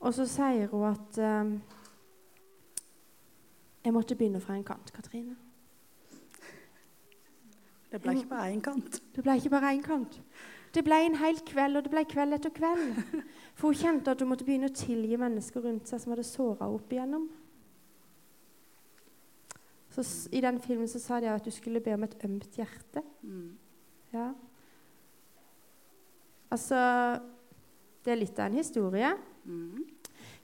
og 0.00 0.14
så 0.14 0.24
sier 0.30 0.70
hun 0.72 0.88
at 0.88 1.18
um, 1.18 1.56
Jeg 3.84 3.94
måtte 3.94 4.16
begynne 4.18 4.40
fra 4.40 4.56
en 4.56 4.64
kant, 4.66 4.90
Katrine. 4.92 5.36
Det 7.92 8.00
ble 8.02 8.16
ikke 8.18 8.30
bare 8.32 8.52
én 8.52 8.62
kant. 8.64 9.00
Det 9.14 9.22
ble 9.24 9.36
ikke 9.38 9.52
bare 9.52 9.72
én 9.76 9.82
kant. 9.84 10.20
Det 10.74 10.82
ble 10.84 10.98
en 11.06 11.16
hel 11.16 11.38
kveld, 11.46 11.78
og 11.78 11.86
det 11.86 11.92
ble 11.92 12.02
kveld 12.04 12.36
etter 12.36 12.52
kveld. 12.52 12.98
For 13.56 13.70
hun 13.70 13.78
kjente 13.80 14.12
at 14.12 14.20
hun 14.20 14.32
måtte 14.32 14.44
begynne 14.44 14.68
å 14.68 14.76
tilgi 14.76 15.16
mennesker 15.20 15.64
rundt 15.64 15.88
seg 15.88 16.02
som 16.02 16.12
hadde 16.12 16.26
såra 16.26 16.66
henne 16.66 16.80
opp 16.80 16.92
igjennom. 16.92 17.28
Så 19.96 20.04
I 20.36 20.42
den 20.44 20.58
filmen 20.60 20.90
så 20.92 21.00
sa 21.00 21.22
de 21.22 21.30
at 21.32 21.46
du 21.46 21.54
skulle 21.54 21.80
be 21.80 21.94
om 21.96 22.04
et 22.04 22.18
ømt 22.26 22.58
hjerte. 22.58 23.00
Mm. 23.22 23.54
Ja. 24.12 24.26
Altså 26.52 26.76
Det 28.04 28.12
er 28.12 28.20
litt 28.20 28.38
av 28.38 28.50
en 28.50 28.60
historie. 28.60 29.14
Mm. 29.46 29.86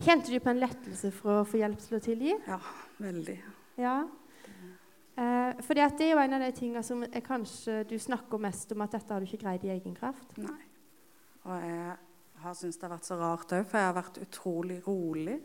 Kjente 0.02 0.32
du 0.32 0.40
på 0.40 0.50
en 0.50 0.62
lettelse 0.62 1.12
for 1.14 1.42
å 1.42 1.46
få 1.46 1.60
hjelp 1.60 1.84
til 1.84 1.98
å 1.98 2.02
tilgi? 2.02 2.32
Ja, 2.48 2.58
veldig. 3.02 3.36
Ja. 3.78 3.96
Eh, 5.16 5.60
for 5.60 5.76
det 5.76 5.84
er 6.00 6.12
jo 6.14 6.20
en 6.22 6.36
av 6.38 6.40
de 6.40 6.52
tingene 6.56 6.82
som 6.86 7.02
kanskje 7.24 7.82
du 7.88 7.98
snakker 8.00 8.40
mest 8.40 8.72
om 8.72 8.80
at 8.84 8.94
dette 8.96 9.12
har 9.12 9.20
du 9.20 9.28
ikke 9.28 9.42
greid 9.44 9.64
i 9.66 9.72
egen 9.74 9.94
kraft. 9.96 10.36
Nei. 10.40 10.60
Og 11.44 11.66
jeg 11.66 11.96
har 12.42 12.54
syntes 12.54 12.78
det 12.78 12.86
har 12.88 12.94
vært 12.94 13.08
så 13.10 13.18
rart 13.20 13.52
òg, 13.52 13.66
for 13.68 13.78
jeg 13.78 13.90
har 13.90 13.98
vært 13.98 14.22
utrolig 14.22 14.78
rolig. 14.86 15.36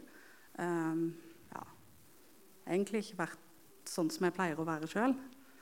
Um, 0.57 1.09
ja. 1.51 1.63
Egentlig 2.67 3.03
ikke 3.03 3.19
vært 3.25 3.43
sånn 3.87 4.09
som 4.13 4.27
jeg 4.27 4.35
pleier 4.37 4.59
å 4.59 4.67
være 4.67 4.87
sjøl. 4.91 5.15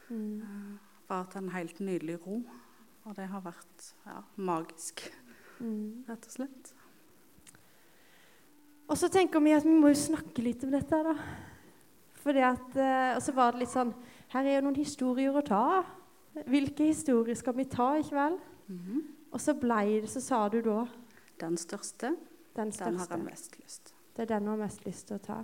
Mm. 0.10 0.78
Bare 1.10 1.26
hatt 1.26 1.36
en 1.39 1.52
helt 1.54 1.82
nydelig 1.82 2.20
ro. 2.26 2.39
Og 3.06 3.13
det 3.18 3.28
har 3.30 3.44
vært 3.46 3.91
ja, 4.06 4.22
magisk, 4.38 5.08
Mm. 5.56 6.04
rett 6.04 6.26
og 6.28 6.34
slett. 6.34 6.74
Og 8.89 8.98
så 9.00 9.08
tenker 9.08 9.39
vi 9.39 9.54
at 9.56 9.63
vi 9.63 9.72
må 9.72 9.88
jo 9.88 9.96
snakke 9.96 10.44
litt 10.44 10.65
om 10.68 10.74
dette, 10.74 10.98
da. 11.08 11.13
Eh, 12.25 13.15
og 13.15 13.21
så 13.21 13.33
var 13.35 13.51
det 13.53 13.59
litt 13.59 13.69
sånn 13.69 13.93
Her 14.33 14.45
er 14.45 14.55
jo 14.55 14.61
noen 14.65 14.79
historier 14.79 15.35
å 15.35 15.43
ta. 15.45 15.83
Hvilke 16.49 16.88
historier 16.89 17.35
skal 17.38 17.53
vi 17.53 17.65
ta 17.69 17.93
i 17.99 18.03
kveld? 18.03 18.39
Mhm. 18.67 19.03
Og 19.31 19.39
så 19.39 19.53
blei 19.53 20.01
det, 20.01 20.09
så 20.09 20.21
sa 20.21 20.49
du 20.49 20.61
da 20.61 20.88
Den 21.39 21.57
største, 21.57 22.15
den 22.55 22.71
den 22.71 22.97
har 22.97 23.05
største. 23.05 23.09
jeg 23.17 23.25
mest 23.25 23.59
lyst. 23.59 23.93
Det 24.15 24.23
er 24.23 24.25
den 24.39 24.43
jeg 24.43 24.49
har 24.49 24.57
mest 24.57 24.85
lyst 24.85 25.07
til 25.07 25.17
å 25.17 25.21
ta. 25.21 25.43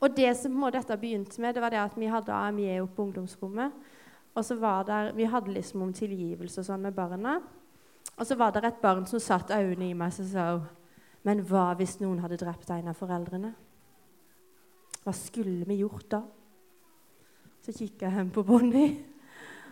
Og 0.00 0.16
det 0.16 0.36
som 0.36 0.52
må 0.52 0.70
dette 0.70 0.96
begynte 0.98 1.40
med, 1.40 1.54
det 1.54 1.62
var 1.62 1.70
det 1.70 1.78
at 1.78 1.96
vi 1.96 2.06
hadde 2.06 2.82
oppe 2.82 2.94
på 2.96 3.02
ungdomsrommet. 3.02 3.72
Og 4.34 4.44
så 4.44 4.58
var 4.58 4.84
der, 4.84 5.12
Vi 5.12 5.24
hadde 5.24 5.52
liksom 5.52 5.82
om 5.82 5.92
tilgivelse 5.92 6.58
og 6.60 6.64
sånn 6.66 6.82
med 6.82 6.94
barna. 6.94 7.40
Og 8.18 8.26
så 8.26 8.36
var 8.36 8.50
det 8.52 8.64
et 8.64 8.80
barn 8.82 9.06
som 9.06 9.18
satt 9.18 9.50
øynene 9.50 9.90
i 9.90 9.94
meg 9.94 10.12
og 10.18 10.26
sa 10.26 10.60
Men 11.24 11.40
hva 11.40 11.74
hvis 11.76 12.00
noen 12.00 12.18
hadde 12.18 12.36
drept 12.36 12.70
en 12.70 12.88
av 12.88 12.94
foreldrene? 12.96 13.54
Hva 15.02 15.12
skulle 15.16 15.66
vi 15.66 15.80
gjort 15.80 16.08
da? 16.10 16.22
Så 17.62 17.72
kikka 17.74 18.10
hjem 18.10 18.30
på 18.34 18.42
Bonnie, 18.46 18.96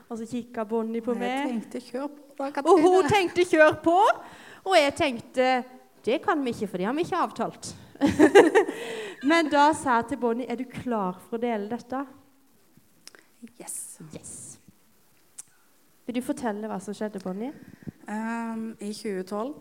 og 0.08 0.18
så 0.18 0.26
kikka 0.26 0.64
Bonnie 0.64 1.02
på 1.02 1.14
meg. 1.14 1.30
jeg 1.30 1.48
tenkte 1.48 1.80
kjør 1.80 2.08
på, 2.08 2.22
da, 2.38 2.62
Og 2.64 2.80
hun 2.80 3.08
tenkte 3.08 3.44
'kjør 3.44 3.82
på', 3.82 4.22
og 4.64 4.74
jeg 4.76 4.94
tenkte 4.94 5.64
'det 6.04 6.22
kan 6.22 6.44
vi 6.44 6.50
ikke, 6.50 6.66
for 6.66 6.76
det 6.76 6.86
har 6.86 6.92
vi 6.94 7.00
ikke 7.00 7.16
avtalt'. 7.16 7.74
Men 9.30 9.50
da 9.50 9.72
sa 9.72 9.96
jeg 9.96 10.08
til 10.08 10.16
Bonnie 10.16 10.46
'er 10.46 10.56
du 10.56 10.64
klar 10.64 11.18
for 11.28 11.36
å 11.36 11.40
dele 11.40 11.68
dette'? 11.68 12.06
Yes. 13.60 13.98
Yes. 14.14 14.60
Vil 16.06 16.14
du 16.14 16.22
fortelle 16.22 16.66
hva 16.68 16.80
som 16.80 16.94
skjedde, 16.94 17.20
Bonnie? 17.20 17.52
Um, 18.08 18.76
I 18.80 18.92
2012 18.92 19.54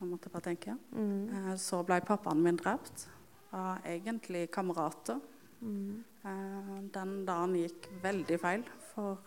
jeg 0.00 0.08
måtte 0.08 0.30
bare 0.32 0.42
tenke. 0.42 0.76
Mm. 0.92 1.28
eh, 1.28 1.56
Så 1.56 1.82
ble 1.82 2.00
pappaen 2.00 2.42
min 2.42 2.56
drept 2.56 3.08
av 3.52 3.78
egentlig 3.86 4.50
kamerater. 4.50 5.20
Mm. 5.60 6.04
Eh, 6.24 6.80
Den 6.94 7.24
dagen 7.26 7.54
gikk 7.54 7.88
veldig 8.02 8.40
feil 8.40 8.64
for 8.94 9.18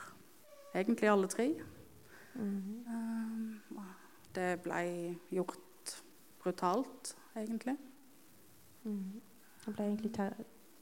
egentlig 0.76 1.10
alle 1.10 1.28
tre. 1.28 1.48
Mm. 2.36 3.60
Det 4.36 4.62
ble 4.64 5.16
gjort 5.32 5.94
brutalt, 6.44 7.16
egentlig. 7.36 7.78
Mm. 8.84 9.22
Han 9.66 9.74
ble 9.74 9.84
egentlig 9.86 10.12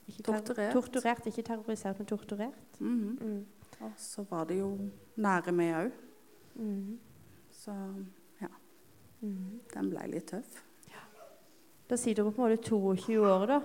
ikke 0.08 0.24
Torturert. 0.24 0.74
torturert. 0.74 1.26
Ikke 1.28 1.44
terrorisert, 1.44 1.98
men 2.00 2.08
torturert. 2.08 2.80
Mm. 2.80 3.18
Mm. 3.22 3.46
Og 3.82 3.92
så 3.98 4.24
var 4.30 4.46
det 4.46 4.60
jo 4.60 4.90
nære 5.18 5.52
meg 5.52 5.76
òg, 5.76 5.92
så 7.52 7.72
Mm. 9.22 9.60
den 9.74 9.90
ble 9.90 10.08
litt 10.08 10.26
tøff. 10.32 10.64
Da 11.92 11.98
sitter 12.00 12.24
hun 12.24 12.32
på 12.34 12.46
en 12.46 12.54
måte 12.54 12.70
22 12.70 13.18
år, 13.20 13.50
da. 13.50 13.58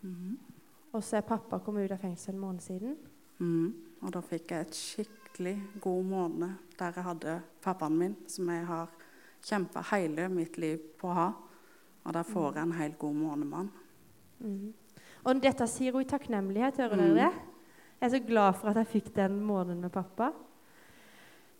Mm. 0.00 0.38
Og 0.96 1.02
så 1.04 1.18
er 1.18 1.26
pappa 1.28 1.58
kommet 1.60 1.84
ut 1.84 1.92
av 1.92 2.00
fengsel 2.00 2.32
en 2.32 2.40
måned 2.40 2.64
siden. 2.64 2.94
Mm. 3.44 3.74
Og 4.00 4.14
da 4.14 4.22
fikk 4.24 4.54
jeg 4.54 4.64
et 4.64 4.78
skikkelig 4.78 5.52
god 5.84 6.06
måned 6.08 6.54
der 6.78 6.96
jeg 6.96 7.04
hadde 7.04 7.34
pappaen 7.60 7.98
min, 8.00 8.16
som 8.30 8.48
jeg 8.48 8.64
har 8.70 8.96
kjempa 9.44 9.84
hele 9.90 10.30
mitt 10.32 10.56
liv 10.56 10.80
på 10.96 11.12
å 11.12 11.18
ha. 11.18 11.28
Og 12.06 12.16
der 12.16 12.24
får 12.30 12.56
jeg 12.56 12.62
en 12.70 12.74
helt 12.80 12.98
god 13.04 13.20
måned 13.20 13.50
med 13.52 13.58
han. 13.58 13.70
Mm. 14.38 15.04
Og 15.28 15.44
dette 15.44 15.68
sier 15.68 15.92
hun 15.92 16.06
i 16.06 16.08
takknemlighet, 16.08 16.80
hører 16.80 17.04
dere 17.04 17.20
det? 17.20 17.30
Jeg 17.98 18.08
er 18.08 18.16
så 18.16 18.24
glad 18.32 18.60
for 18.62 18.72
at 18.72 18.80
jeg 18.80 18.94
fikk 18.96 19.14
den 19.20 19.42
måneden 19.44 19.84
med 19.84 19.92
pappa. 19.92 20.32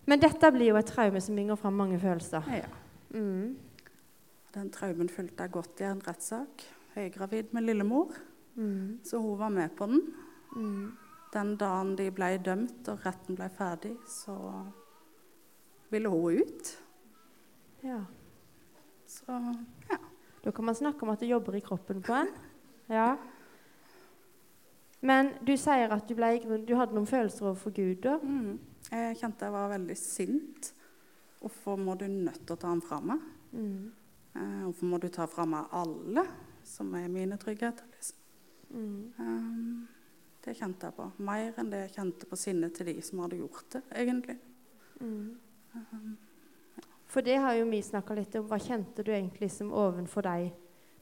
Men 0.09 0.25
dette 0.25 0.55
blir 0.57 0.71
jo 0.71 0.81
et 0.81 0.89
traume 0.89 1.21
som 1.21 1.37
bringer 1.37 1.59
fram 1.59 1.77
mange 1.77 2.01
følelser. 2.01 2.49
Ja. 2.63 2.77
Mm. 3.13 3.68
Den 4.53 4.71
traumen 4.73 5.09
fulgte 5.09 5.43
jeg 5.45 5.51
godt 5.53 5.81
i 5.81 5.83
en 5.89 6.01
rettssak. 6.07 6.63
Høygravid 6.95 7.53
med 7.53 7.61
lillemor, 7.67 8.11
Mm. 8.55 8.99
så 9.03 9.19
hun 9.21 9.37
var 9.39 9.49
med 9.49 9.69
på 9.77 9.85
den. 9.85 10.01
Mm. 10.55 10.91
Den 11.33 11.55
dagen 11.57 11.95
de 11.95 12.09
ble 12.11 12.37
dømt 12.43 12.87
og 12.89 13.05
retten 13.05 13.35
ble 13.37 13.49
ferdig, 13.49 13.93
så 14.07 14.35
ville 15.91 16.09
hun 16.09 16.39
ut. 16.41 16.71
Ja. 17.83 18.01
Så 19.07 19.31
ja. 19.89 19.97
Da 20.43 20.51
kan 20.51 20.65
man 20.65 20.75
snakke 20.75 21.03
om 21.03 21.09
at 21.09 21.19
det 21.19 21.29
jobber 21.29 21.53
i 21.55 21.59
kroppen 21.59 22.01
på 22.01 22.13
en. 22.13 22.27
Ja. 22.89 23.15
Men 25.01 25.31
du 25.47 25.53
sier 25.57 25.91
at 25.93 26.07
du, 26.09 26.15
ble, 26.15 26.33
du 26.67 26.75
hadde 26.75 26.95
noen 26.97 27.07
følelser 27.07 27.45
overfor 27.45 27.71
Gud. 27.75 28.01
da. 28.03 28.17
mm, 28.17 28.59
jeg 28.91 29.17
kjente 29.21 29.45
jeg 29.45 29.53
var 29.53 29.69
veldig 29.71 29.97
sint. 29.97 30.73
Hvorfor 31.39 31.77
må 31.79 31.95
du 31.95 32.07
nødt 32.07 32.41
til 32.45 32.55
å 32.55 32.59
ta 32.59 32.67
ham 32.67 32.81
fra 32.83 32.99
meg? 32.99 33.19
Mm. 33.53 33.91
Eh, 34.35 34.63
hvorfor 34.63 34.85
må 34.85 34.99
du 35.01 35.09
ta 35.13 35.25
fra 35.29 35.45
meg 35.49 35.71
alle 35.75 36.25
som 36.67 36.93
er 36.95 37.07
mine 37.11 37.37
tryggheter? 37.41 37.87
Liksom? 37.95 38.17
Mm. 38.69 39.13
Eh, 39.19 39.99
det 40.45 40.55
kjente 40.57 40.87
jeg 40.87 40.95
på. 40.95 41.09
Mer 41.25 41.57
enn 41.59 41.71
det 41.71 41.83
jeg 41.83 41.95
kjente 41.97 42.29
på 42.29 42.39
sinnet 42.39 42.75
til 42.77 42.91
de 42.91 42.95
som 43.05 43.23
hadde 43.23 43.41
gjort 43.41 43.75
det, 43.75 43.83
egentlig. 44.03 44.37
Mm. 44.99 45.37
For 47.09 47.25
det 47.25 47.39
har 47.41 47.57
jo 47.57 47.69
vi 47.69 47.81
snakka 47.83 48.15
litt 48.17 48.35
om. 48.37 48.47
Hva 48.49 48.59
kjente 48.61 49.03
du 49.05 49.11
egentlig 49.11 49.49
som 49.51 49.71
ovenfor 49.73 50.27
deg, 50.27 50.51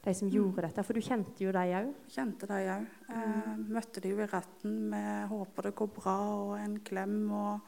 de 0.04 0.14
som 0.16 0.30
gjorde 0.32 0.64
dette? 0.64 0.84
For 0.86 0.96
du 0.96 1.04
kjente 1.04 1.44
jo 1.44 1.52
dem 1.54 1.74
òg. 1.80 1.90
Kjente 2.14 2.48
dem 2.48 2.70
òg. 2.74 2.86
Eh, 3.12 3.50
møtte 3.76 4.02
de 4.04 4.14
jo 4.14 4.22
i 4.22 4.30
retten 4.30 4.78
med 4.90 5.28
'håper 5.28 5.68
det 5.68 5.74
går 5.74 5.90
bra' 5.98 6.20
og 6.32 6.58
en 6.58 6.80
klem 6.80 7.30
og 7.32 7.60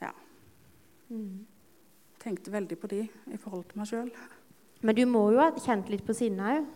Ja. 0.00 0.12
Mm. 1.10 1.46
Tenkte 2.18 2.52
veldig 2.52 2.78
på 2.80 2.86
de 2.86 3.08
i 3.26 3.36
forhold 3.36 3.64
til 3.64 3.78
meg 3.78 3.86
sjøl. 3.86 4.12
Men 4.80 4.96
du 4.96 5.02
må 5.08 5.26
jo 5.34 5.40
ha 5.42 5.50
kjent 5.60 5.90
litt 5.92 6.04
på 6.06 6.16
sinnet 6.16 6.60
òg. 6.60 6.68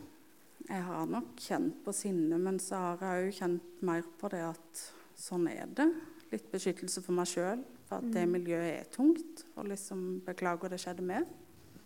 Jeg 0.65 0.81
har 0.87 1.09
nok 1.09 1.41
kjent 1.45 1.81
på 1.85 1.93
sinne, 1.93 2.39
men 2.41 2.59
så 2.63 2.81
har 2.81 3.03
jeg 3.05 3.29
òg 3.29 3.39
kjent 3.39 3.83
mer 3.85 4.05
på 4.21 4.31
det 4.33 4.43
at 4.47 4.85
sånn 5.21 5.49
er 5.53 5.69
det. 5.77 5.89
Litt 6.33 6.47
beskyttelse 6.53 7.03
for 7.05 7.17
meg 7.17 7.29
sjøl, 7.29 7.61
for 7.89 8.01
at 8.01 8.15
det 8.15 8.25
miljøet 8.29 8.71
er 8.73 8.91
tungt. 8.93 9.45
Og 9.59 9.69
liksom 9.69 10.23
beklager 10.25 10.73
det 10.73 10.81
skjedde 10.83 11.05
med. 11.05 11.29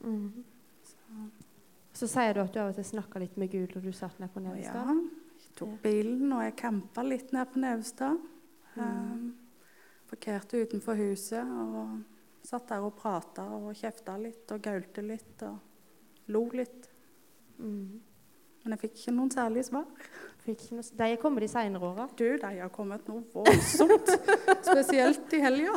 Mm. 0.02 0.44
Så 1.98 2.06
sier 2.06 2.36
du 2.36 2.44
at 2.44 2.54
du 2.54 2.60
av 2.62 2.70
og 2.70 2.78
til 2.78 2.86
snakka 2.86 3.22
litt 3.22 3.38
med 3.40 3.50
Gud 3.50 3.74
når 3.74 3.88
du 3.88 3.94
satt 3.96 4.20
ned 4.22 4.30
på 4.30 4.42
Nevestad? 4.44 4.92
ja, 4.92 5.28
jeg 5.38 5.54
tok 5.58 5.74
bilen 5.82 6.32
og 6.34 6.44
jeg 6.44 6.58
campa 6.60 7.02
litt 7.06 7.32
ned 7.34 7.50
på 7.50 7.62
Naustad. 7.62 8.18
Um, 8.78 9.32
parkerte 10.08 10.60
utenfor 10.62 10.98
huset 11.00 11.42
og 11.42 11.98
satt 12.46 12.68
der 12.70 12.84
og 12.86 12.94
prata 12.98 13.48
og 13.56 13.72
kjefta 13.76 14.14
litt 14.20 14.50
og 14.54 14.62
gaulte 14.62 15.02
litt 15.02 15.42
og 15.48 15.58
lo 16.28 16.44
litt. 16.52 16.88
Mm. 17.58 18.00
Men 18.64 18.74
jeg 18.74 18.80
fikk 18.84 18.96
ikke 19.00 19.14
noen 19.16 19.30
særlige 19.32 19.64
svar. 19.70 19.84
Noe- 20.48 20.82
De 20.96 21.04
er 21.12 21.16
kommet 21.20 21.42
de 21.44 21.48
seinere 21.48 21.84
åra. 21.84 22.08
Du, 22.16 22.24
de 22.40 22.50
har 22.60 22.68
kommet 22.72 23.06
noe 23.08 23.22
voldsomt. 23.34 24.08
Spesielt 24.64 25.32
i 25.36 25.40
helga. 25.44 25.74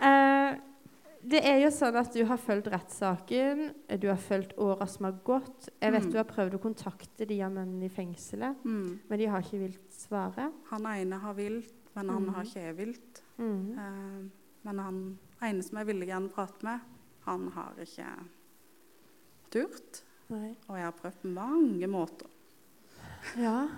uh, 0.00 0.56
det 1.32 1.40
er 1.42 1.58
jo 1.64 1.70
sånn 1.74 1.96
at 1.98 2.12
du 2.14 2.22
har 2.28 2.38
fulgt 2.38 2.68
rettssaken, 2.70 3.64
du 3.98 4.06
har 4.10 4.20
fulgt 4.20 4.52
åra 4.62 4.86
som 4.90 5.08
har 5.08 5.16
gått. 5.26 5.68
Jeg 5.82 5.92
vet 5.96 6.04
Mm. 6.06 6.12
du 6.12 6.18
har 6.20 6.28
prøvd 6.28 6.54
å 6.54 6.62
kontakte 6.62 7.26
de 7.26 7.40
av 7.42 7.52
mennene 7.52 7.86
i 7.88 7.92
fengselet, 7.92 8.56
Mm. 8.64 9.00
men 9.08 9.18
de 9.18 9.26
har 9.26 9.40
ikke 9.42 9.58
villet 9.64 9.92
svare. 9.92 10.52
Han 10.70 10.86
ene 10.86 11.18
har 11.18 11.34
vilt, 11.34 11.74
men 11.96 12.08
han 12.08 12.22
mm. 12.28 12.34
har 12.34 12.44
ikke 12.44 12.76
vilt. 12.76 13.22
Mm. 13.38 13.78
Eh, 13.78 14.30
men 14.64 14.78
han 14.78 15.18
ene 15.42 15.62
som 15.62 15.78
jeg 15.78 15.86
ville 15.86 16.06
gjerne 16.06 16.30
prate 16.32 16.64
med, 16.64 16.80
han 17.26 17.48
har 17.54 17.74
ikke 17.82 18.06
turt. 19.52 20.02
Nei. 20.32 20.54
Og 20.68 20.76
jeg 20.78 20.84
har 20.88 20.96
prøvd 20.98 21.20
på 21.22 21.28
mange 21.36 21.86
måter. 21.90 22.26
Ja. 23.38 23.68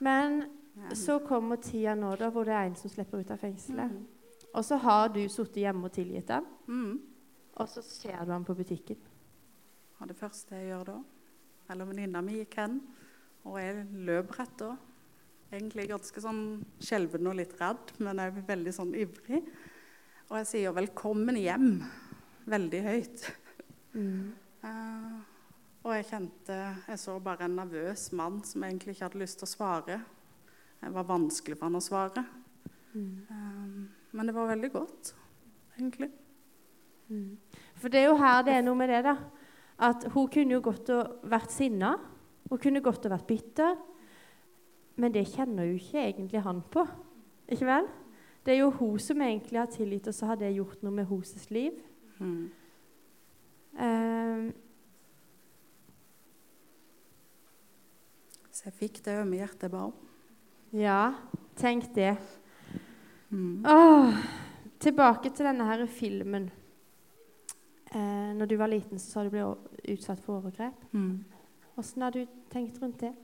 Men 0.00 0.44
Ja. 0.78 0.94
så 0.94 1.18
kommer 1.26 1.56
tida 1.56 1.94
nå 1.98 2.16
da, 2.16 2.28
hvor 2.30 2.44
det 2.44 2.54
er 2.54 2.66
en 2.68 2.76
som 2.76 2.90
slipper 2.90 3.18
ut 3.20 3.30
av 3.30 3.38
fengselet. 3.40 3.90
Mm. 3.90 4.06
Og 4.54 4.64
så 4.64 4.76
har 4.78 5.08
du 5.08 5.20
sittet 5.28 5.56
hjemme 5.64 5.84
og 5.84 5.92
tilgitt 5.92 6.28
ham, 6.30 6.44
Mm. 6.68 7.00
og 7.56 7.68
så 7.68 7.82
ser 7.82 8.24
du 8.24 8.30
ham 8.32 8.44
på 8.44 8.54
butikken. 8.54 8.96
Og 10.00 10.06
det 10.08 10.16
første 10.16 10.54
jeg 10.54 10.68
gjør 10.70 10.84
da 10.84 10.98
Eller 11.70 11.84
venninna 11.84 12.22
mi 12.22 12.32
gikk 12.38 12.54
hen, 12.54 12.80
og 13.44 13.58
jeg 13.58 13.86
løp 13.92 14.30
rett 14.38 14.56
da. 14.56 14.76
Egentlig 15.52 15.88
ganske 15.88 16.20
sånn 16.20 16.64
skjelven 16.80 17.26
og 17.26 17.34
litt 17.36 17.52
redd, 17.60 17.92
men 17.98 18.16
jeg 18.16 18.26
er 18.36 18.40
veldig 18.56 18.72
sånn 18.72 18.94
ivrig. 18.94 19.44
Og 20.28 20.36
jeg 20.42 20.46
sier 20.46 20.72
'velkommen 20.76 21.36
hjem' 21.40 21.84
veldig 22.44 22.80
høyt. 22.84 23.22
Mm. 23.94 24.32
Uh, 24.60 25.20
og 25.82 25.94
jeg 25.94 26.04
kjente 26.04 26.56
Jeg 26.88 26.98
så 26.98 27.14
bare 27.18 27.46
en 27.46 27.54
nervøs 27.56 28.12
mann 28.12 28.42
som 28.44 28.62
egentlig 28.62 28.92
ikke 28.92 29.06
hadde 29.06 29.22
lyst 29.22 29.38
til 29.40 29.46
å 29.46 29.54
svare. 29.54 29.96
Det 30.82 30.90
var 30.92 31.06
vanskelig 31.08 31.56
for 31.56 31.64
han 31.64 31.78
å 31.78 31.80
svare. 31.80 32.24
Mm. 32.92 33.24
Uh, 33.30 33.86
men 34.12 34.26
det 34.26 34.34
var 34.34 34.50
veldig 34.50 34.70
godt, 34.72 35.14
egentlig. 35.78 36.10
Mm. 37.08 37.38
For 37.80 37.88
det 37.88 38.02
er 38.02 38.06
jo 38.10 38.18
her 38.20 38.42
det 38.42 38.52
er 38.52 38.66
noe 38.66 38.76
med 38.76 38.92
det, 38.92 39.02
da. 39.08 39.16
At 39.78 40.04
hun 40.12 40.28
kunne 40.28 40.58
jo 40.58 40.60
godt 40.60 40.90
og 40.92 41.24
vært 41.24 41.56
sinna. 41.56 41.94
Hun 42.50 42.58
kunne 42.58 42.84
godt 42.84 43.08
og 43.08 43.16
vært 43.16 43.26
bitter. 43.26 43.80
Men 44.96 45.14
det 45.14 45.24
kjenner 45.32 45.64
jo 45.64 45.80
ikke 45.80 46.04
egentlig 46.04 46.44
han 46.44 46.60
på. 46.68 46.84
Ikke 47.48 47.64
vel? 47.64 47.88
Det 48.48 48.54
er 48.54 48.62
jo 48.62 48.70
hun 48.78 48.96
som 49.04 49.20
egentlig 49.20 49.58
har 49.60 49.68
tilgitt, 49.68 50.06
og 50.08 50.14
så 50.16 50.30
har 50.30 50.38
det 50.40 50.54
gjort 50.54 50.80
noe 50.80 50.94
med 50.96 51.04
hennes 51.10 51.50
liv. 51.52 51.74
Mm. 52.16 52.46
Um, 53.76 54.46
Så 58.58 58.64
jeg 58.66 58.74
fikk 58.74 58.96
det 59.04 59.20
ømme 59.20 59.36
hjertet 59.38 59.70
bare. 59.70 59.92
ba 59.92 60.78
ja, 60.80 61.14
tenk 61.56 61.94
det. 61.94 62.16
Mm. 63.30 63.62
Åh, 63.68 64.16
tilbake 64.80 65.30
til 65.30 65.46
denne 65.46 65.64
her 65.68 65.86
filmen. 65.86 66.50
Eh, 67.92 68.34
når 68.34 68.46
du 68.46 68.56
var 68.56 68.66
liten, 68.66 68.98
så 68.98 69.10
sa 69.10 69.24
du 69.24 69.30
ble 69.30 69.44
utsatt 69.94 70.20
for 70.24 70.40
overgrep. 70.40 70.74
Mm. 70.92 71.24
Hvordan 71.74 72.02
har 72.02 72.10
du 72.10 72.26
tenkt 72.50 72.82
rundt 72.82 73.00
det? 73.00 73.14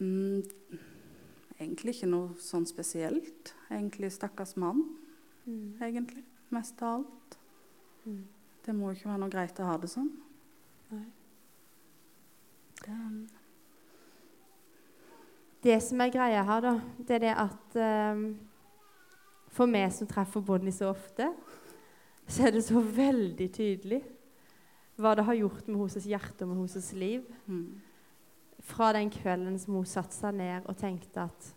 Mm, 0.00 0.42
egentlig 1.62 1.94
ikke 1.96 2.10
noe 2.10 2.34
sånn 2.42 2.66
spesielt. 2.68 3.54
Egentlig 3.70 4.12
stakkars 4.12 4.56
mann, 4.56 4.82
Mm. 5.46 5.74
egentlig. 5.80 6.24
Mest 6.50 6.82
av 6.82 7.00
alt. 7.00 7.38
Mm. 8.06 8.24
Det 8.64 8.74
må 8.74 8.90
jo 8.92 8.94
ikke 8.98 9.08
være 9.10 9.18
noe 9.18 9.30
greit 9.32 9.58
å 9.58 9.64
ha 9.66 9.76
det 9.76 9.88
sånn. 9.90 10.10
Nei. 10.92 11.04
Det, 12.84 13.28
Det 15.62 15.82
som 15.82 16.00
er 16.00 16.10
greia 16.10 16.42
her, 16.42 16.60
da, 16.64 16.72
det 16.98 17.14
er 17.16 17.22
det 17.22 17.34
at 17.38 17.76
um, 18.14 18.24
For 19.52 19.66
meg 19.66 19.92
som 19.92 20.08
treffer 20.08 20.40
Bonnie 20.40 20.72
så 20.72 20.88
ofte, 20.90 21.28
så 22.26 22.46
er 22.46 22.54
det 22.56 22.64
så 22.64 22.80
veldig 22.80 23.48
tydelig 23.52 24.02
hva 24.96 25.14
det 25.16 25.24
har 25.26 25.34
gjort 25.34 25.66
med 25.68 25.76
hennes 25.82 26.06
hjerte 26.08 26.42
og 26.44 26.48
med 26.48 26.56
hennes 26.62 26.92
liv. 26.96 27.24
mm, 27.46 27.80
Fra 28.62 28.92
den 28.94 29.10
kvelden 29.10 29.58
som 29.58 29.74
hun 29.74 29.88
satte 29.88 30.14
seg 30.14 30.36
ned 30.38 30.68
og 30.70 30.78
tenkte 30.78 31.26
at 31.26 31.50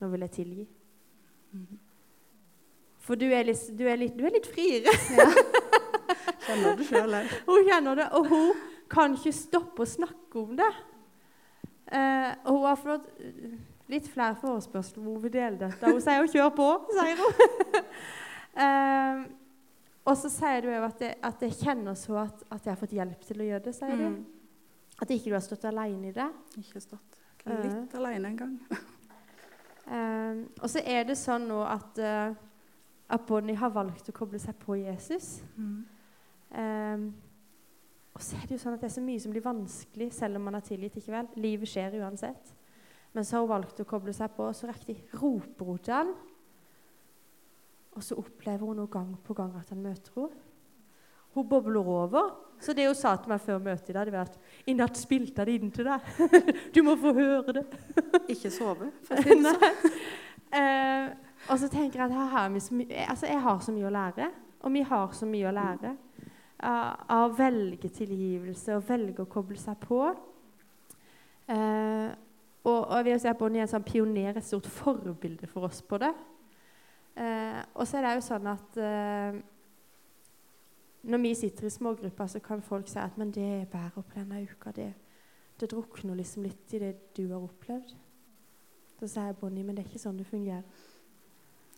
nå 0.00 0.10
vil 0.12 0.26
jeg 0.26 0.36
tilgi. 0.38 0.68
mm. 1.54 1.80
For 3.04 3.20
du 3.20 3.26
er 3.28 3.44
litt, 3.44 3.60
du 3.76 3.84
er 3.84 3.98
litt, 4.00 4.14
du 4.16 4.24
er 4.24 4.32
litt 4.32 4.46
friere. 4.48 4.92
Kjenner 6.46 6.78
det 6.78 6.86
sjøl 6.88 7.16
òg? 7.18 7.34
Hun 7.44 7.68
kjenner 7.68 8.00
det, 8.00 8.06
og 8.16 8.30
hun 8.30 8.62
kan 8.92 9.16
ikke 9.16 9.32
stoppe 9.36 9.84
å 9.84 9.88
snakke 9.88 10.40
om 10.40 10.54
det. 10.56 10.70
Eh, 11.92 12.30
og 12.46 12.50
hun 12.56 12.66
har 12.70 12.80
fått 12.80 13.10
eh, 13.20 13.56
litt 13.92 14.08
flere 14.08 14.38
forespørsler 14.40 15.02
om 15.02 15.10
hun 15.12 15.22
vil 15.26 15.34
dele 15.34 15.60
dette. 15.60 15.90
Hun 15.90 16.00
sier 16.00 16.22
jo 16.22 16.30
'kjør 16.32 16.52
på', 16.56 16.74
sier 16.96 17.24
hun. 17.24 17.32
Eh, 18.54 19.22
og 20.06 20.14
så 20.14 20.28
sier 20.30 20.60
du 20.62 20.68
òg 20.70 20.84
at, 20.86 21.00
at 21.26 21.40
jeg 21.42 21.56
kjenner 21.58 21.96
så 21.98 22.20
at, 22.20 22.44
at 22.54 22.62
jeg 22.62 22.70
har 22.70 22.78
fått 22.78 22.92
hjelp 22.94 23.24
til 23.26 23.40
å 23.42 23.46
gjøre 23.48 23.64
det, 23.64 23.72
sier 23.74 23.96
du. 23.98 24.20
At 25.02 25.10
ikke 25.10 25.32
du 25.32 25.36
har 25.36 25.44
stått 25.44 25.66
alene 25.68 26.10
i 26.10 26.14
det. 26.14 26.28
Ikke 26.60 26.82
stått 26.82 27.18
litt 27.44 27.96
alene 27.98 28.34
en 28.34 28.42
gang. 28.44 28.58
Eh, 29.84 30.38
og 30.64 30.70
så 30.72 30.80
er 30.80 31.02
det 31.04 31.12
sånn 31.20 31.42
nå 31.44 31.58
at, 31.68 31.98
uh, 32.00 32.30
at 33.12 33.24
Bonnie 33.28 33.58
har 33.60 33.68
valgt 33.68 34.06
å 34.08 34.14
koble 34.16 34.38
seg 34.40 34.56
på 34.56 34.78
Jesus. 34.80 35.42
Mm. 35.60 35.82
Eh, 36.56 37.04
og 38.14 38.22
så 38.24 38.38
er 38.38 38.46
det 38.46 38.56
jo 38.56 38.62
sånn 38.62 38.78
at 38.78 38.80
det 38.80 38.88
er 38.88 38.94
så 38.94 39.04
mye 39.04 39.20
som 39.20 39.34
blir 39.34 39.44
vanskelig 39.44 40.08
selv 40.16 40.38
om 40.38 40.46
man 40.48 40.56
har 40.56 40.64
tilgitt. 40.64 40.96
ikke 40.96 41.12
vel? 41.12 41.28
Livet 41.36 41.68
skjer 41.68 41.98
uansett. 42.00 42.54
Men 43.12 43.26
så 43.26 43.36
har 43.36 43.44
hun 43.44 43.52
valgt 43.52 43.82
å 43.82 43.88
koble 43.92 44.14
seg 44.16 44.32
på, 44.34 44.48
og 44.48 44.56
så 44.56 44.70
riktig 44.70 44.96
roper 45.20 45.68
hun 45.68 45.84
til 45.84 45.98
han. 45.98 46.14
Og 47.94 48.02
så 48.08 48.16
opplever 48.18 48.64
hun 48.64 48.80
noe 48.80 48.90
gang 48.90 49.12
på 49.22 49.36
gang 49.36 49.52
at 49.58 49.70
han 49.70 49.84
møter 49.84 50.16
henne. 50.16 50.42
Hun 51.34 51.48
bobler 51.50 51.92
over. 51.92 52.32
Så 52.62 52.72
det 52.76 52.86
hun 52.86 52.96
sa 52.98 53.14
til 53.16 53.32
meg 53.32 53.42
før 53.44 53.62
møtet 53.62 53.90
i 53.90 53.96
dag, 53.96 54.06
det 54.06 54.14
var 54.14 54.30
at 54.30 54.70
i 54.70 54.76
natt 54.76 54.98
spilte 54.98 55.42
jeg 55.42 55.50
det 55.50 55.56
inn 55.58 55.74
til 55.74 55.88
deg. 55.88 56.12
Du 56.74 56.82
må 56.86 56.96
få 57.00 57.12
høre 57.16 57.58
det. 57.60 57.64
Ikke 58.34 58.52
sove, 58.52 58.90
for 59.06 59.18
å 59.18 59.24
si 59.24 59.34
det 59.34 59.54
sånn. 59.58 60.00
Eh, 60.54 61.12
og 61.50 61.60
så 61.60 61.68
tenker 61.68 62.00
jeg 62.00 62.08
at 62.08 62.16
her 62.16 62.32
har 62.32 62.50
vi 62.54 62.62
så 62.62 62.76
mye, 62.78 63.04
altså 63.10 63.28
jeg 63.28 63.42
har 63.44 63.60
så 63.60 63.74
mye 63.74 63.88
å 63.90 63.94
lære. 63.94 64.30
Og 64.64 64.72
vi 64.72 64.84
har 64.88 65.12
så 65.12 65.28
mye 65.28 65.50
å 65.50 65.54
lære 65.54 65.92
av 66.64 67.00
av 67.12 67.24
å 67.26 67.32
velge 67.36 67.90
tilgivelse 67.92 68.76
og 68.78 68.86
velge 68.88 69.24
å 69.24 69.30
koble 69.30 69.58
seg 69.60 69.76
på. 69.82 70.00
Eh, 71.52 72.12
og, 72.64 72.78
og 72.88 73.08
jeg 73.10 73.20
si 73.20 73.32
Bonnie 73.36 73.60
er 73.60 73.66
en 73.66 73.72
sånn 73.74 73.84
pioner, 73.84 74.38
et 74.38 74.46
stort 74.46 74.68
forbilde 74.72 75.48
for 75.50 75.68
oss 75.68 75.82
på 75.84 75.98
det. 76.00 76.12
Eh, 77.20 77.60
og 77.74 77.84
så 77.86 77.98
er 77.98 78.06
det 78.06 78.14
jo 78.16 78.24
sånn 78.24 78.48
at 78.54 78.78
eh, 78.80 79.42
når 81.04 81.20
vi 81.20 81.34
sitter 81.34 81.66
i 81.66 81.70
smågrupper, 81.70 82.26
så 82.26 82.40
kan 82.40 82.62
folk 82.62 82.88
si 82.88 82.98
at 82.98 83.18
men 83.18 83.32
det 83.34 83.44
jeg 83.44 83.68
bærer 83.68 83.90
på 84.00 84.16
denne 84.16 84.42
uka, 84.42 84.72
det, 84.72 84.92
det 85.60 85.70
drukner 85.70 86.16
liksom 86.16 86.42
litt 86.42 86.74
i 86.74 86.80
det 86.80 86.94
du 87.16 87.26
har 87.28 87.42
opplevd. 87.42 87.94
Da 89.00 89.08
sier 89.10 89.28
jeg 89.28 89.36
Bonnie, 89.40 89.64
men 89.64 89.76
det 89.76 89.84
er 89.84 89.90
ikke 89.90 90.02
sånn 90.04 90.20
det 90.20 90.26
fungerer. 90.26 90.62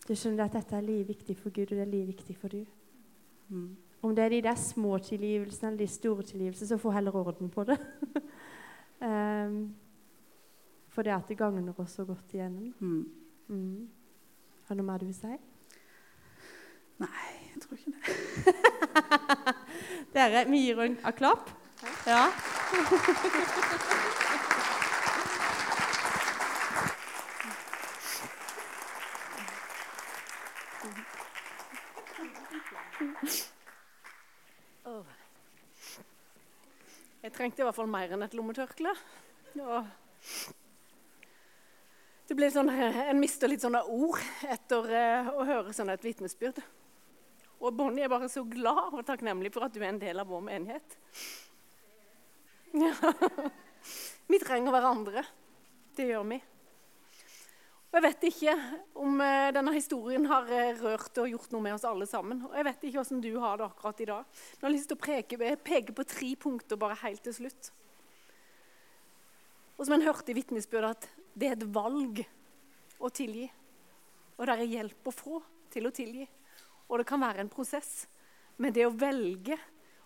Du 0.06 0.14
skjønner 0.14 0.46
at 0.46 0.54
dette 0.54 0.76
er 0.76 0.86
livviktig 0.86 1.34
for 1.40 1.50
Gud, 1.50 1.72
og 1.72 1.74
det 1.74 1.82
er 1.82 1.90
livviktig 1.90 2.36
for 2.38 2.54
du. 2.54 2.62
Mm. 3.48 3.72
Om 4.06 4.14
det 4.14 4.24
er 4.24 4.34
de 4.36 4.42
der 4.46 4.60
små 4.60 4.98
tilgivelsene 5.02 5.72
eller 5.72 5.82
de 5.82 5.90
store 5.90 6.22
tilgivelsene, 6.22 6.68
så 6.68 6.78
få 6.78 6.92
heller 6.94 7.16
orden 7.16 7.50
på 7.50 7.64
det. 7.66 7.78
um, 9.08 9.74
for 10.88 11.02
det 11.02 11.16
at 11.16 11.28
det 11.28 11.38
gagner 11.38 11.80
oss 11.80 11.98
så 11.98 12.04
godt 12.04 12.34
igjennom. 12.34 12.74
Mm. 12.80 13.10
Mm. 13.48 13.88
Har 14.68 14.74
du 14.74 14.82
noe 14.82 14.86
mer 14.92 15.02
du 15.02 15.08
vil 15.08 15.18
si? 15.18 15.34
Nei, 17.02 17.45
tror 17.66 17.78
ikke 17.78 17.92
det. 17.92 18.54
Dere, 20.14 20.44
vi 20.48 20.62
gir 20.64 20.80
henne 20.80 21.02
en 21.02 21.16
klapp. 21.16 21.50
Ja. 22.06 22.30
Jeg 37.22 37.32
trengte 37.34 37.62
i 37.62 37.66
hvert 37.66 37.74
fall 37.74 37.88
mer 37.90 38.12
enn 38.14 38.22
et 38.22 38.34
lommetørkle. 38.38 38.92
Og 39.58 39.88
det 42.28 42.36
blir 42.38 42.50
sånn, 42.54 42.70
En 42.70 43.18
mister 43.18 43.50
litt 43.50 43.64
sånne 43.64 43.82
ord 43.90 44.22
etter 44.46 44.90
eh, 44.94 45.30
å 45.34 45.44
høre 45.46 45.74
sånn 45.74 45.90
et 45.90 46.04
vitnesbyrd. 46.06 46.62
Og 47.60 47.72
Bonnie 47.76 48.04
er 48.04 48.12
bare 48.12 48.28
så 48.28 48.42
glad 48.48 48.92
og 48.92 49.04
takknemlig 49.06 49.52
for 49.54 49.66
at 49.66 49.74
du 49.74 49.80
er 49.80 49.90
en 49.90 50.00
del 50.00 50.20
av 50.20 50.28
vår 50.28 50.42
menighet. 50.44 50.98
Ja. 52.76 52.92
Vi 54.30 54.38
trenger 54.42 54.74
hverandre. 54.74 55.22
Det 55.96 56.08
gjør 56.10 56.24
vi. 56.28 56.36
Og 57.86 57.94
Jeg 57.96 58.04
vet 58.04 58.24
ikke 58.28 58.54
om 59.00 59.20
eh, 59.24 59.52
denne 59.54 59.72
historien 59.72 60.26
har 60.28 60.50
eh, 60.52 60.74
rørt 60.82 61.20
og 61.22 61.30
gjort 61.30 61.54
noe 61.54 61.64
med 61.64 61.76
oss 61.76 61.86
alle 61.88 62.08
sammen. 62.10 62.42
Og 62.48 62.56
jeg 62.58 62.66
vet 62.66 62.82
ikke 62.84 62.98
hvordan 62.98 63.22
du 63.24 63.30
har 63.40 63.56
det 63.56 63.68
akkurat 63.70 64.02
i 64.02 64.08
dag. 64.10 64.26
Men 64.26 64.58
jeg 64.58 64.66
har 64.66 64.74
lyst 64.74 64.90
til 64.90 64.98
å 64.98 65.04
peke, 65.06 65.52
peke 65.64 65.94
på 65.96 66.04
tre 66.10 66.32
punkter 66.42 66.80
bare 66.82 66.98
helt 67.06 67.22
til 67.24 67.36
slutt. 67.38 67.70
Og 69.78 69.86
som 69.86 69.96
en 69.96 70.04
hørte 70.04 70.34
i 70.34 70.36
vitnesbyrdet, 70.36 70.90
at 70.98 71.32
det 71.36 71.48
er 71.48 71.56
et 71.56 71.64
valg 71.72 72.20
å 72.98 73.12
tilgi. 73.14 73.46
Og 74.36 74.44
det 74.44 74.58
er 74.58 74.74
hjelp 74.74 75.08
å 75.08 75.14
få 75.14 75.40
til 75.72 75.88
å 75.88 75.94
tilgi. 75.94 76.26
Og 76.88 77.00
det 77.00 77.08
kan 77.08 77.22
være 77.22 77.42
en 77.44 77.52
prosess. 77.52 78.06
Men 78.56 78.72
det 78.72 78.86
å 78.86 78.94
velge 78.94 79.58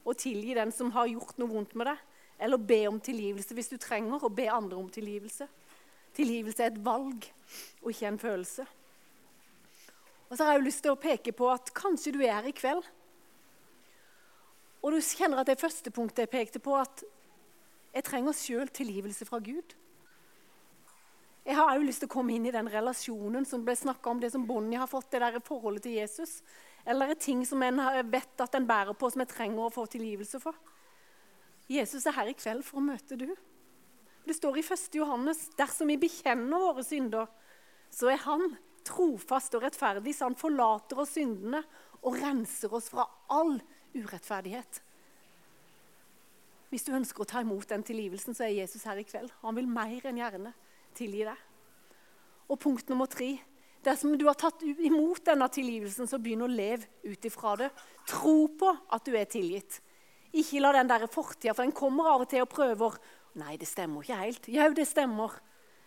å 0.05 0.15
tilgi 0.17 0.57
den 0.57 0.73
som 0.75 0.93
har 0.95 1.11
gjort 1.11 1.39
noe 1.39 1.51
vondt 1.51 1.77
med 1.79 1.91
deg, 1.91 2.07
eller 2.41 2.69
be 2.71 2.81
om 2.89 3.01
tilgivelse 3.05 3.55
hvis 3.55 3.69
du 3.69 3.77
trenger 3.77 4.23
å 4.25 4.33
be 4.33 4.47
andre 4.49 4.79
om 4.81 4.89
tilgivelse 4.89 5.45
Tilgivelse 6.17 6.65
er 6.65 6.73
et 6.73 6.79
valg 6.83 7.27
og 7.85 7.91
ikke 7.93 8.09
en 8.09 8.17
følelse. 8.19 8.65
Og 10.27 10.37
så 10.37 10.43
har 10.43 10.55
jeg 10.55 10.61
jo 10.61 10.67
lyst 10.67 10.83
til 10.83 10.95
å 10.95 10.99
peke 10.99 11.33
på 11.35 11.49
at 11.53 11.71
kanskje 11.75 12.13
du 12.15 12.21
er 12.23 12.37
her 12.37 12.49
i 12.51 12.55
kveld. 12.55 12.83
Og 14.81 14.95
du 14.95 14.99
kjenner 15.05 15.43
at 15.43 15.51
det 15.51 15.61
første 15.61 15.93
punktet 15.95 16.25
jeg 16.25 16.33
pekte 16.33 16.63
på, 16.63 16.75
at 16.79 17.05
jeg 17.95 18.07
trenger 18.07 18.37
sjøl 18.37 18.71
tilgivelse 18.75 19.27
fra 19.29 19.41
Gud. 19.43 19.75
Jeg 21.45 21.57
har 21.57 21.73
òg 21.73 21.83
lyst 21.83 22.05
til 22.05 22.11
å 22.11 22.13
komme 22.13 22.35
inn 22.37 22.47
i 22.47 22.55
den 22.55 22.69
relasjonen 22.71 23.47
som 23.49 23.65
ble 23.67 23.75
snakka 23.77 24.13
om, 24.13 24.21
det 24.23 24.31
som 24.35 24.47
Bonnie 24.47 24.79
har 24.79 24.91
fått, 24.91 25.11
det 25.11 25.23
der 25.23 25.41
forholdet 25.45 25.87
til 25.89 25.97
Jesus. 25.99 26.41
Eller 26.87 27.13
er 27.13 27.21
ting 27.21 27.43
som 27.47 27.63
en 27.63 27.81
vet 28.11 28.43
at 28.43 28.57
en 28.57 28.67
bærer 28.67 28.97
på, 28.97 29.11
som 29.11 29.23
en 29.23 29.31
trenger 29.31 29.67
å 29.67 29.73
få 29.75 29.87
tilgivelse 29.91 30.41
for. 30.43 30.57
Jesus 31.71 32.07
er 32.07 32.17
her 32.17 32.31
i 32.31 32.37
kveld 32.39 32.65
for 32.67 32.81
å 32.81 32.85
møte 32.85 33.19
du. 33.21 33.29
Det 34.27 34.37
står 34.37 34.59
i 34.61 34.65
1. 34.65 34.89
Johannes 34.99 35.47
dersom 35.59 35.91
vi 35.91 36.01
bekjenner 36.01 36.67
våre 36.67 36.85
synder, 36.87 37.31
så 37.91 38.11
er 38.11 38.23
Han 38.27 38.57
trofast 38.87 39.55
og 39.55 39.65
rettferdig, 39.65 40.15
så 40.17 40.29
Han 40.29 40.39
forlater 40.39 40.99
oss 41.03 41.15
syndene 41.17 41.63
og 42.03 42.17
renser 42.21 42.73
oss 42.75 42.89
fra 42.93 43.07
all 43.29 43.59
urettferdighet. 43.95 44.81
Hvis 46.71 46.87
du 46.87 46.95
ønsker 46.95 47.25
å 47.25 47.29
ta 47.29 47.43
imot 47.43 47.69
den 47.71 47.83
tilgivelsen, 47.83 48.35
så 48.35 48.47
er 48.47 48.61
Jesus 48.61 48.87
her 48.87 48.99
i 49.01 49.07
kveld. 49.07 49.33
Han 49.43 49.57
vil 49.59 49.71
mer 49.71 50.07
enn 50.07 50.21
gjerne 50.21 50.53
tilgi 50.95 51.25
deg. 51.27 51.47
Og 52.51 52.59
punkt 52.63 52.91
nummer 52.91 53.11
tre 53.11 53.33
Dersom 53.85 54.19
du 54.21 54.27
har 54.29 54.37
tatt 54.37 54.61
imot 54.63 55.25
denne 55.25 55.47
tilgivelsen, 55.53 56.09
så 56.09 56.19
begynn 56.21 56.45
å 56.45 56.51
leve 56.51 56.89
ut 57.07 57.25
ifra 57.25 57.55
det. 57.57 57.71
Tro 58.09 58.51
på 58.61 58.73
at 58.93 59.07
du 59.09 59.15
er 59.17 59.29
tilgitt. 59.31 59.81
Ikke 60.37 60.61
la 60.61 60.75
den 60.77 60.91
der 60.91 61.07
fortida, 61.11 61.55
for 61.55 61.65
den 61.65 61.75
kommer 61.75 62.13
av 62.13 62.25
og 62.27 62.31
til 62.31 62.45
og 62.45 62.53
prøver 62.53 63.01
Nei, 63.41 63.55
det 63.57 63.69
stemmer 63.71 64.03
ikke 64.03 64.19
helt. 64.19 64.49
Jau, 64.51 64.73
det 64.75 64.89
stemmer. 64.91 65.37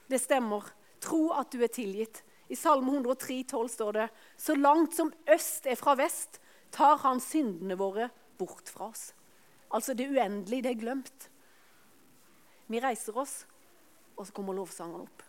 Det 0.08 0.20
stemmer. 0.24 0.70
Tro 1.04 1.26
at 1.36 1.52
du 1.52 1.60
er 1.60 1.72
tilgitt. 1.74 2.22
I 2.48 2.56
Salme 2.56 2.94
103, 2.94 3.44
12 3.52 3.70
står 3.74 3.98
det 3.98 4.08
Så 4.40 4.56
langt 4.56 4.96
som 4.96 5.12
øst 5.28 5.68
er 5.68 5.76
fra 5.80 5.96
vest, 6.00 6.40
tar 6.72 7.02
han 7.04 7.20
syndene 7.24 7.76
våre 7.80 8.10
bort 8.40 8.72
fra 8.72 8.90
oss. 8.92 9.12
Altså 9.74 9.94
det 9.94 10.08
uendelige, 10.08 10.64
det 10.64 10.72
er 10.72 10.80
glemt. 10.80 11.30
Vi 12.72 12.80
reiser 12.82 13.18
oss, 13.20 13.44
og 14.16 14.28
så 14.28 14.34
kommer 14.36 14.56
lovsangeren 14.56 15.06
opp. 15.06 15.24